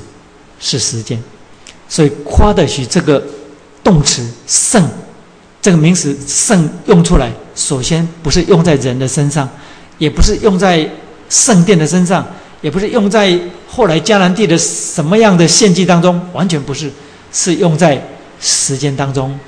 [0.61, 1.23] 是时间。
[1.89, 3.23] 所以，夸的许这个
[3.85, 4.89] 动词“圣”
[5.61, 9.49] 这个名词“圣”用出来，首先不是用在人的身上，
[9.99, 10.89] 也不是用在
[11.29, 12.27] 圣殿的身上，
[12.61, 13.39] 也不是用在
[13.69, 16.91] 后来迦南地的什么样的献祭当中，完全不是，
[17.33, 18.03] 是用在
[18.41, 19.39] 时间当中，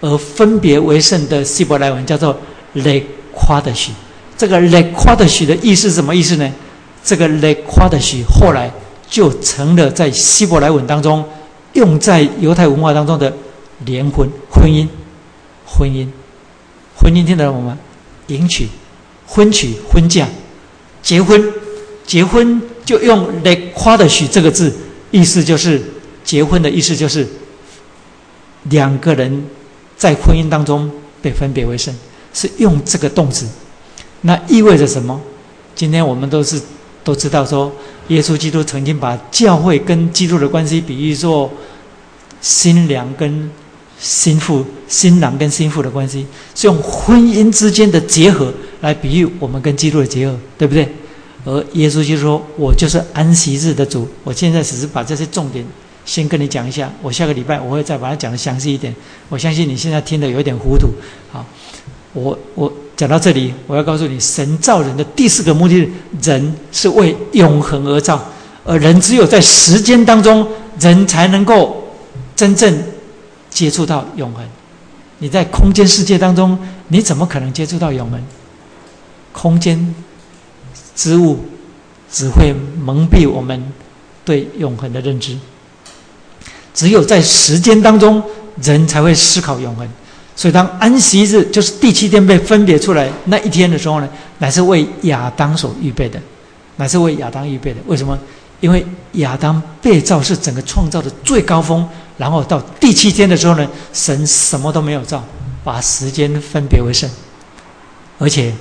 [0.00, 2.38] 而分别为圣的希伯来文叫做
[2.74, 3.92] “le 夸的许”。
[4.36, 6.52] 这个 “le 夸的许”的意思是什么意思呢？
[7.04, 8.70] 这个 “le 夸的许”后来
[9.08, 11.24] 就成了在希伯来文当中。
[11.74, 13.32] 用在犹太文化当中的
[13.86, 14.86] 联婚、婚姻、
[15.64, 16.06] 婚姻、
[16.94, 17.78] 婚姻，听得懂吗？
[18.26, 18.68] 迎娶、
[19.26, 20.28] 婚娶、婚嫁、
[21.02, 21.42] 结婚、
[22.06, 24.70] 结婚，就用“来夸的许”这个字，
[25.10, 25.82] 意思就是
[26.22, 27.26] 结婚的意思，就是
[28.64, 29.46] 两个人
[29.96, 30.90] 在婚姻当中
[31.22, 31.94] 被分别为圣，
[32.32, 33.46] 是用这个动词。
[34.22, 35.20] 那意味着什么？
[35.74, 36.60] 今天我们都是
[37.02, 37.72] 都知道说。
[38.08, 41.48] 耶稣基督曾经把教会跟基督的关系比喻作
[42.40, 43.48] 新娘跟
[43.98, 50.86] 新妇、新郎跟新妇的关系，是用婚姻之间的结合来比喻我们跟基督的结合，对不对？
[51.44, 55.64] 而耶稣就说：“我就是安息日的主。”我现在只是把这些重点
[56.04, 58.94] 先跟你讲一下，我下个礼拜我会再把它讲的详细一点。
[59.28, 60.88] 我相信你现在听的有点糊涂，
[61.30, 61.46] 好，
[62.12, 62.72] 我我。
[62.94, 65.90] 讲到这里，我要告诉你，神造人的第四个目的，
[66.22, 68.22] 人是为永恒而造，
[68.64, 70.46] 而人只有在时间当中，
[70.78, 71.84] 人才能够
[72.36, 72.80] 真正
[73.50, 74.44] 接触到永恒。
[75.18, 76.56] 你在空间世界当中，
[76.88, 78.22] 你怎么可能接触到永恒？
[79.32, 79.94] 空间
[80.94, 81.40] 之物
[82.08, 83.72] 只会蒙蔽我们
[84.24, 85.36] 对永恒的认知。
[86.72, 88.22] 只有在时间当中，
[88.62, 89.88] 人才会思考永恒。
[90.34, 96.18] 所以，当安息日就是第七天被分别出来那一天的时候呢，乃是为亚当所预备的，
[96.76, 97.76] 乃是为亚当预备的。
[97.86, 98.18] 为什么？
[98.60, 101.86] 因为亚当被造是整个创造的最高峰，
[102.16, 105.22] 然后到第七天的时候呢，神什么都没有造，
[105.62, 107.08] 把时间分别为圣，
[108.18, 108.54] 而且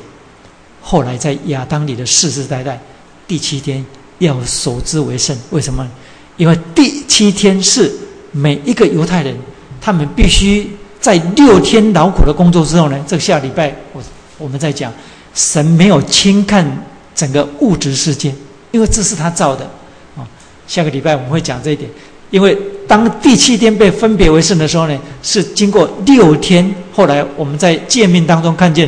[0.81, 2.77] 后来在亚当里的世世代代，
[3.25, 3.83] 第七天
[4.19, 5.35] 要守之为圣。
[5.51, 5.89] 为什么？
[6.35, 7.89] 因为第七天是
[8.31, 9.37] 每一个犹太人，
[9.79, 10.69] 他们必须。
[11.01, 14.01] 在六天劳苦的工作之后呢，这个下礼拜我
[14.37, 14.93] 我们在讲，
[15.33, 16.65] 神没有轻看
[17.15, 18.33] 整个物质世界，
[18.71, 19.65] 因为这是他造的
[20.15, 20.21] 啊。
[20.67, 21.89] 下个礼拜我们会讲这一点，
[22.29, 22.57] 因为
[22.87, 26.73] 当第七天被分别为圣的时候呢，是经过六天。
[26.93, 28.87] 后来我们在诫命当中看见，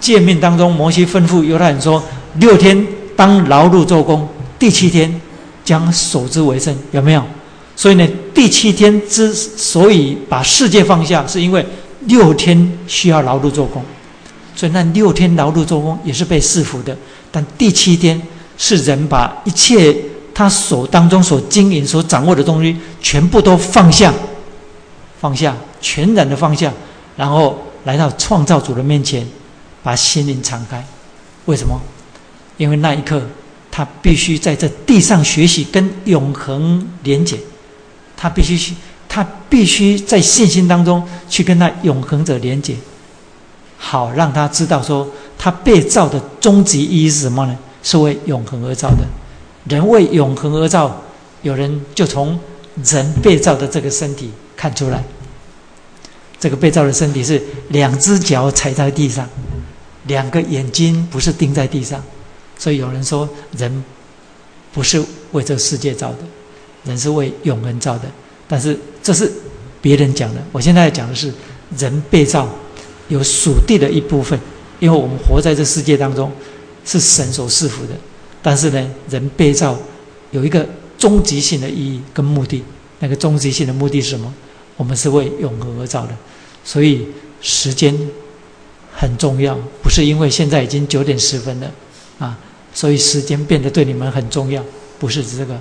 [0.00, 2.02] 诫命当中摩西吩咐犹太人说，
[2.34, 4.28] 六天当劳碌做工，
[4.58, 5.20] 第七天
[5.64, 7.22] 将守之为圣，有没有？
[7.76, 11.64] 所以呢，第七天之所以把世界放下，是因为
[12.00, 13.82] 六天需要劳碌做工，
[14.54, 16.94] 所以那六天劳碌做工也是被赐福的。
[17.32, 18.20] 但第七天
[18.58, 19.96] 是人把一切
[20.34, 24.12] 他手当中所经营、所掌握的东西全部都放下，
[25.18, 26.70] 放下，全然的放下，
[27.16, 29.26] 然后来到创造主的面前，
[29.82, 30.84] 把心灵敞开。
[31.46, 31.80] 为什么？
[32.58, 33.22] 因为那一刻
[33.70, 37.38] 他必须在这地上学习跟永恒连结。
[38.16, 38.74] 他必须去，
[39.08, 42.74] 他必须在信心当中去跟那永恒者连接，
[43.76, 47.56] 好让他知道说，他被造的终极意义是什么呢？
[47.82, 49.06] 是为永恒而造的。
[49.68, 51.02] 人为永恒而造，
[51.42, 52.38] 有人就从
[52.84, 55.04] 人被造的这个身体看出来，
[56.38, 59.28] 这个被造的身体是两只脚踩在地上，
[60.06, 62.02] 两个眼睛不是盯在地上，
[62.58, 63.84] 所以有人说，人
[64.72, 66.18] 不是为这世界造的。
[66.86, 68.04] 人是为永恒造的，
[68.48, 69.30] 但是这是
[69.82, 70.40] 别人讲的。
[70.52, 71.32] 我现在讲的是
[71.78, 72.48] 人被造
[73.08, 74.38] 有属地的一部分，
[74.78, 76.30] 因为我们活在这世界当中，
[76.84, 77.92] 是神所赐福的，
[78.40, 79.76] 但是呢，人被造
[80.30, 82.62] 有一个终极性的意义跟目的。
[82.98, 84.32] 那个终极性的目的是什么？
[84.76, 86.16] 我们是为永恒而造的，
[86.64, 87.06] 所以
[87.42, 87.94] 时间
[88.94, 89.58] 很重要。
[89.82, 91.70] 不是因为现在已经九点十分了
[92.18, 92.38] 啊，
[92.72, 94.64] 所以时间变得对你们很重要。
[94.98, 95.60] 不是这个，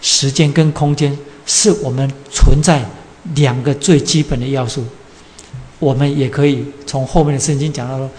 [0.00, 1.16] 时间跟空间
[1.46, 2.84] 是我们存在
[3.34, 4.84] 两个最基本的要素。
[5.78, 8.10] 我们也可以从后面的圣经讲到说，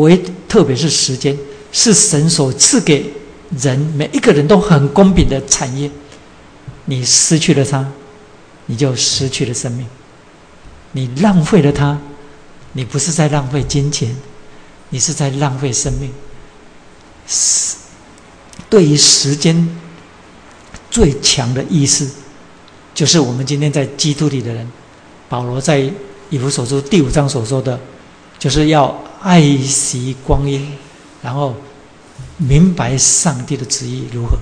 [0.00, 1.36] 为特别是时间
[1.70, 3.12] 是神所赐给
[3.58, 5.90] 人每一个人都很公平的产业。
[6.86, 7.86] 你失去了它，
[8.66, 9.86] 你就失去了生命；
[10.92, 11.98] 你浪费了它，
[12.72, 14.14] 你不是在浪费金钱，
[14.90, 16.10] 你是在浪费生命。
[17.26, 17.76] 时
[18.68, 19.68] 对于时间
[20.94, 22.08] 最强的意思，
[22.94, 24.64] 就是我们今天在基督里的人，
[25.28, 25.90] 保罗在。
[26.30, 27.78] 以弗所书第五章所说的，
[28.38, 30.66] 就是要爱惜光阴，
[31.22, 31.54] 然后
[32.38, 34.36] 明白上帝的旨意如何。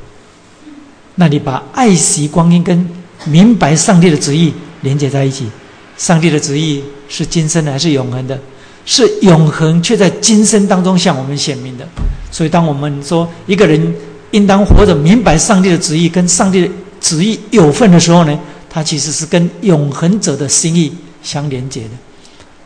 [1.16, 2.88] 那你把爱惜光阴跟
[3.26, 5.50] 明白上帝的旨意连接在一起，
[5.98, 8.40] 上帝的旨意是今生的还是永恒的？
[8.86, 11.86] 是永恒，却在今生当中向我们显明的。
[12.30, 13.94] 所以，当我们说一个人
[14.32, 18.38] 应当活着明白上帝的旨意，跟上帝的旨意有份的时候呢，
[18.68, 20.92] 他其实是跟永恒者的心意。
[21.22, 21.90] 相连接的，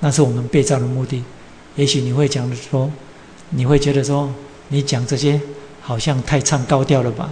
[0.00, 1.22] 那是我们被造的目的。
[1.74, 2.90] 也许你会讲的说，
[3.50, 4.32] 你会觉得说，
[4.68, 5.38] 你讲这些
[5.82, 7.30] 好像太唱高调了吧？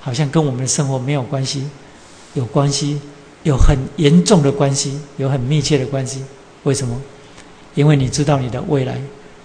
[0.00, 1.64] 好像跟我们的生活没有关系，
[2.34, 3.00] 有关系，
[3.42, 6.22] 有很严重的关系，有很密切的关系。
[6.62, 6.96] 为什么？
[7.74, 9.00] 因为你知道你的未来，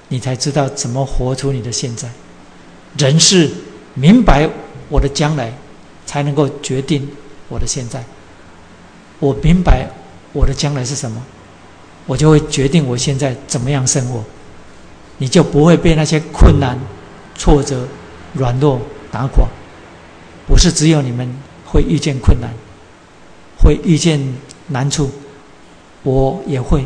[0.10, 2.08] 你才知道怎么活出你的现在。
[2.98, 3.50] 人是
[3.94, 4.50] 明白
[4.90, 5.54] 我的将来，
[6.06, 7.08] 才能够决定
[7.50, 8.04] 我的现在。
[9.20, 9.88] 我明白。
[10.36, 11.22] 我的将来是什么，
[12.08, 14.24] 我就会决定我现在怎么样生活。
[15.20, 16.76] 你就不会被那些困难、
[17.38, 17.88] 挫折、
[18.34, 19.48] 软弱打垮。
[20.48, 21.32] 不是只有你们
[21.64, 22.50] 会遇见困难，
[23.62, 24.20] 会遇见
[24.70, 25.12] 难处，
[26.02, 26.84] 我也会，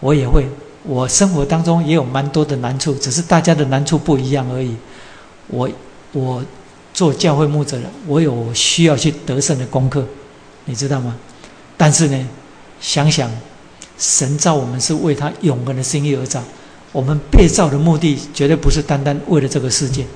[0.00, 0.44] 我也会。
[0.82, 4.74] 我生活当中也有蛮多的难处，只是大家的难处不一样而已。
[5.48, 5.68] 我
[6.12, 6.44] 我
[6.94, 10.06] 做教会牧者的，我有需要去得胜的功课，
[10.64, 11.16] 你知道吗？
[11.76, 12.28] 但是呢。
[12.80, 13.28] 想想，
[13.98, 16.40] 神造我们是为他永恒的心意而造，
[16.92, 20.06] 我们被造的目的绝对不是单单为了这个世界。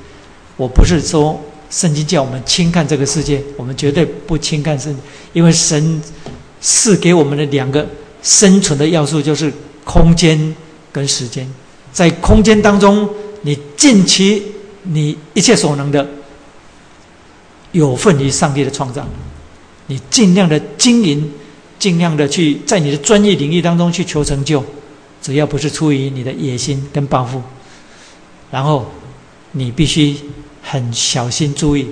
[0.57, 4.97] 我不是说圣经叫我们轻看这个世界，我们绝对不轻看圣，
[5.33, 6.01] 因为神
[6.61, 7.85] 赐给我们的两个
[8.23, 9.53] 生存的要素就是
[9.83, 10.55] 空间
[10.93, 11.45] 跟时间。
[11.93, 13.09] 在空间当中，
[13.41, 14.41] 你尽其
[14.83, 16.07] 你一切所能的，
[17.73, 19.07] 有份于上帝的创造，
[19.87, 21.31] 你尽量的经营。
[21.79, 24.65] 尽量的去在你的专业领域当中去求成就，
[25.21, 27.43] 只要不是出于你的野心跟抱负，
[28.53, 28.89] 然后
[29.51, 30.17] 你必须
[30.63, 31.85] 很小心注意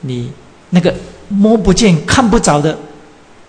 [0.00, 0.32] 你
[0.70, 0.92] 那个
[1.28, 2.76] 摸不见、看不着的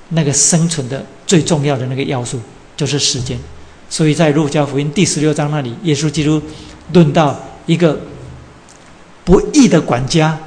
[0.10, 2.40] 那个生存的最重要的那个要素，
[2.76, 3.36] 就是时间。
[3.90, 6.40] 所以在路加福音第十六章那里，耶稣基督
[6.94, 8.00] 论到一个
[9.28, 10.40] 不义的管家。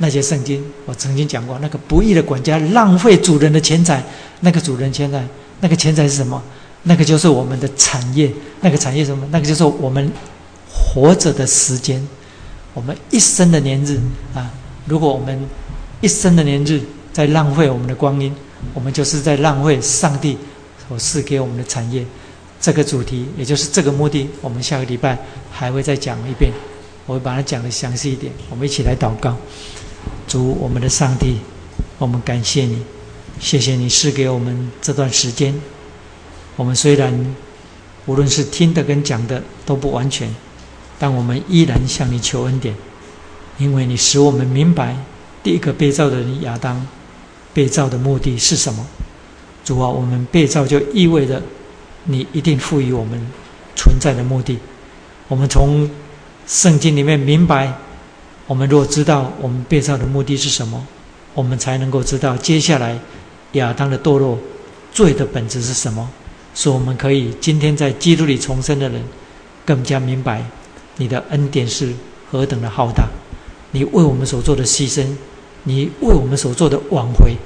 [0.00, 4.02] 那些圣经，我曾经讲过，那个不义的管家浪费主人的钱财，
[4.40, 5.24] 那个主人钱财，
[5.60, 6.42] 那个钱财是什么？
[6.82, 9.26] 那个就是我们的产业，那个产业什么？
[9.30, 10.10] 那个就是我们
[10.68, 12.00] 活着的时间，
[12.74, 13.98] 我们一生的年日
[14.34, 14.50] 啊！
[14.86, 15.38] 如果我们
[16.00, 16.80] 一生的年日
[17.12, 18.34] 在浪费我们的光阴，
[18.74, 20.38] 我们就是在浪费上帝
[20.88, 22.04] 所赐给我们的产业。
[22.60, 25.18] 这个主题，也就是这个目的，我们下个礼拜
[25.50, 26.52] 还会再讲一遍，
[27.08, 28.30] 我会把它讲的详细一点。
[28.50, 29.34] 我们一起来祷告。
[30.26, 31.38] 主我们的上帝，
[31.96, 32.82] 我们感谢你，
[33.40, 35.58] 谢谢你赐给我们这段时间。
[36.54, 37.34] 我们虽然
[38.04, 40.28] 无论是听的跟讲的都不完全，
[40.98, 42.74] 但我们依然向你求恩典，
[43.56, 44.94] 因为你使我们明白
[45.42, 46.86] 第一个被造的人亚当
[47.54, 48.86] 被造的目的是什么。
[49.64, 51.42] 主啊，我们被造就意味着
[52.04, 53.18] 你一定赋予我们
[53.74, 54.58] 存在的目的。
[55.26, 55.88] 我们从
[56.48, 57.72] 圣经里面明白。
[58.46, 60.82] 我们若知道我们被造的目的是什么，
[61.34, 62.98] 我们才能够知道接下来
[63.52, 64.38] 亚当的堕落
[64.90, 66.08] 罪的本质是什么。
[66.54, 69.04] 使我们可以今天在基督里重生的人，
[69.66, 70.42] 更加明白
[70.96, 71.92] 你的恩典是
[72.30, 73.06] 何等的浩大，
[73.70, 75.06] 你为我们所做的牺牲，
[75.64, 77.36] 你为我们所做的挽回，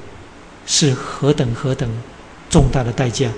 [0.65, 1.91] 是何等何等
[2.49, 3.29] 重大的代价。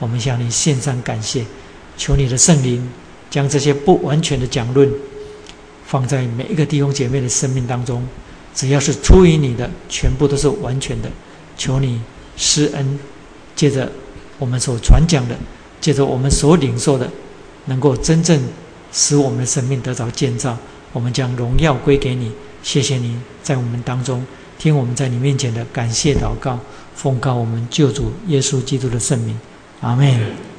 [0.00, 1.44] 我们向你献上感谢，
[1.96, 2.90] 求你的圣灵
[3.30, 4.90] 将这些不完全的讲论。
[5.92, 8.02] 放在每一个弟兄姐妹的生命当中，
[8.54, 11.10] 只要是出于你的，全部都是完全的。
[11.58, 12.00] 求你
[12.34, 12.98] 施恩，
[13.54, 13.92] 借着
[14.38, 15.36] 我们所传讲的，
[15.82, 17.06] 借着我们所领受的，
[17.66, 18.40] 能够真正
[18.90, 20.56] 使我们的生命得着建造。
[20.94, 22.32] 我们将荣耀归给你，
[22.62, 24.24] 谢谢你在我们当中
[24.58, 26.58] 听我们在你面前的感谢祷告，
[26.94, 29.38] 奉告我们救主耶稣基督的圣名，
[29.82, 30.51] 阿门。